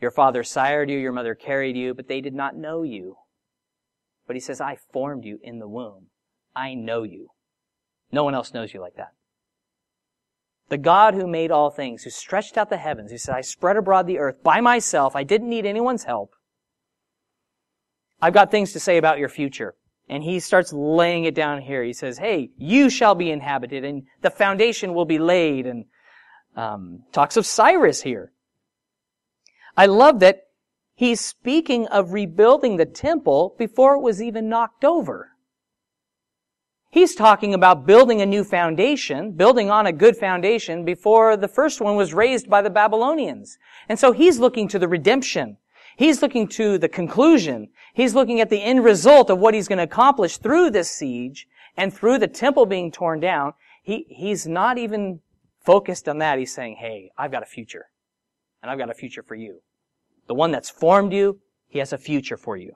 Your 0.00 0.10
father 0.10 0.44
sired 0.44 0.90
you, 0.90 0.98
your 0.98 1.12
mother 1.12 1.34
carried 1.34 1.76
you, 1.76 1.94
but 1.94 2.08
they 2.08 2.20
did 2.20 2.34
not 2.34 2.56
know 2.56 2.82
you. 2.82 3.16
But 4.26 4.36
he 4.36 4.40
says, 4.40 4.60
I 4.60 4.76
formed 4.92 5.24
you 5.24 5.40
in 5.42 5.58
the 5.58 5.68
womb. 5.68 6.06
I 6.54 6.74
know 6.74 7.02
you. 7.02 7.30
No 8.12 8.24
one 8.24 8.34
else 8.34 8.54
knows 8.54 8.72
you 8.72 8.80
like 8.80 8.94
that. 8.96 9.12
The 10.68 10.78
God 10.78 11.14
who 11.14 11.26
made 11.26 11.50
all 11.50 11.70
things, 11.70 12.02
who 12.02 12.10
stretched 12.10 12.58
out 12.58 12.68
the 12.68 12.76
heavens, 12.76 13.10
who 13.10 13.18
said, 13.18 13.34
I 13.34 13.40
spread 13.40 13.76
abroad 13.76 14.06
the 14.06 14.18
earth 14.18 14.42
by 14.42 14.60
myself. 14.60 15.16
I 15.16 15.24
didn't 15.24 15.48
need 15.48 15.64
anyone's 15.64 16.04
help. 16.04 16.34
I've 18.20 18.34
got 18.34 18.50
things 18.50 18.72
to 18.72 18.80
say 18.80 18.98
about 18.98 19.18
your 19.18 19.28
future. 19.28 19.74
And 20.08 20.22
he 20.22 20.40
starts 20.40 20.72
laying 20.72 21.24
it 21.24 21.34
down 21.34 21.60
here. 21.60 21.82
He 21.84 21.92
says, 21.92 22.18
hey, 22.18 22.50
you 22.56 22.90
shall 22.90 23.14
be 23.14 23.30
inhabited 23.30 23.84
and 23.84 24.04
the 24.22 24.30
foundation 24.30 24.94
will 24.94 25.04
be 25.04 25.18
laid 25.18 25.66
and 25.66 25.84
um, 26.56 27.04
talks 27.12 27.36
of 27.36 27.46
Cyrus 27.46 28.02
here. 28.02 28.32
I 29.76 29.86
love 29.86 30.20
that 30.20 30.44
he's 30.94 31.20
speaking 31.20 31.86
of 31.86 32.12
rebuilding 32.12 32.76
the 32.76 32.86
temple 32.86 33.54
before 33.58 33.94
it 33.94 34.02
was 34.02 34.20
even 34.20 34.48
knocked 34.48 34.84
over. 34.84 35.30
He's 36.90 37.14
talking 37.14 37.52
about 37.52 37.86
building 37.86 38.22
a 38.22 38.26
new 38.26 38.44
foundation, 38.44 39.32
building 39.32 39.70
on 39.70 39.86
a 39.86 39.92
good 39.92 40.16
foundation 40.16 40.84
before 40.84 41.36
the 41.36 41.48
first 41.48 41.80
one 41.80 41.96
was 41.96 42.14
razed 42.14 42.48
by 42.48 42.62
the 42.62 42.70
Babylonians. 42.70 43.58
And 43.88 43.98
so 43.98 44.12
he's 44.12 44.38
looking 44.38 44.68
to 44.68 44.78
the 44.78 44.88
redemption. 44.88 45.58
He's 45.96 46.22
looking 46.22 46.48
to 46.48 46.78
the 46.78 46.88
conclusion. 46.88 47.68
He's 47.92 48.14
looking 48.14 48.40
at 48.40 48.48
the 48.48 48.62
end 48.62 48.84
result 48.84 49.28
of 49.28 49.38
what 49.38 49.52
he's 49.52 49.68
going 49.68 49.78
to 49.78 49.84
accomplish 49.84 50.38
through 50.38 50.70
this 50.70 50.90
siege 50.90 51.46
and 51.76 51.92
through 51.92 52.18
the 52.18 52.28
temple 52.28 52.64
being 52.64 52.90
torn 52.90 53.20
down. 53.20 53.52
He, 53.82 54.06
he's 54.08 54.46
not 54.46 54.78
even 54.78 55.20
focused 55.60 56.08
on 56.08 56.18
that. 56.18 56.38
He's 56.38 56.54
saying, 56.54 56.76
hey, 56.76 57.10
I've 57.18 57.32
got 57.32 57.42
a 57.42 57.46
future. 57.46 57.86
And 58.62 58.70
I've 58.70 58.78
got 58.78 58.90
a 58.90 58.94
future 58.94 59.22
for 59.22 59.34
you. 59.34 59.60
The 60.26 60.34
one 60.34 60.52
that's 60.52 60.70
formed 60.70 61.12
you, 61.12 61.40
he 61.66 61.80
has 61.80 61.92
a 61.92 61.98
future 61.98 62.36
for 62.36 62.56
you. 62.56 62.72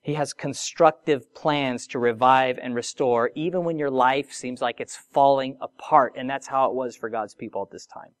He 0.00 0.14
has 0.14 0.32
constructive 0.32 1.34
plans 1.34 1.86
to 1.88 1.98
revive 1.98 2.58
and 2.62 2.74
restore 2.74 3.30
even 3.34 3.64
when 3.64 3.78
your 3.78 3.90
life 3.90 4.32
seems 4.32 4.62
like 4.62 4.80
it's 4.80 4.96
falling 4.96 5.56
apart. 5.60 6.14
And 6.16 6.30
that's 6.30 6.46
how 6.46 6.70
it 6.70 6.74
was 6.74 6.96
for 6.96 7.10
God's 7.10 7.34
people 7.34 7.62
at 7.62 7.70
this 7.70 7.86
time. 7.86 8.12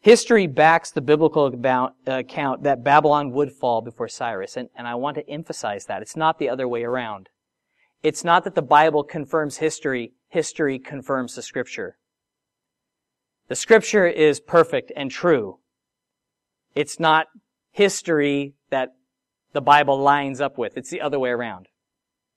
History 0.00 0.46
backs 0.46 0.90
the 0.90 1.00
biblical 1.00 1.52
uh, 1.64 1.88
account 2.06 2.62
that 2.62 2.84
Babylon 2.84 3.32
would 3.32 3.52
fall 3.52 3.82
before 3.82 4.08
Cyrus. 4.08 4.56
And, 4.56 4.68
and 4.76 4.86
I 4.86 4.94
want 4.94 5.16
to 5.16 5.28
emphasize 5.28 5.86
that. 5.86 6.02
It's 6.02 6.16
not 6.16 6.38
the 6.38 6.48
other 6.48 6.68
way 6.68 6.84
around. 6.84 7.28
It's 8.02 8.22
not 8.22 8.44
that 8.44 8.54
the 8.54 8.62
Bible 8.62 9.02
confirms 9.02 9.56
history. 9.58 10.12
History 10.28 10.78
confirms 10.78 11.34
the 11.34 11.42
scripture. 11.42 11.98
The 13.48 13.56
scripture 13.56 14.06
is 14.06 14.40
perfect 14.40 14.92
and 14.96 15.10
true. 15.10 15.58
It's 16.74 17.00
not 17.00 17.26
history 17.70 18.54
that 18.70 18.95
the 19.56 19.62
Bible 19.62 19.98
lines 19.98 20.38
up 20.42 20.58
with. 20.58 20.76
It's 20.76 20.90
the 20.90 21.00
other 21.00 21.18
way 21.18 21.30
around. 21.30 21.68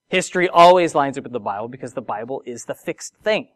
History 0.07 0.47
always 0.47 0.95
lines 0.95 1.17
up 1.17 1.25
with 1.25 1.33
the 1.33 1.39
Bible 1.39 1.67
because 1.67 1.93
the 1.93 2.01
Bible 2.01 2.41
is 2.45 2.63
the 2.63 2.73
fixed 2.73 3.13
thing. 3.21 3.49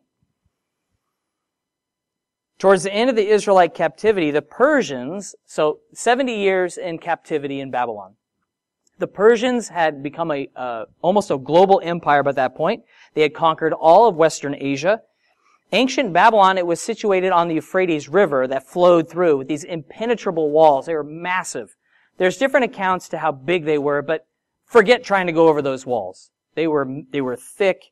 Towards 2.60 2.84
the 2.84 2.94
end 2.94 3.10
of 3.10 3.16
the 3.16 3.26
Israelite 3.26 3.74
captivity, 3.74 4.32
the 4.32 4.42
Persians, 4.42 5.34
so 5.46 5.80
70 5.94 6.36
years 6.36 6.78
in 6.78 7.00
captivity 7.00 7.62
in 7.62 7.72
Babylon. 7.72 8.16
The 9.00 9.08
Persians 9.08 9.70
had 9.70 10.04
become 10.04 10.30
a, 10.30 10.50
uh, 10.58 10.86
almost 11.02 11.32
a 11.32 11.38
global 11.38 11.80
empire 11.84 12.22
by 12.22 12.34
that 12.34 12.56
point. 12.56 12.84
They 13.14 13.22
had 13.22 13.34
conquered 13.34 13.72
all 13.72 14.10
of 14.10 14.18
Western 14.18 14.56
Asia. 14.56 15.02
Ancient 15.72 16.12
Babylon, 16.12 16.58
it 16.58 16.68
was 16.68 16.82
situated 16.82 17.32
on 17.32 17.48
the 17.48 17.56
Euphrates 17.56 18.10
River 18.10 18.46
that 18.46 18.68
flowed 18.68 19.10
through 19.10 19.38
with 19.38 19.48
these 19.48 19.64
impenetrable 19.64 20.52
walls. 20.52 20.86
They 20.86 20.96
were 20.96 21.04
massive. 21.04 21.78
There's 22.18 22.38
different 22.38 22.66
accounts 22.66 23.10
to 23.10 23.18
how 23.18 23.32
big 23.32 23.66
they 23.66 23.78
were, 23.78 24.02
but 24.02 24.28
forget 24.66 25.04
trying 25.04 25.28
to 25.28 25.34
go 25.34 25.48
over 25.48 25.62
those 25.62 25.86
walls. 25.86 26.32
They 26.56 26.68
were, 26.68 26.88
they 27.12 27.22
were 27.22 27.36
thick 27.36 27.92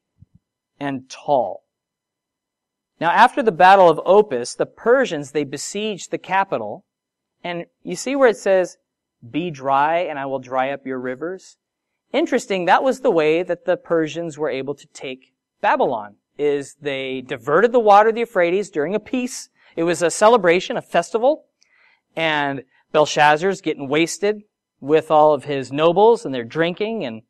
and 0.80 1.10
tall. 1.10 1.64
Now, 3.00 3.10
after 3.10 3.42
the 3.42 3.52
Battle 3.52 3.90
of 3.90 3.98
Opis, 4.06 4.56
the 4.56 4.68
Persians, 4.68 5.32
they 5.32 5.44
besieged 5.44 6.12
the 6.12 6.20
capital. 6.20 6.86
And 7.44 7.66
you 7.82 7.96
see 7.96 8.16
where 8.16 8.30
it 8.30 8.38
says, 8.38 8.78
be 9.28 9.50
dry 9.50 10.00
and 10.00 10.20
I 10.20 10.28
will 10.28 10.40
dry 10.40 10.72
up 10.72 10.86
your 10.86 11.00
rivers? 11.00 11.58
Interesting, 12.14 12.66
that 12.66 12.84
was 12.84 13.00
the 13.00 13.12
way 13.12 13.42
that 13.42 13.66
the 13.66 13.78
Persians 13.78 14.38
were 14.38 14.50
able 14.50 14.76
to 14.76 14.86
take 14.88 15.34
Babylon, 15.62 16.16
is 16.38 16.76
they 16.82 17.22
diverted 17.22 17.72
the 17.72 17.80
water 17.80 18.10
of 18.10 18.16
the 18.16 18.22
Euphrates 18.22 18.70
during 18.70 18.94
a 18.94 19.00
peace. 19.00 19.50
It 19.76 19.84
was 19.84 20.02
a 20.02 20.12
celebration, 20.12 20.78
a 20.78 20.82
festival, 20.82 21.46
and 22.16 22.64
Belshazzar's 22.92 23.62
getting 23.62 23.88
wasted 23.88 24.44
with 24.80 25.12
all 25.12 25.34
of 25.34 25.46
his 25.46 25.72
nobles 25.72 26.26
and 26.26 26.34
they're 26.34 26.44
drinking 26.44 27.06
and, 27.06 27.22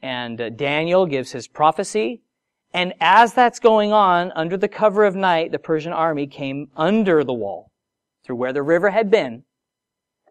and 0.00 0.40
uh, 0.40 0.50
Daniel 0.50 1.06
gives 1.06 1.32
his 1.32 1.48
prophecy. 1.48 2.22
And 2.72 2.94
as 3.00 3.34
that's 3.34 3.58
going 3.58 3.92
on, 3.92 4.32
under 4.36 4.56
the 4.56 4.68
cover 4.68 5.04
of 5.04 5.14
night, 5.14 5.52
the 5.52 5.58
Persian 5.58 5.92
army 5.92 6.26
came 6.26 6.68
under 6.76 7.24
the 7.24 7.32
wall 7.32 7.72
through 8.24 8.36
where 8.36 8.52
the 8.52 8.62
river 8.62 8.90
had 8.90 9.10
been 9.10 9.44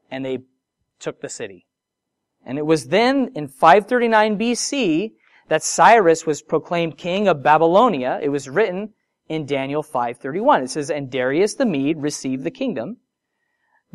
and 0.09 0.23
they 0.23 0.39
took 0.99 1.21
the 1.21 1.29
city. 1.29 1.65
And 2.45 2.57
it 2.57 2.65
was 2.65 2.87
then 2.87 3.31
in 3.35 3.47
539 3.47 4.37
BC 4.37 5.13
that 5.47 5.63
Cyrus 5.63 6.25
was 6.25 6.41
proclaimed 6.41 6.97
king 6.97 7.27
of 7.27 7.43
Babylonia. 7.43 8.19
It 8.21 8.29
was 8.29 8.49
written 8.49 8.93
in 9.27 9.45
Daniel 9.45 9.81
5:31. 9.81 10.63
It 10.63 10.69
says, 10.69 10.91
"And 10.91 11.09
Darius 11.09 11.55
the 11.55 11.65
Mede 11.65 11.97
received 11.97 12.43
the 12.43 12.51
kingdom, 12.51 12.97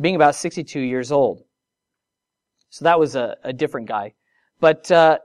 being 0.00 0.16
about 0.16 0.34
62 0.34 0.80
years 0.80 1.12
old. 1.12 1.42
So 2.70 2.84
that 2.84 2.98
was 2.98 3.16
a, 3.16 3.36
a 3.42 3.52
different 3.52 3.88
guy. 3.88 4.14
But 4.60 4.90
uh, 4.90 5.18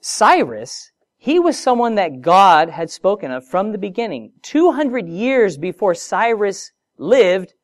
Cyrus, 0.00 0.90
he 1.16 1.38
was 1.38 1.58
someone 1.58 1.94
that 1.96 2.20
God 2.20 2.70
had 2.70 2.90
spoken 2.90 3.30
of 3.30 3.46
from 3.46 3.72
the 3.72 3.78
beginning. 3.78 4.32
200 4.42 5.08
years 5.08 5.56
before 5.56 5.94
Cyrus 5.94 6.72
lived, 6.96 7.54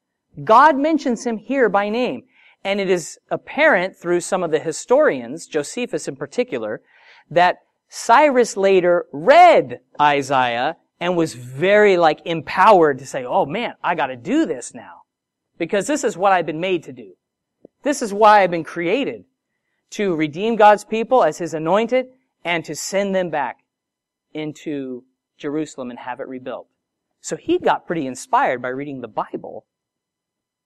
God 0.42 0.76
mentions 0.76 1.24
him 1.24 1.38
here 1.38 1.68
by 1.68 1.88
name. 1.88 2.22
And 2.64 2.80
it 2.80 2.88
is 2.88 3.18
apparent 3.30 3.96
through 3.96 4.20
some 4.20 4.42
of 4.42 4.50
the 4.50 4.58
historians, 4.58 5.46
Josephus 5.46 6.08
in 6.08 6.16
particular, 6.16 6.80
that 7.30 7.58
Cyrus 7.88 8.56
later 8.56 9.06
read 9.12 9.80
Isaiah 10.00 10.76
and 10.98 11.16
was 11.16 11.34
very 11.34 11.96
like 11.96 12.20
empowered 12.24 12.98
to 12.98 13.06
say, 13.06 13.24
oh 13.24 13.44
man, 13.44 13.74
I 13.82 13.94
gotta 13.94 14.16
do 14.16 14.46
this 14.46 14.72
now. 14.74 15.03
Because 15.58 15.86
this 15.86 16.04
is 16.04 16.16
what 16.16 16.32
I've 16.32 16.46
been 16.46 16.60
made 16.60 16.82
to 16.84 16.92
do. 16.92 17.14
This 17.82 18.02
is 18.02 18.12
why 18.12 18.42
I've 18.42 18.50
been 18.50 18.64
created. 18.64 19.24
To 19.90 20.14
redeem 20.14 20.56
God's 20.56 20.84
people 20.84 21.22
as 21.22 21.38
His 21.38 21.54
anointed 21.54 22.06
and 22.44 22.64
to 22.64 22.74
send 22.74 23.14
them 23.14 23.30
back 23.30 23.58
into 24.32 25.04
Jerusalem 25.38 25.90
and 25.90 25.98
have 25.98 26.20
it 26.20 26.28
rebuilt. 26.28 26.66
So 27.20 27.36
he 27.36 27.58
got 27.58 27.86
pretty 27.86 28.06
inspired 28.06 28.60
by 28.60 28.68
reading 28.68 29.00
the 29.00 29.08
Bible, 29.08 29.64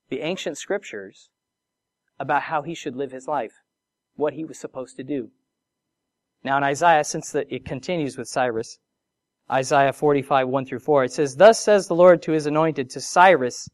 the 0.09 0.21
ancient 0.21 0.59
scriptures, 0.59 1.31
about 2.19 2.43
how 2.43 2.63
he 2.63 2.75
should 2.75 2.97
live 2.97 3.13
his 3.13 3.29
life, 3.29 3.53
what 4.17 4.33
he 4.33 4.45
was 4.45 4.59
supposed 4.59 4.97
to 4.97 5.05
do. 5.05 5.31
Now 6.43 6.57
in 6.57 6.65
Isaiah, 6.65 7.05
since 7.05 7.31
the, 7.31 7.53
it 7.55 7.65
continues 7.65 8.19
with 8.19 8.27
Cyrus, 8.27 8.79
Isaiah 9.51 9.93
45, 9.93 10.49
1 10.49 10.67
through 10.67 10.81
4, 10.81 11.05
it 11.05 11.13
says, 11.13 11.37
Thus 11.37 11.61
says 11.61 11.87
the 11.87 11.95
Lord 11.95 12.23
to 12.23 12.33
his 12.33 12.47
anointed, 12.47 12.91
to 12.91 13.01
Cyrus, 13.01 13.69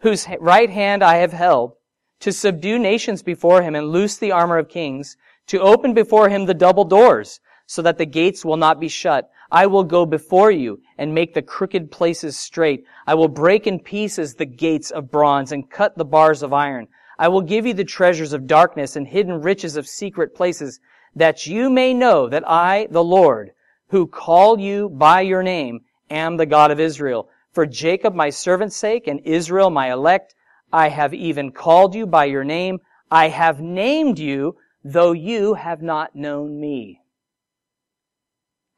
whose 0.00 0.26
right 0.40 0.70
hand 0.70 1.02
I 1.02 1.16
have 1.16 1.32
held, 1.32 1.72
to 2.20 2.32
subdue 2.32 2.78
nations 2.78 3.22
before 3.22 3.62
him 3.62 3.74
and 3.74 3.88
loose 3.88 4.16
the 4.16 4.32
armor 4.32 4.58
of 4.58 4.68
kings, 4.68 5.16
to 5.48 5.60
open 5.60 5.94
before 5.94 6.28
him 6.28 6.46
the 6.46 6.54
double 6.54 6.84
doors, 6.84 7.40
so 7.66 7.82
that 7.82 7.98
the 7.98 8.06
gates 8.06 8.44
will 8.44 8.56
not 8.56 8.80
be 8.80 8.88
shut. 8.88 9.28
I 9.50 9.66
will 9.66 9.84
go 9.84 10.04
before 10.06 10.50
you 10.50 10.80
and 10.98 11.14
make 11.14 11.34
the 11.34 11.42
crooked 11.42 11.90
places 11.90 12.36
straight. 12.36 12.84
I 13.06 13.14
will 13.14 13.28
break 13.28 13.66
in 13.66 13.78
pieces 13.78 14.34
the 14.34 14.46
gates 14.46 14.90
of 14.90 15.10
bronze 15.10 15.52
and 15.52 15.70
cut 15.70 15.96
the 15.96 16.04
bars 16.04 16.42
of 16.42 16.52
iron. 16.52 16.88
I 17.18 17.28
will 17.28 17.40
give 17.40 17.66
you 17.66 17.74
the 17.74 17.84
treasures 17.84 18.32
of 18.32 18.46
darkness 18.46 18.96
and 18.96 19.06
hidden 19.06 19.40
riches 19.40 19.76
of 19.76 19.86
secret 19.86 20.34
places, 20.34 20.80
that 21.14 21.46
you 21.46 21.70
may 21.70 21.92
know 21.94 22.28
that 22.28 22.48
I, 22.48 22.88
the 22.90 23.02
Lord, 23.02 23.50
who 23.88 24.06
call 24.06 24.60
you 24.60 24.88
by 24.88 25.22
your 25.22 25.42
name, 25.42 25.80
am 26.10 26.36
the 26.36 26.46
God 26.46 26.70
of 26.70 26.80
Israel. 26.80 27.28
For 27.52 27.66
Jacob 27.66 28.14
my 28.14 28.30
servant's 28.30 28.76
sake 28.76 29.06
and 29.06 29.20
Israel 29.24 29.70
my 29.70 29.92
elect, 29.92 30.34
I 30.72 30.88
have 30.88 31.14
even 31.14 31.50
called 31.50 31.94
you 31.94 32.06
by 32.06 32.26
your 32.26 32.44
name. 32.44 32.80
I 33.10 33.28
have 33.28 33.60
named 33.60 34.18
you, 34.18 34.56
though 34.84 35.12
you 35.12 35.54
have 35.54 35.82
not 35.82 36.14
known 36.14 36.60
me. 36.60 37.00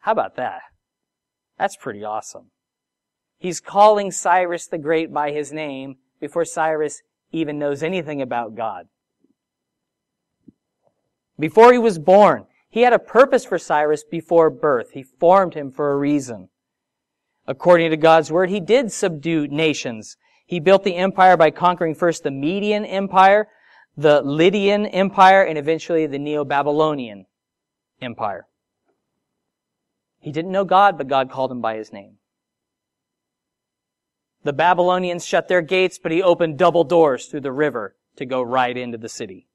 How 0.01 0.13
about 0.13 0.37
that? 0.37 0.63
That's 1.59 1.77
pretty 1.77 2.05
awesome. 2.05 2.51
He's 3.39 3.61
calling 3.61 4.11
Cyrus 4.11 4.67
the 4.67 4.79
Great 4.79 5.13
by 5.13 5.33
his 5.33 5.53
name 5.53 5.97
before 6.21 6.45
Cyrus 6.45 7.03
even 7.33 7.59
knows 7.59 7.83
anything 7.83 8.21
about 8.21 8.55
God. 8.55 8.87
Before 11.39 11.73
he 11.73 11.79
was 11.79 11.99
born, 11.99 12.47
he 12.69 12.83
had 12.83 12.93
a 12.93 12.99
purpose 12.99 13.47
for 13.47 13.59
Cyrus 13.59 14.05
before 14.05 14.51
birth. 14.51 14.91
He 14.93 15.03
formed 15.03 15.55
him 15.55 15.73
for 15.73 15.91
a 15.91 15.97
reason. 15.97 16.50
According 17.47 17.91
to 17.91 17.97
God's 17.97 18.31
word, 18.31 18.51
he 18.51 18.61
did 18.61 18.93
subdue 18.93 19.49
nations. 19.49 20.17
He 20.47 20.61
built 20.61 20.85
the 20.85 20.97
empire 20.97 21.37
by 21.37 21.51
conquering 21.51 21.95
first 21.95 22.23
the 22.23 22.31
Median 22.31 22.85
Empire, 22.85 23.49
the 23.97 24.23
Lydian 24.23 24.87
Empire, 24.87 25.43
and 25.43 25.59
eventually 25.59 26.07
the 26.07 26.19
Neo-Babylonian 26.19 27.27
Empire. 28.01 28.47
He 30.21 30.33
didn't 30.33 30.53
know 30.53 30.65
God, 30.65 30.99
but 30.99 31.09
God 31.09 31.31
called 31.31 31.51
him 31.51 31.61
by 31.61 31.77
his 31.77 31.93
name. 31.93 32.17
The 34.43 34.53
Babylonians 34.53 35.27
shut 35.27 35.49
their 35.49 35.63
gates, 35.63 35.99
but 36.03 36.13
he 36.13 36.23
opened 36.23 36.59
double 36.59 36.85
doors 36.85 37.27
through 37.27 37.43
the 37.43 37.53
river 37.53 37.97
to 38.17 38.25
go 38.25 38.43
right 38.43 38.77
into 38.77 38.99
the 38.99 39.09
city. 39.09 39.49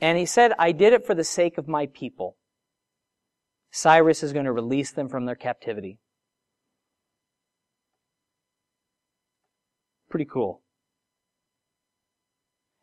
And 0.00 0.18
he 0.18 0.26
said, 0.26 0.52
I 0.58 0.72
did 0.72 0.92
it 0.92 1.06
for 1.06 1.14
the 1.14 1.24
sake 1.24 1.56
of 1.56 1.68
my 1.68 1.86
people. 1.86 2.36
Cyrus 3.70 4.22
is 4.22 4.32
going 4.32 4.44
to 4.44 4.52
release 4.52 4.92
them 4.92 5.08
from 5.08 5.26
their 5.26 5.34
captivity. 5.34 5.98
Pretty 10.14 10.30
cool. 10.30 10.62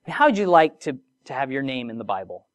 How 0.06 0.26
would 0.26 0.38
you 0.38 0.48
like 0.48 0.82
to, 0.82 0.98
to 1.24 1.34
have 1.34 1.50
your 1.50 1.62
name 1.62 1.90
in 1.90 1.98
the 1.98 2.04
Bible? 2.04 2.48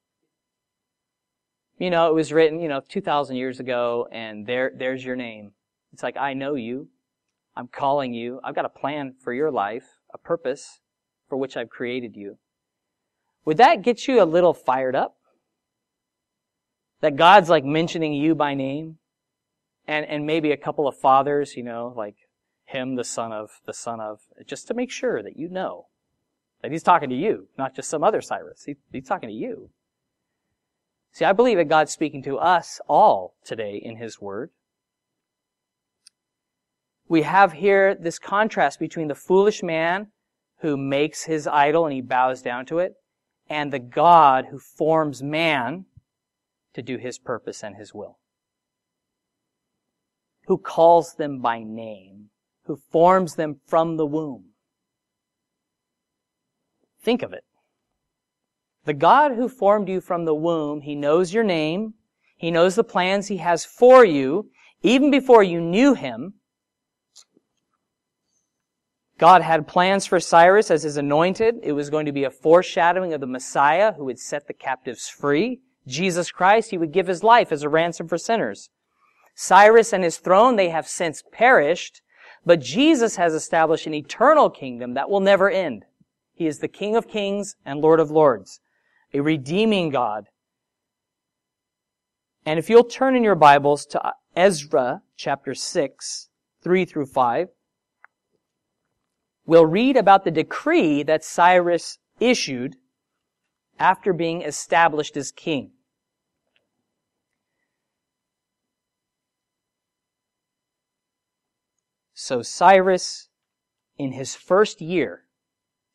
You 1.79 1.89
know, 1.89 2.11
it 2.11 2.15
was 2.15 2.31
written, 2.31 2.61
you 2.61 2.69
know, 2.69 2.83
2,000 2.87 3.37
years 3.37 3.59
ago, 3.59 4.07
and 4.13 4.47
there, 4.47 4.73
there's 4.77 5.03
your 5.03 5.17
name. 5.17 5.53
It's 5.95 6.03
like, 6.03 6.19
I 6.19 6.35
know 6.35 6.57
you. 6.57 6.91
I'm 7.57 7.69
calling 7.69 8.13
you. 8.13 8.39
I've 8.45 8.55
got 8.55 8.67
a 8.67 8.69
plan 8.69 9.15
for 9.25 9.33
your 9.33 9.51
life, 9.51 9.87
a 10.13 10.19
purpose 10.19 10.81
for 11.27 11.39
which 11.39 11.57
I've 11.57 11.71
created 11.71 12.15
you. 12.15 12.37
Would 13.47 13.57
that 13.57 13.81
get 13.81 14.07
you 14.07 14.23
a 14.23 14.25
little 14.25 14.53
fired 14.53 14.95
up? 14.95 15.17
That 17.01 17.17
God's 17.17 17.49
like 17.49 17.65
mentioning 17.65 18.13
you 18.13 18.35
by 18.35 18.53
name? 18.53 18.99
And, 19.89 20.05
and 20.05 20.27
maybe 20.27 20.53
a 20.53 20.59
couple 20.59 20.87
of 20.87 20.99
fathers, 20.99 21.57
you 21.57 21.63
know, 21.63 21.95
like 21.97 22.26
him, 22.67 22.97
the 22.97 23.05
son 23.05 23.33
of, 23.33 23.61
the 23.65 23.73
son 23.73 24.01
of, 24.01 24.21
just 24.47 24.69
to 24.69 24.75
make 24.75 24.91
sure 24.91 25.23
that 25.23 25.37
you 25.37 25.49
know 25.49 25.87
that 26.63 26.73
he's 26.73 26.83
talking 26.83 27.09
to 27.09 27.15
you, 27.15 27.49
not 27.57 27.75
just 27.75 27.89
some 27.89 28.05
other 28.05 28.21
Cyrus. 28.21 28.65
He, 28.65 28.77
he's 28.93 29.07
talking 29.07 29.29
to 29.29 29.35
you. 29.35 29.71
See, 31.13 31.25
I 31.25 31.33
believe 31.33 31.57
that 31.57 31.69
God's 31.69 31.93
speaking 31.93 32.23
to 32.25 32.39
us 32.39 32.81
all 32.89 33.35
today 33.45 33.81
in 33.83 33.97
his 33.97 34.21
word. 34.21 34.51
We 37.09 37.23
have 37.23 37.53
here 37.53 37.95
this 37.95 38.19
contrast 38.19 38.81
between 38.81 39.09
the 39.09 39.15
foolish 39.15 39.63
man 39.63 40.09
who 40.61 40.77
makes 40.77 41.25
his 41.25 41.47
idol 41.47 41.87
and 41.87 41.95
he 41.95 42.01
bows 42.01 42.43
down 42.43 42.67
to 42.67 42.81
it, 42.81 42.95
and 43.49 43.73
the 43.73 43.79
God 43.79 44.47
who 44.51 44.59
forms 44.59 45.23
man 45.23 45.85
to 46.75 46.83
do 46.83 46.97
his 46.97 47.19
purpose 47.19 47.63
and 47.63 47.77
his 47.77 47.95
will. 47.95 48.19
Who 50.47 50.59
calls 50.59 51.15
them 51.15 51.41
by 51.41 51.63
name, 51.63 52.31
who 52.67 52.77
forms 52.91 53.35
them 53.35 53.61
from 53.67 53.97
the 53.97 54.07
womb. 54.07 54.51
Think 57.03 57.23
of 57.23 57.33
it. 57.33 57.45
The 58.85 58.95
God 58.95 59.33
who 59.33 59.49
formed 59.49 59.89
you 59.89 60.01
from 60.01 60.25
the 60.25 60.35
womb, 60.35 60.83
He 60.83 60.95
knows 60.95 61.33
your 61.33 61.45
name. 61.45 61.95
He 62.37 62.51
knows 62.51 62.75
the 62.75 62.85
plans 62.85 63.29
He 63.29 63.39
has 63.39 63.65
for 63.65 64.05
you, 64.05 64.51
even 64.83 65.11
before 65.11 65.43
you 65.43 65.61
knew 65.61 65.95
Him. 65.95 66.35
God 69.19 69.41
had 69.41 69.67
plans 69.67 70.05
for 70.05 70.21
Cyrus 70.21 70.71
as 70.71 70.83
his 70.83 70.99
anointed. 70.99 71.57
It 71.63 71.73
was 71.73 71.89
going 71.89 72.05
to 72.07 72.13
be 72.13 72.25
a 72.25 72.31
foreshadowing 72.31 73.15
of 73.15 73.21
the 73.21 73.27
Messiah 73.27 73.95
who 73.95 74.05
would 74.05 74.19
set 74.19 74.47
the 74.47 74.53
captives 74.53 75.09
free. 75.09 75.61
Jesus 75.87 76.31
Christ, 76.31 76.71
he 76.71 76.79
would 76.79 76.93
give 76.93 77.07
his 77.07 77.23
life 77.23 77.51
as 77.51 77.63
a 77.63 77.69
ransom 77.69 78.09
for 78.09 78.19
sinners. 78.19 78.69
Cyrus 79.35 79.93
and 79.93 80.05
his 80.05 80.19
throne, 80.19 80.57
they 80.57 80.69
have 80.69 80.87
since 80.87 81.23
perished, 81.33 82.03
but 82.47 82.61
Jesus 82.61 83.17
has 83.17 83.35
established 83.35 83.89
an 83.89 83.95
eternal 83.95 84.49
kingdom 84.49 84.95
that 84.95 85.11
will 85.11 85.21
never 85.21 85.51
end. 85.51 85.85
He 86.33 86.47
is 86.47 86.61
the 86.61 86.69
King 86.69 86.95
of 86.95 87.09
kings 87.09 87.57
and 87.67 87.81
Lord 87.81 87.99
of 87.99 88.13
lords, 88.13 88.61
a 89.13 89.21
redeeming 89.21 89.91
God. 89.91 90.29
And 92.45 92.61
if 92.61 92.71
you'll 92.71 92.85
turn 92.85 93.17
in 93.17 93.25
your 93.25 93.35
Bibles 93.35 93.85
to 93.87 94.13
Ezra 94.37 95.03
chapter 95.17 95.55
6, 95.55 96.29
3 96.63 96.85
through 96.85 97.07
5, 97.07 97.49
we'll 99.45 99.67
read 99.67 99.97
about 99.97 100.23
the 100.23 100.31
decree 100.31 101.03
that 101.03 101.25
Cyrus 101.25 101.99
issued 102.21 102.77
after 103.81 104.13
being 104.13 104.43
established 104.43 105.17
as 105.17 105.33
king. 105.33 105.73
So 112.19 112.41
Cyrus, 112.41 113.29
in 113.99 114.13
his 114.13 114.35
first 114.35 114.81
year, 114.81 115.25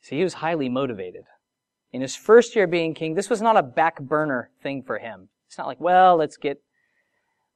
see, 0.02 0.18
he 0.18 0.24
was 0.24 0.36
highly 0.36 0.70
motivated. 0.70 1.24
In 1.92 2.02
his 2.02 2.16
first 2.16 2.56
year 2.56 2.68
being 2.68 2.94
king, 2.94 3.16
this 3.16 3.28
was 3.28 3.42
not 3.42 3.58
a 3.58 3.64
back 3.64 4.00
burner 4.00 4.52
thing 4.62 4.84
for 4.84 5.00
him. 5.00 5.30
It's 5.48 5.58
not 5.58 5.66
like, 5.66 5.82
well, 5.82 6.18
let's 6.18 6.38
get 6.38 6.62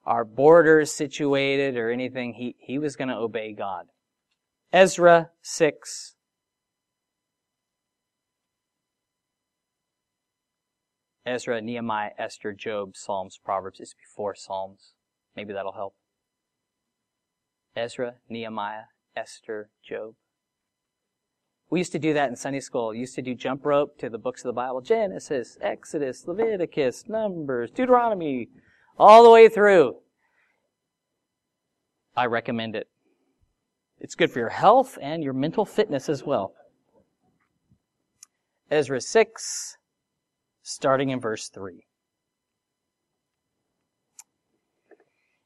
our 0.04 0.26
borders 0.26 0.92
situated 0.92 1.78
or 1.78 1.92
anything. 1.92 2.34
He, 2.34 2.56
he 2.58 2.80
was 2.80 2.96
going 2.96 3.10
to 3.10 3.16
obey 3.16 3.54
God. 3.54 3.86
Ezra 4.74 5.30
6. 5.44 6.16
Ezra, 11.24 11.62
Nehemiah, 11.62 12.12
Esther, 12.18 12.52
Job, 12.52 12.98
Psalms, 12.98 13.40
Proverbs. 13.46 13.80
It's 13.80 13.94
before 13.94 14.34
Psalms. 14.34 14.94
Maybe 15.36 15.54
that'll 15.54 15.74
help. 15.74 15.94
Ezra, 17.76 18.16
Nehemiah, 18.30 18.86
Esther, 19.16 19.70
Job. 19.84 20.16
We 21.70 21.80
used 21.80 21.92
to 21.94 22.00
do 22.00 22.14
that 22.14 22.30
in 22.30 22.36
Sunday 22.36 22.60
school. 22.60 22.90
We 22.90 23.00
used 23.00 23.16
to 23.16 23.22
do 23.22 23.34
jump 23.36 23.66
rope 23.66 23.98
to 24.00 24.10
the 24.10 24.18
books 24.18 24.42
of 24.42 24.50
the 24.50 24.54
Bible. 24.54 24.82
Genesis, 24.82 25.58
Exodus, 25.62 26.26
Leviticus, 26.28 27.06
Numbers, 27.08 27.72
Deuteronomy, 27.72 28.50
all 28.98 29.24
the 29.24 29.32
way 29.32 29.50
through. 29.50 29.98
I 32.16 32.28
recommend 32.28 32.76
it. 32.76 32.88
It's 34.00 34.16
good 34.16 34.32
for 34.32 34.40
your 34.40 34.50
health 34.50 34.98
and 35.02 35.24
your 35.24 35.34
mental 35.34 35.66
fitness 35.66 36.08
as 36.08 36.24
well. 36.24 36.54
Ezra 38.70 39.02
6, 39.02 39.78
starting 40.62 41.10
in 41.10 41.20
verse 41.20 41.50
3. 41.50 41.85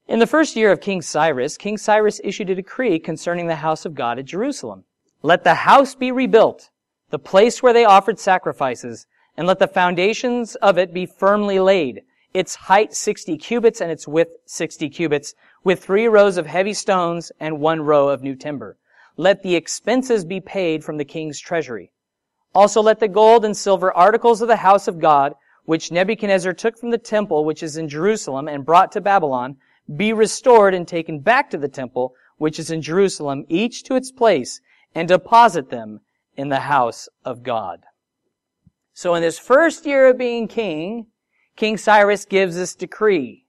In 0.10 0.18
the 0.18 0.26
first 0.26 0.55
year 0.55 0.72
of 0.72 0.82
King 0.82 1.03
Cyrus, 1.03 1.55
King 1.55 1.78
Cyrus 1.78 2.20
issued 2.24 2.49
a 2.49 2.55
decree 2.55 2.97
concerning 2.97 3.45
the 3.45 3.57
house 3.57 3.86
of 3.86 3.93
God 3.93 4.18
at 4.18 4.26
Jerusalem. 4.26 4.86
Let 5.22 5.43
the 5.43 5.53
house 5.53 5.93
be 5.93 6.12
rebuilt, 6.12 6.72
the 7.12 7.20
place 7.20 7.62
where 7.62 7.74
they 7.74 7.86
offered 7.86 8.18
sacrifices, 8.18 9.05
and 9.38 9.45
let 9.45 9.60
the 9.60 9.68
foundations 9.68 10.55
of 10.55 10.80
it 10.80 10.95
be 10.95 11.05
firmly 11.05 11.60
laid, 11.60 12.01
its 12.34 12.55
height 12.55 12.95
60 12.95 13.38
cubits 13.38 13.82
and 13.82 13.91
its 13.91 14.07
width 14.07 14.32
60 14.47 14.89
cubits, 14.89 15.36
with 15.64 15.84
three 15.84 16.07
rows 16.07 16.38
of 16.38 16.47
heavy 16.47 16.74
stones 16.74 17.32
and 17.39 17.60
one 17.60 17.82
row 17.82 18.10
of 18.10 18.24
new 18.24 18.34
timber. 18.34 18.78
Let 19.16 19.43
the 19.43 19.55
expenses 19.55 20.26
be 20.26 20.41
paid 20.41 20.84
from 20.84 20.97
the 20.97 21.05
king's 21.05 21.39
treasury. 21.39 21.91
Also 22.55 22.82
let 22.82 22.99
the 22.99 23.07
gold 23.07 23.45
and 23.45 23.55
silver 23.55 23.95
articles 23.95 24.41
of 24.41 24.47
the 24.47 24.55
house 24.55 24.88
of 24.88 24.97
God, 24.97 25.36
which 25.66 25.91
Nebuchadnezzar 25.91 26.53
took 26.53 26.80
from 26.80 26.89
the 26.89 26.97
temple 26.97 27.45
which 27.45 27.62
is 27.62 27.78
in 27.78 27.88
Jerusalem 27.88 28.47
and 28.47 28.66
brought 28.66 28.91
to 28.93 29.01
Babylon, 29.01 29.57
be 29.96 30.14
restored 30.14 30.74
and 30.74 30.88
taken 30.88 31.20
back 31.20 31.50
to 31.50 31.58
the 31.58 31.68
temple, 31.68 32.14
which 32.38 32.60
is 32.60 32.72
in 32.72 32.82
Jerusalem, 32.82 33.46
each 33.50 33.84
to 33.84 33.96
its 33.96 34.12
place, 34.12 34.62
and 34.94 35.08
deposit 35.08 35.70
them 35.70 36.02
in 36.36 36.50
the 36.50 36.62
house 36.62 37.10
of 37.26 37.44
God. 37.44 37.82
So 38.94 39.16
in 39.16 39.22
this 39.22 39.40
first 39.40 39.86
year 39.86 40.10
of 40.10 40.18
being 40.18 40.48
king, 40.48 41.08
King 41.56 41.78
Cyrus 41.78 42.26
gives 42.26 42.56
this 42.56 42.76
decree. 42.76 43.46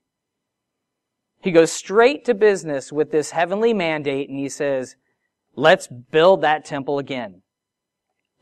He 1.43 1.53
goes 1.53 1.73
straight 1.73 2.25
to 2.27 2.35
business 2.35 2.93
with 2.93 3.11
this 3.11 3.31
heavenly 3.31 3.73
mandate 3.73 4.29
and 4.29 4.39
he 4.39 4.49
says, 4.49 4.97
let's 5.55 5.89
build 5.89 6.43
that 6.43 6.65
temple 6.65 6.99
again. 6.99 7.43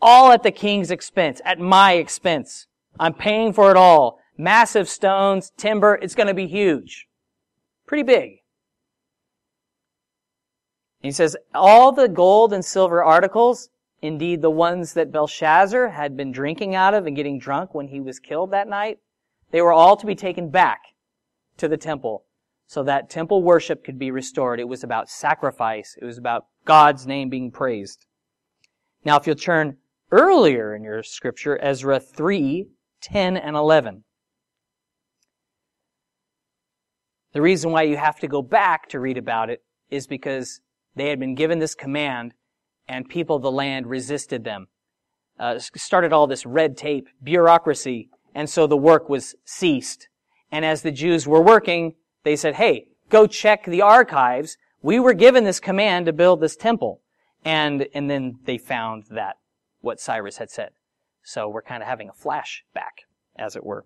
All 0.00 0.32
at 0.32 0.42
the 0.42 0.50
king's 0.50 0.90
expense, 0.90 1.40
at 1.44 1.58
my 1.58 1.94
expense. 1.94 2.66
I'm 2.98 3.14
paying 3.14 3.52
for 3.52 3.70
it 3.70 3.76
all. 3.76 4.20
Massive 4.36 4.88
stones, 4.88 5.52
timber, 5.56 5.98
it's 6.00 6.14
going 6.14 6.28
to 6.28 6.34
be 6.34 6.46
huge. 6.46 7.07
Pretty 7.88 8.04
big. 8.04 8.42
He 11.00 11.10
says, 11.10 11.36
all 11.54 11.90
the 11.90 12.08
gold 12.08 12.52
and 12.52 12.64
silver 12.64 13.02
articles, 13.02 13.70
indeed 14.02 14.42
the 14.42 14.50
ones 14.50 14.92
that 14.92 15.10
Belshazzar 15.10 15.88
had 15.88 16.16
been 16.16 16.30
drinking 16.30 16.74
out 16.74 16.94
of 16.94 17.06
and 17.06 17.16
getting 17.16 17.38
drunk 17.38 17.74
when 17.74 17.88
he 17.88 18.00
was 18.00 18.20
killed 18.20 18.50
that 18.50 18.68
night, 18.68 18.98
they 19.50 19.62
were 19.62 19.72
all 19.72 19.96
to 19.96 20.06
be 20.06 20.14
taken 20.14 20.50
back 20.50 20.80
to 21.56 21.66
the 21.66 21.76
temple 21.76 22.24
so 22.66 22.82
that 22.82 23.08
temple 23.08 23.42
worship 23.42 23.82
could 23.82 23.98
be 23.98 24.10
restored. 24.10 24.60
It 24.60 24.68
was 24.68 24.84
about 24.84 25.08
sacrifice. 25.08 25.96
It 26.00 26.04
was 26.04 26.18
about 26.18 26.46
God's 26.66 27.06
name 27.06 27.30
being 27.30 27.50
praised. 27.50 28.04
Now, 29.04 29.16
if 29.16 29.26
you'll 29.26 29.36
turn 29.36 29.78
earlier 30.12 30.76
in 30.76 30.82
your 30.84 31.02
scripture, 31.02 31.58
Ezra 31.62 31.98
3, 31.98 32.68
10 33.00 33.36
and 33.38 33.56
11. 33.56 34.04
The 37.32 37.42
reason 37.42 37.70
why 37.70 37.82
you 37.82 37.96
have 37.96 38.18
to 38.20 38.28
go 38.28 38.42
back 38.42 38.88
to 38.88 39.00
read 39.00 39.18
about 39.18 39.50
it 39.50 39.62
is 39.90 40.06
because 40.06 40.60
they 40.94 41.08
had 41.08 41.20
been 41.20 41.34
given 41.34 41.58
this 41.58 41.74
command 41.74 42.34
and 42.88 43.08
people 43.08 43.36
of 43.36 43.42
the 43.42 43.52
land 43.52 43.86
resisted 43.86 44.44
them. 44.44 44.68
Uh, 45.38 45.58
started 45.58 46.12
all 46.12 46.26
this 46.26 46.46
red 46.46 46.76
tape, 46.76 47.08
bureaucracy, 47.22 48.08
and 48.34 48.48
so 48.48 48.66
the 48.66 48.76
work 48.76 49.08
was 49.08 49.34
ceased. 49.44 50.08
And 50.50 50.64
as 50.64 50.82
the 50.82 50.90
Jews 50.90 51.26
were 51.26 51.42
working, 51.42 51.94
they 52.24 52.34
said, 52.34 52.54
hey, 52.54 52.86
go 53.08 53.26
check 53.26 53.64
the 53.64 53.82
archives. 53.82 54.56
We 54.82 54.98
were 54.98 55.14
given 55.14 55.44
this 55.44 55.60
command 55.60 56.06
to 56.06 56.12
build 56.12 56.40
this 56.40 56.56
temple. 56.56 57.02
And, 57.44 57.86
and 57.94 58.10
then 58.10 58.38
they 58.44 58.58
found 58.58 59.04
that 59.10 59.36
what 59.80 60.00
Cyrus 60.00 60.38
had 60.38 60.50
said. 60.50 60.70
So 61.22 61.48
we're 61.48 61.62
kind 61.62 61.82
of 61.82 61.88
having 61.88 62.08
a 62.08 62.12
flashback, 62.12 63.04
as 63.36 63.54
it 63.54 63.64
were. 63.64 63.84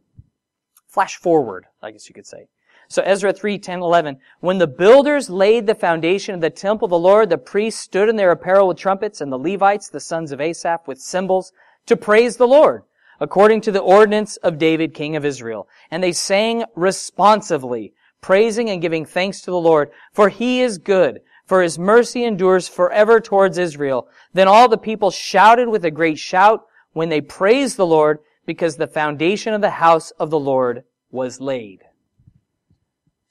Flash 0.87 1.17
forward, 1.17 1.67
I 1.83 1.91
guess 1.91 2.09
you 2.09 2.15
could 2.15 2.27
say. 2.27 2.47
So 2.93 3.01
Ezra 3.07 3.33
3, 3.33 3.59
10, 3.59 3.81
11. 3.81 4.19
When 4.41 4.59
the 4.59 4.67
builders 4.67 5.31
laid 5.31 5.67
the 5.67 5.75
foundation 5.75 6.35
of 6.35 6.43
the 6.43 6.51
temple 6.51 6.85
of 6.85 6.91
the 6.91 6.99
Lord, 6.99 7.31
the 7.31 7.39
priests 7.39 7.81
stood 7.81 8.11
in 8.11 8.17
their 8.17 8.33
apparel 8.33 8.69
with 8.69 8.77
trumpets, 8.77 9.23
and 9.23 9.33
the 9.33 9.39
Levites, 9.39 9.89
the 9.89 9.99
sons 9.99 10.31
of 10.31 10.43
Asaph, 10.43 10.87
with 10.87 11.01
cymbals, 11.01 11.53
to 11.87 11.97
praise 11.97 12.37
the 12.37 12.47
Lord, 12.47 12.83
according 13.19 13.63
to 13.63 13.73
the 13.73 13.81
ordinance 13.81 14.37
of 14.37 14.59
David, 14.59 14.93
king 14.93 15.17
of 15.17 15.25
Israel. 15.25 15.67
And 15.91 16.03
they 16.03 16.13
sang 16.13 16.65
responsively, 16.75 17.95
praising 18.21 18.69
and 18.69 18.83
giving 18.83 19.07
thanks 19.07 19.41
to 19.41 19.51
the 19.51 19.57
Lord, 19.57 19.91
for 20.13 20.29
he 20.29 20.61
is 20.61 20.77
good, 20.77 21.23
for 21.47 21.63
his 21.63 21.79
mercy 21.79 22.25
endures 22.25 22.69
forever 22.69 23.21
towards 23.21 23.57
Israel. 23.57 24.07
Then 24.35 24.49
all 24.49 24.69
the 24.69 24.77
people 24.77 25.11
shouted 25.11 25.71
with 25.71 25.87
a 25.87 25.91
great 25.91 26.19
shout 26.19 26.67
when 26.93 27.09
they 27.09 27.23
praised 27.23 27.79
the 27.79 27.87
Lord, 27.87 28.19
because 28.45 28.77
the 28.77 28.87
foundation 28.87 29.55
of 29.55 29.63
the 29.63 29.71
house 29.71 30.11
of 30.19 30.29
the 30.29 30.39
Lord 30.39 30.85
was 31.11 31.41
laid. 31.41 31.81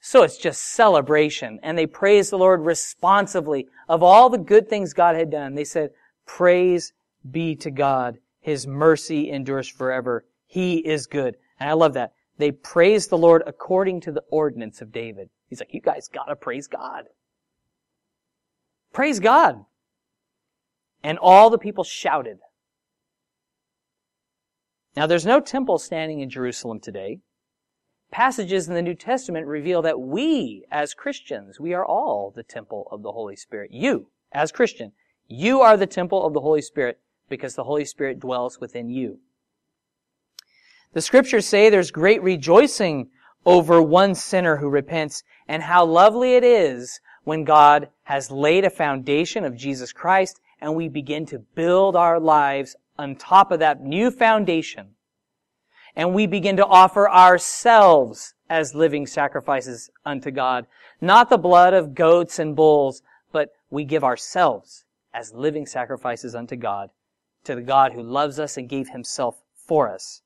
So 0.04 0.24
it's 0.24 0.36
just 0.36 0.60
celebration. 0.64 1.60
And 1.62 1.78
they 1.78 1.86
praised 1.86 2.32
the 2.32 2.38
Lord 2.38 2.62
responsively 2.62 3.68
of 3.88 4.02
all 4.02 4.28
the 4.28 4.36
good 4.36 4.68
things 4.68 4.92
God 4.92 5.14
had 5.14 5.30
done. 5.30 5.54
They 5.54 5.64
said, 5.64 5.90
praise 6.26 6.92
be 7.30 7.54
to 7.56 7.70
God. 7.70 8.18
His 8.40 8.66
mercy 8.66 9.30
endures 9.30 9.68
forever. 9.68 10.24
He 10.48 10.78
is 10.78 11.06
good. 11.06 11.36
And 11.60 11.70
I 11.70 11.74
love 11.74 11.94
that. 11.94 12.14
They 12.36 12.50
praised 12.50 13.10
the 13.10 13.16
Lord 13.16 13.44
according 13.46 14.00
to 14.00 14.10
the 14.12 14.24
ordinance 14.28 14.82
of 14.82 14.90
David. 14.90 15.30
He's 15.48 15.60
like, 15.60 15.72
you 15.72 15.80
guys 15.80 16.08
gotta 16.12 16.34
praise 16.34 16.66
God. 16.66 17.04
Praise 18.92 19.20
God. 19.20 19.64
And 21.04 21.16
all 21.16 21.48
the 21.48 21.58
people 21.58 21.84
shouted. 21.84 22.38
Now 24.96 25.06
there's 25.06 25.24
no 25.24 25.38
temple 25.38 25.78
standing 25.78 26.18
in 26.18 26.28
Jerusalem 26.28 26.80
today 26.80 27.20
passages 28.12 28.68
in 28.68 28.74
the 28.74 28.82
New 28.82 28.94
Testament 28.94 29.46
reveal 29.46 29.82
that 29.82 30.00
we, 30.00 30.64
as 30.70 30.94
Christians, 30.94 31.58
we 31.58 31.74
are 31.74 31.84
all 31.84 32.30
the 32.30 32.44
temple 32.44 32.86
of 32.92 33.02
the 33.02 33.10
Holy 33.10 33.34
Spirit. 33.34 33.72
You, 33.72 34.06
as 34.30 34.52
Christian, 34.52 34.92
you 35.26 35.60
are 35.62 35.76
the 35.76 35.86
temple 35.86 36.24
of 36.24 36.34
the 36.34 36.40
Holy 36.40 36.62
Spirit 36.62 37.00
because 37.28 37.56
the 37.56 37.64
Holy 37.64 37.84
Spirit 37.84 38.20
dwells 38.20 38.60
within 38.60 38.88
you. 38.90 39.18
The 40.92 41.00
scriptures 41.00 41.46
say 41.46 41.70
there's 41.70 41.90
great 41.90 42.22
rejoicing 42.22 43.10
over 43.46 43.82
one 43.82 44.14
sinner 44.14 44.58
who 44.58 44.68
repents 44.68 45.24
and 45.48 45.62
how 45.62 45.84
lovely 45.84 46.34
it 46.34 46.44
is 46.44 47.00
when 47.24 47.44
God 47.44 47.88
has 48.04 48.30
laid 48.30 48.64
a 48.64 48.70
foundation 48.70 49.44
of 49.44 49.56
Jesus 49.56 49.92
Christ 49.92 50.40
and 50.60 50.76
we 50.76 50.88
begin 50.88 51.26
to 51.26 51.38
build 51.38 51.96
our 51.96 52.20
lives 52.20 52.76
on 52.98 53.16
top 53.16 53.50
of 53.50 53.58
that 53.60 53.80
new 53.80 54.10
foundation 54.10 54.90
and 55.94 56.14
we 56.14 56.26
begin 56.26 56.56
to 56.56 56.66
offer 56.66 57.10
ourselves 57.10 58.34
as 58.48 58.74
living 58.74 59.06
sacrifices 59.06 59.90
unto 60.04 60.30
God. 60.30 60.66
Not 61.00 61.30
the 61.30 61.38
blood 61.38 61.74
of 61.74 61.94
goats 61.94 62.38
and 62.38 62.56
bulls, 62.56 63.02
but 63.32 63.50
we 63.70 63.84
give 63.84 64.04
ourselves 64.04 64.84
as 65.14 65.34
living 65.34 65.66
sacrifices 65.66 66.34
unto 66.34 66.56
God, 66.56 66.90
to 67.44 67.54
the 67.54 67.62
God 67.62 67.92
who 67.92 68.02
loves 68.02 68.38
us 68.38 68.56
and 68.56 68.68
gave 68.68 68.90
himself 68.90 69.42
for 69.54 69.88
us. 69.88 70.22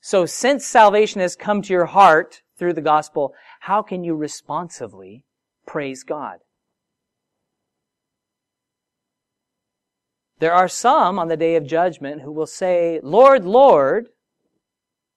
So 0.00 0.26
since 0.26 0.64
salvation 0.64 1.20
has 1.20 1.36
come 1.36 1.62
to 1.62 1.72
your 1.72 1.86
heart 1.86 2.42
through 2.56 2.74
the 2.74 2.80
gospel, 2.80 3.34
how 3.60 3.82
can 3.82 4.04
you 4.04 4.14
responsively 4.14 5.24
praise 5.66 6.02
God? 6.02 6.38
There 10.38 10.54
are 10.54 10.68
some 10.68 11.18
on 11.18 11.28
the 11.28 11.36
day 11.36 11.56
of 11.56 11.66
judgment 11.66 12.22
who 12.22 12.32
will 12.32 12.46
say, 12.46 12.98
Lord, 13.02 13.44
Lord, 13.44 14.08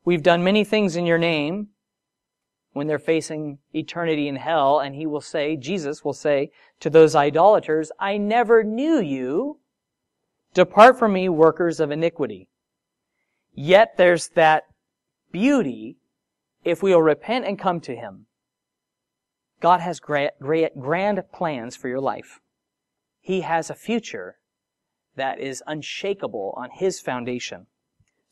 We've 0.05 0.23
done 0.23 0.43
many 0.43 0.63
things 0.63 0.95
in 0.95 1.05
your 1.05 1.17
name 1.17 1.69
when 2.73 2.87
they're 2.87 2.99
facing 2.99 3.59
eternity 3.73 4.27
in 4.27 4.35
hell, 4.35 4.79
and 4.79 4.95
he 4.95 5.05
will 5.05 5.21
say, 5.21 5.55
Jesus 5.55 6.03
will 6.03 6.13
say 6.13 6.51
to 6.79 6.89
those 6.89 7.15
idolaters, 7.15 7.91
I 7.99 8.17
never 8.17 8.63
knew 8.63 8.99
you. 8.99 9.59
Depart 10.53 10.99
from 10.99 11.13
me, 11.13 11.29
workers 11.29 11.79
of 11.79 11.91
iniquity. 11.91 12.49
Yet 13.53 13.97
there's 13.97 14.29
that 14.29 14.63
beauty 15.31 15.97
if 16.63 16.81
we 16.81 16.91
will 16.93 17.01
repent 17.01 17.45
and 17.45 17.59
come 17.59 17.79
to 17.81 17.95
him. 17.95 18.25
God 19.59 19.79
has 19.79 19.99
great, 19.99 20.31
great, 20.41 20.77
grand 20.79 21.23
plans 21.33 21.75
for 21.75 21.87
your 21.87 22.01
life. 22.01 22.39
He 23.21 23.41
has 23.41 23.69
a 23.69 23.75
future 23.75 24.37
that 25.15 25.39
is 25.39 25.63
unshakable 25.67 26.53
on 26.57 26.69
his 26.71 26.99
foundation. 26.99 27.67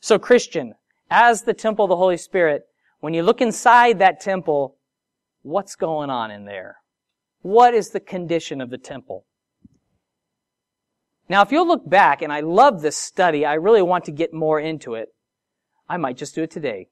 So 0.00 0.18
Christian, 0.18 0.74
as 1.12 1.42
the 1.42 1.52
temple 1.52 1.84
of 1.84 1.90
the 1.90 1.96
Holy 1.96 2.16
Spirit, 2.16 2.62
when 3.00 3.12
you 3.12 3.22
look 3.22 3.42
inside 3.42 3.98
that 3.98 4.20
temple, 4.20 4.78
what's 5.42 5.76
going 5.76 6.08
on 6.08 6.30
in 6.30 6.46
there? 6.46 6.76
What 7.42 7.74
is 7.74 7.90
the 7.90 8.00
condition 8.00 8.62
of 8.62 8.70
the 8.70 8.78
temple? 8.78 9.26
Now, 11.28 11.42
if 11.42 11.52
you'll 11.52 11.68
look 11.68 11.88
back, 11.88 12.22
and 12.22 12.32
I 12.32 12.40
love 12.40 12.80
this 12.80 12.96
study, 12.96 13.44
I 13.44 13.54
really 13.54 13.82
want 13.82 14.04
to 14.06 14.10
get 14.10 14.32
more 14.32 14.58
into 14.58 14.94
it. 14.94 15.10
I 15.86 15.98
might 15.98 16.16
just 16.16 16.34
do 16.34 16.44
it 16.44 16.50
today. 16.50 16.88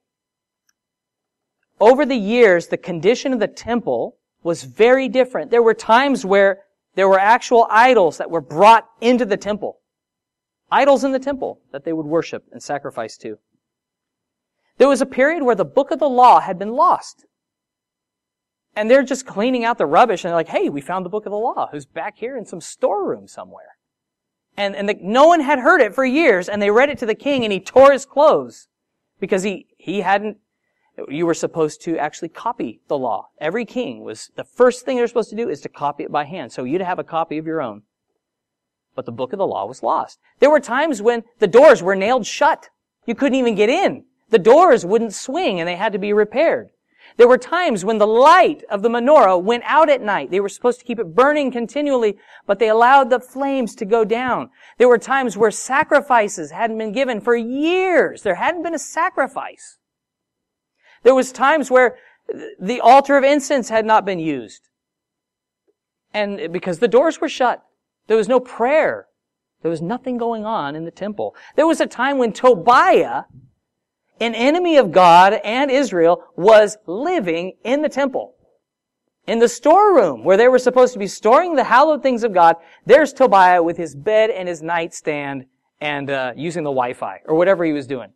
Over 1.80 2.04
the 2.04 2.16
years, 2.16 2.66
the 2.66 2.76
condition 2.76 3.32
of 3.32 3.40
the 3.40 3.48
temple 3.48 4.18
was 4.42 4.64
very 4.64 5.08
different. 5.08 5.50
There 5.50 5.62
were 5.62 5.74
times 5.74 6.26
where 6.26 6.64
there 6.94 7.08
were 7.08 7.18
actual 7.18 7.66
idols 7.70 8.18
that 8.18 8.30
were 8.30 8.42
brought 8.42 8.86
into 9.00 9.24
the 9.24 9.38
temple. 9.38 9.78
Idols 10.70 11.04
in 11.04 11.12
the 11.12 11.18
temple 11.18 11.60
that 11.72 11.84
they 11.84 11.94
would 11.94 12.06
worship 12.06 12.44
and 12.52 12.62
sacrifice 12.62 13.16
to. 13.18 13.38
There 14.80 14.88
was 14.88 15.02
a 15.02 15.06
period 15.06 15.42
where 15.42 15.54
the 15.54 15.66
book 15.66 15.90
of 15.90 15.98
the 15.98 16.08
law 16.08 16.40
had 16.40 16.58
been 16.58 16.72
lost. 16.72 17.26
And 18.74 18.90
they're 18.90 19.02
just 19.02 19.26
cleaning 19.26 19.62
out 19.62 19.76
the 19.76 19.84
rubbish 19.84 20.24
and 20.24 20.30
they're 20.30 20.36
like, 20.36 20.48
hey, 20.48 20.70
we 20.70 20.80
found 20.80 21.04
the 21.04 21.10
book 21.10 21.26
of 21.26 21.32
the 21.32 21.36
law 21.36 21.68
who's 21.70 21.84
back 21.84 22.16
here 22.16 22.34
in 22.34 22.46
some 22.46 22.62
storeroom 22.62 23.28
somewhere. 23.28 23.76
And, 24.56 24.74
and 24.74 24.88
the, 24.88 24.96
no 25.02 25.26
one 25.26 25.40
had 25.40 25.58
heard 25.58 25.82
it 25.82 25.94
for 25.94 26.06
years 26.06 26.48
and 26.48 26.62
they 26.62 26.70
read 26.70 26.88
it 26.88 26.96
to 27.00 27.04
the 27.04 27.14
king 27.14 27.44
and 27.44 27.52
he 27.52 27.60
tore 27.60 27.92
his 27.92 28.06
clothes 28.06 28.68
because 29.20 29.42
he, 29.42 29.66
he 29.76 30.00
hadn't, 30.00 30.38
you 31.10 31.26
were 31.26 31.34
supposed 31.34 31.82
to 31.82 31.98
actually 31.98 32.30
copy 32.30 32.80
the 32.88 32.96
law. 32.96 33.28
Every 33.38 33.66
king 33.66 34.02
was, 34.02 34.30
the 34.34 34.44
first 34.44 34.86
thing 34.86 34.96
they're 34.96 35.08
supposed 35.08 35.28
to 35.28 35.36
do 35.36 35.50
is 35.50 35.60
to 35.60 35.68
copy 35.68 36.04
it 36.04 36.10
by 36.10 36.24
hand. 36.24 36.52
So 36.52 36.64
you'd 36.64 36.80
have 36.80 36.98
a 36.98 37.04
copy 37.04 37.36
of 37.36 37.44
your 37.44 37.60
own. 37.60 37.82
But 38.94 39.04
the 39.04 39.12
book 39.12 39.34
of 39.34 39.38
the 39.38 39.46
law 39.46 39.66
was 39.66 39.82
lost. 39.82 40.20
There 40.38 40.50
were 40.50 40.58
times 40.58 41.02
when 41.02 41.24
the 41.38 41.46
doors 41.46 41.82
were 41.82 41.94
nailed 41.94 42.24
shut. 42.24 42.70
You 43.04 43.14
couldn't 43.14 43.38
even 43.38 43.56
get 43.56 43.68
in 43.68 44.06
the 44.30 44.38
doors 44.38 44.86
wouldn't 44.86 45.14
swing 45.14 45.60
and 45.60 45.68
they 45.68 45.76
had 45.76 45.92
to 45.92 45.98
be 45.98 46.12
repaired. 46.12 46.70
There 47.16 47.28
were 47.28 47.38
times 47.38 47.84
when 47.84 47.98
the 47.98 48.06
light 48.06 48.62
of 48.70 48.82
the 48.82 48.88
menorah 48.88 49.42
went 49.42 49.64
out 49.66 49.90
at 49.90 50.00
night. 50.00 50.30
They 50.30 50.40
were 50.40 50.48
supposed 50.48 50.78
to 50.78 50.84
keep 50.84 50.98
it 50.98 51.14
burning 51.14 51.50
continually, 51.50 52.16
but 52.46 52.58
they 52.58 52.68
allowed 52.68 53.10
the 53.10 53.20
flames 53.20 53.74
to 53.76 53.84
go 53.84 54.04
down. 54.04 54.50
There 54.78 54.88
were 54.88 54.98
times 54.98 55.36
where 55.36 55.50
sacrifices 55.50 56.50
hadn't 56.50 56.78
been 56.78 56.92
given 56.92 57.20
for 57.20 57.36
years. 57.36 58.22
There 58.22 58.36
hadn't 58.36 58.62
been 58.62 58.74
a 58.74 58.78
sacrifice. 58.78 59.78
There 61.02 61.14
was 61.14 61.32
times 61.32 61.70
where 61.70 61.98
the 62.60 62.80
altar 62.80 63.16
of 63.16 63.24
incense 63.24 63.68
had 63.68 63.84
not 63.84 64.04
been 64.04 64.20
used. 64.20 64.68
And 66.12 66.52
because 66.52 66.78
the 66.78 66.88
doors 66.88 67.20
were 67.20 67.28
shut, 67.28 67.62
there 68.06 68.16
was 68.16 68.28
no 68.28 68.40
prayer. 68.40 69.06
There 69.62 69.70
was 69.70 69.82
nothing 69.82 70.16
going 70.16 70.44
on 70.44 70.74
in 70.74 70.84
the 70.84 70.90
temple. 70.90 71.34
There 71.56 71.66
was 71.66 71.80
a 71.80 71.86
time 71.86 72.18
when 72.18 72.32
Tobiah 72.32 73.24
an 74.20 74.34
enemy 74.34 74.76
of 74.76 74.92
God 74.92 75.34
and 75.44 75.70
Israel, 75.70 76.22
was 76.36 76.76
living 76.86 77.54
in 77.64 77.82
the 77.82 77.88
temple. 77.88 78.34
In 79.26 79.38
the 79.38 79.48
storeroom 79.48 80.24
where 80.24 80.36
they 80.36 80.48
were 80.48 80.58
supposed 80.58 80.92
to 80.92 80.98
be 80.98 81.06
storing 81.06 81.54
the 81.54 81.64
hallowed 81.64 82.02
things 82.02 82.24
of 82.24 82.34
God, 82.34 82.56
there's 82.84 83.12
Tobiah 83.12 83.62
with 83.62 83.76
his 83.76 83.94
bed 83.94 84.30
and 84.30 84.48
his 84.48 84.62
nightstand 84.62 85.46
and 85.80 86.10
uh, 86.10 86.32
using 86.36 86.64
the 86.64 86.70
Wi-Fi 86.70 87.20
or 87.26 87.36
whatever 87.36 87.64
he 87.64 87.72
was 87.72 87.86
doing. 87.86 88.12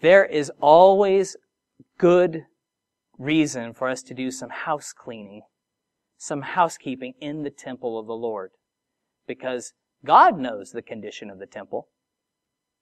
There 0.00 0.24
is 0.24 0.50
always 0.60 1.36
good 1.98 2.44
reason 3.18 3.72
for 3.72 3.88
us 3.88 4.02
to 4.02 4.14
do 4.14 4.30
some 4.30 4.50
house 4.50 4.92
cleaning, 4.92 5.42
some 6.18 6.42
housekeeping 6.42 7.14
in 7.20 7.42
the 7.42 7.50
temple 7.50 7.98
of 7.98 8.06
the 8.06 8.14
Lord. 8.14 8.50
Because 9.26 9.72
God 10.04 10.38
knows 10.38 10.70
the 10.70 10.82
condition 10.82 11.30
of 11.30 11.38
the 11.38 11.46
temple. 11.46 11.88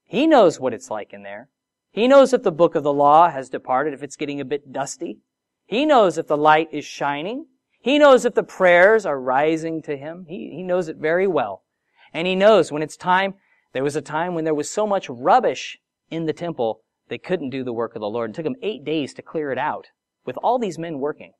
He 0.04 0.26
knows 0.26 0.58
what 0.58 0.74
it's 0.74 0.90
like 0.90 1.12
in 1.12 1.22
there. 1.22 1.48
He 1.90 2.08
knows 2.08 2.32
if 2.32 2.42
the 2.42 2.52
book 2.52 2.74
of 2.74 2.82
the 2.82 2.92
law 2.92 3.30
has 3.30 3.48
departed, 3.48 3.94
if 3.94 4.02
it's 4.02 4.16
getting 4.16 4.40
a 4.40 4.44
bit 4.44 4.72
dusty. 4.72 5.18
He 5.66 5.86
knows 5.86 6.18
if 6.18 6.26
the 6.26 6.36
light 6.36 6.68
is 6.72 6.84
shining. 6.84 7.46
He 7.80 7.98
knows 7.98 8.24
if 8.24 8.34
the 8.34 8.42
prayers 8.42 9.04
are 9.06 9.20
rising 9.20 9.82
to 9.82 9.96
him. 9.96 10.26
He, 10.28 10.50
he 10.54 10.62
knows 10.62 10.88
it 10.88 10.96
very 10.96 11.26
well. 11.26 11.64
And 12.12 12.26
he 12.26 12.34
knows 12.34 12.72
when 12.72 12.82
it's 12.82 12.96
time, 12.96 13.34
there 13.72 13.84
was 13.84 13.96
a 13.96 14.02
time 14.02 14.34
when 14.34 14.44
there 14.44 14.54
was 14.54 14.70
so 14.70 14.86
much 14.86 15.08
rubbish 15.08 15.78
in 16.10 16.26
the 16.26 16.32
temple 16.32 16.82
they 17.08 17.18
couldn't 17.18 17.50
do 17.50 17.64
the 17.64 17.72
work 17.72 17.94
of 17.94 18.00
the 18.00 18.08
Lord. 18.08 18.30
It 18.30 18.36
took 18.36 18.44
them 18.44 18.56
eight 18.62 18.84
days 18.84 19.12
to 19.14 19.22
clear 19.22 19.50
it 19.52 19.58
out 19.58 19.88
with 20.24 20.36
all 20.38 20.58
these 20.58 20.78
men 20.78 20.98
working. 20.98 21.32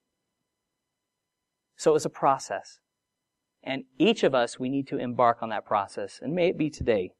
So 1.77 1.93
it 1.93 1.95
was 1.95 2.05
a 2.05 2.11
process. 2.11 2.79
And 3.65 3.85
each 3.99 4.25
of 4.25 4.35
us, 4.35 4.59
we 4.59 4.69
need 4.69 4.89
to 4.89 4.99
embark 4.99 5.39
on 5.43 5.51
that 5.51 5.65
process. 5.65 6.19
And 6.21 6.35
may 6.35 6.49
it 6.49 6.59
be 6.59 6.71
today. 6.71 7.13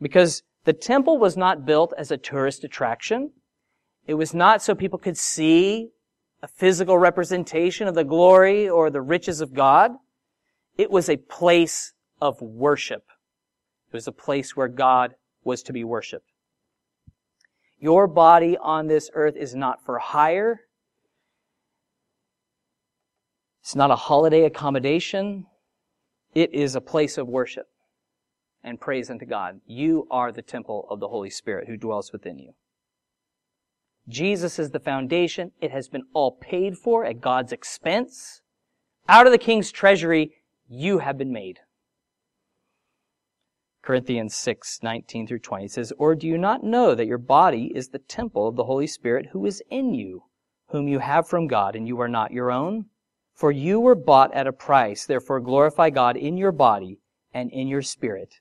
Because 0.00 0.42
the 0.64 0.72
temple 0.72 1.18
was 1.18 1.36
not 1.36 1.66
built 1.66 1.92
as 1.98 2.10
a 2.10 2.16
tourist 2.16 2.62
attraction. 2.64 3.32
It 4.06 4.14
was 4.14 4.32
not 4.34 4.62
so 4.62 4.74
people 4.74 4.98
could 4.98 5.16
see 5.16 5.90
a 6.42 6.48
physical 6.48 6.98
representation 6.98 7.86
of 7.86 7.94
the 7.94 8.04
glory 8.04 8.68
or 8.68 8.90
the 8.90 9.00
riches 9.00 9.40
of 9.40 9.54
God. 9.54 9.92
It 10.76 10.90
was 10.90 11.08
a 11.08 11.16
place 11.16 11.92
of 12.20 12.40
worship. 12.40 13.04
It 13.88 13.94
was 13.94 14.08
a 14.08 14.12
place 14.12 14.56
where 14.56 14.68
God 14.68 15.14
was 15.44 15.62
to 15.64 15.72
be 15.72 15.84
worshiped. 15.84 16.32
Your 17.78 18.06
body 18.06 18.56
on 18.56 18.86
this 18.86 19.10
earth 19.12 19.34
is 19.36 19.54
not 19.54 19.84
for 19.84 19.98
hire. 19.98 20.60
It's 23.62 23.76
not 23.76 23.92
a 23.92 23.96
holiday 23.96 24.44
accommodation. 24.44 25.46
It 26.34 26.52
is 26.52 26.74
a 26.74 26.80
place 26.80 27.16
of 27.16 27.28
worship 27.28 27.68
and 28.64 28.80
praise 28.80 29.08
unto 29.08 29.24
God. 29.24 29.60
You 29.66 30.08
are 30.10 30.32
the 30.32 30.42
temple 30.42 30.86
of 30.90 30.98
the 30.98 31.08
Holy 31.08 31.30
Spirit 31.30 31.68
who 31.68 31.76
dwells 31.76 32.12
within 32.12 32.40
you. 32.40 32.54
Jesus 34.08 34.58
is 34.58 34.70
the 34.70 34.80
foundation. 34.80 35.52
It 35.60 35.70
has 35.70 35.88
been 35.88 36.02
all 36.12 36.32
paid 36.32 36.76
for 36.76 37.04
at 37.04 37.20
God's 37.20 37.52
expense. 37.52 38.42
Out 39.08 39.26
of 39.26 39.32
the 39.32 39.38
king's 39.38 39.70
treasury, 39.70 40.32
you 40.68 40.98
have 40.98 41.16
been 41.16 41.32
made. 41.32 41.60
Corinthians 43.80 44.34
6, 44.34 44.80
19 44.82 45.28
through 45.28 45.38
20 45.38 45.68
says, 45.68 45.92
Or 45.98 46.16
do 46.16 46.26
you 46.26 46.36
not 46.36 46.64
know 46.64 46.96
that 46.96 47.06
your 47.06 47.18
body 47.18 47.70
is 47.74 47.88
the 47.88 47.98
temple 48.00 48.48
of 48.48 48.56
the 48.56 48.64
Holy 48.64 48.88
Spirit 48.88 49.26
who 49.32 49.46
is 49.46 49.62
in 49.70 49.94
you, 49.94 50.24
whom 50.68 50.88
you 50.88 50.98
have 50.98 51.28
from 51.28 51.46
God, 51.46 51.76
and 51.76 51.86
you 51.86 52.00
are 52.00 52.08
not 52.08 52.32
your 52.32 52.50
own? 52.50 52.86
For 53.42 53.50
you 53.50 53.80
were 53.80 53.96
bought 53.96 54.32
at 54.34 54.46
a 54.46 54.52
price, 54.52 55.04
therefore 55.04 55.40
glorify 55.40 55.90
God 55.90 56.16
in 56.16 56.36
your 56.36 56.52
body 56.52 57.00
and 57.34 57.50
in 57.50 57.66
your 57.66 57.82
spirit, 57.82 58.38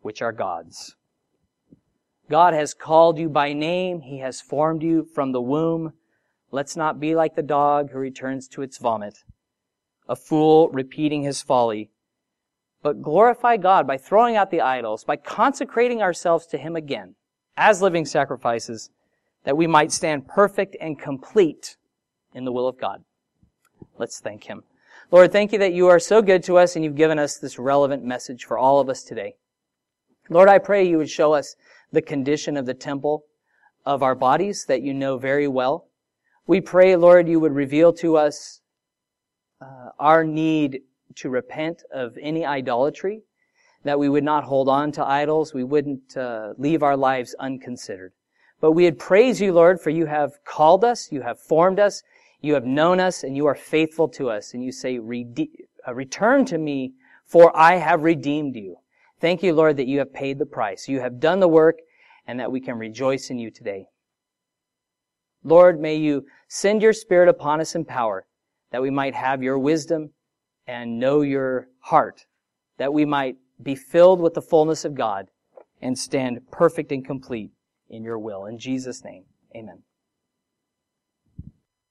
which 0.00 0.22
are 0.22 0.32
God's. 0.32 0.96
God 2.28 2.52
has 2.52 2.74
called 2.74 3.16
you 3.16 3.28
by 3.28 3.52
name. 3.52 4.00
He 4.00 4.18
has 4.18 4.40
formed 4.40 4.82
you 4.82 5.04
from 5.04 5.30
the 5.30 5.40
womb. 5.40 5.92
Let's 6.50 6.74
not 6.74 6.98
be 6.98 7.14
like 7.14 7.36
the 7.36 7.44
dog 7.44 7.92
who 7.92 8.00
returns 8.00 8.48
to 8.48 8.62
its 8.62 8.78
vomit, 8.78 9.18
a 10.08 10.16
fool 10.16 10.68
repeating 10.70 11.22
his 11.22 11.42
folly. 11.42 11.92
But 12.82 13.02
glorify 13.02 13.56
God 13.56 13.86
by 13.86 13.98
throwing 13.98 14.34
out 14.34 14.50
the 14.50 14.62
idols, 14.62 15.04
by 15.04 15.14
consecrating 15.14 16.02
ourselves 16.02 16.48
to 16.48 16.58
Him 16.58 16.74
again 16.74 17.14
as 17.56 17.82
living 17.82 18.04
sacrifices, 18.04 18.90
that 19.44 19.56
we 19.56 19.68
might 19.68 19.92
stand 19.92 20.26
perfect 20.26 20.76
and 20.80 20.98
complete 20.98 21.76
in 22.34 22.44
the 22.44 22.50
will 22.50 22.66
of 22.66 22.80
God. 22.80 23.04
Let's 24.00 24.18
thank 24.18 24.44
Him. 24.44 24.62
Lord, 25.10 25.30
thank 25.30 25.52
you 25.52 25.58
that 25.58 25.74
you 25.74 25.88
are 25.88 25.98
so 25.98 26.22
good 26.22 26.42
to 26.44 26.56
us 26.56 26.74
and 26.74 26.82
you've 26.82 26.96
given 26.96 27.18
us 27.18 27.36
this 27.36 27.58
relevant 27.58 28.02
message 28.02 28.46
for 28.46 28.56
all 28.56 28.80
of 28.80 28.88
us 28.88 29.02
today. 29.02 29.34
Lord, 30.30 30.48
I 30.48 30.56
pray 30.56 30.88
you 30.88 30.96
would 30.96 31.10
show 31.10 31.34
us 31.34 31.54
the 31.92 32.00
condition 32.00 32.56
of 32.56 32.64
the 32.64 32.72
temple 32.72 33.26
of 33.84 34.02
our 34.02 34.14
bodies 34.14 34.64
that 34.68 34.80
you 34.80 34.94
know 34.94 35.18
very 35.18 35.46
well. 35.46 35.88
We 36.46 36.62
pray, 36.62 36.96
Lord, 36.96 37.28
you 37.28 37.40
would 37.40 37.52
reveal 37.52 37.92
to 37.94 38.16
us 38.16 38.62
uh, 39.60 39.90
our 39.98 40.24
need 40.24 40.80
to 41.16 41.28
repent 41.28 41.82
of 41.92 42.16
any 42.22 42.46
idolatry, 42.46 43.20
that 43.84 43.98
we 43.98 44.08
would 44.08 44.24
not 44.24 44.44
hold 44.44 44.70
on 44.70 44.92
to 44.92 45.04
idols, 45.04 45.52
we 45.52 45.64
wouldn't 45.64 46.16
uh, 46.16 46.54
leave 46.56 46.82
our 46.82 46.96
lives 46.96 47.34
unconsidered. 47.38 48.14
But 48.62 48.72
we 48.72 48.84
would 48.84 48.98
praise 48.98 49.42
you, 49.42 49.52
Lord, 49.52 49.78
for 49.78 49.90
you 49.90 50.06
have 50.06 50.42
called 50.46 50.84
us, 50.84 51.12
you 51.12 51.20
have 51.20 51.38
formed 51.38 51.78
us, 51.78 52.02
you 52.40 52.54
have 52.54 52.64
known 52.64 53.00
us 53.00 53.22
and 53.22 53.36
you 53.36 53.46
are 53.46 53.54
faithful 53.54 54.08
to 54.08 54.30
us. 54.30 54.54
And 54.54 54.64
you 54.64 54.72
say, 54.72 54.98
uh, 54.98 55.94
return 55.94 56.44
to 56.46 56.58
me 56.58 56.94
for 57.26 57.56
I 57.56 57.76
have 57.76 58.02
redeemed 58.02 58.56
you. 58.56 58.76
Thank 59.20 59.42
you, 59.42 59.52
Lord, 59.52 59.76
that 59.76 59.86
you 59.86 59.98
have 60.00 60.12
paid 60.12 60.38
the 60.38 60.46
price. 60.46 60.88
You 60.88 61.00
have 61.00 61.20
done 61.20 61.38
the 61.38 61.48
work 61.48 61.78
and 62.26 62.40
that 62.40 62.50
we 62.50 62.60
can 62.60 62.78
rejoice 62.78 63.30
in 63.30 63.38
you 63.38 63.50
today. 63.50 63.86
Lord, 65.44 65.80
may 65.80 65.96
you 65.96 66.26
send 66.48 66.82
your 66.82 66.92
spirit 66.92 67.28
upon 67.28 67.60
us 67.60 67.74
in 67.74 67.84
power 67.84 68.26
that 68.72 68.82
we 68.82 68.90
might 68.90 69.14
have 69.14 69.42
your 69.42 69.58
wisdom 69.58 70.10
and 70.66 70.98
know 70.98 71.22
your 71.22 71.68
heart, 71.80 72.26
that 72.78 72.92
we 72.92 73.04
might 73.04 73.36
be 73.62 73.74
filled 73.74 74.20
with 74.20 74.34
the 74.34 74.42
fullness 74.42 74.84
of 74.84 74.94
God 74.94 75.28
and 75.80 75.98
stand 75.98 76.40
perfect 76.50 76.92
and 76.92 77.04
complete 77.04 77.50
in 77.88 78.02
your 78.02 78.18
will. 78.18 78.46
In 78.46 78.58
Jesus' 78.58 79.04
name, 79.04 79.24
amen. 79.54 79.82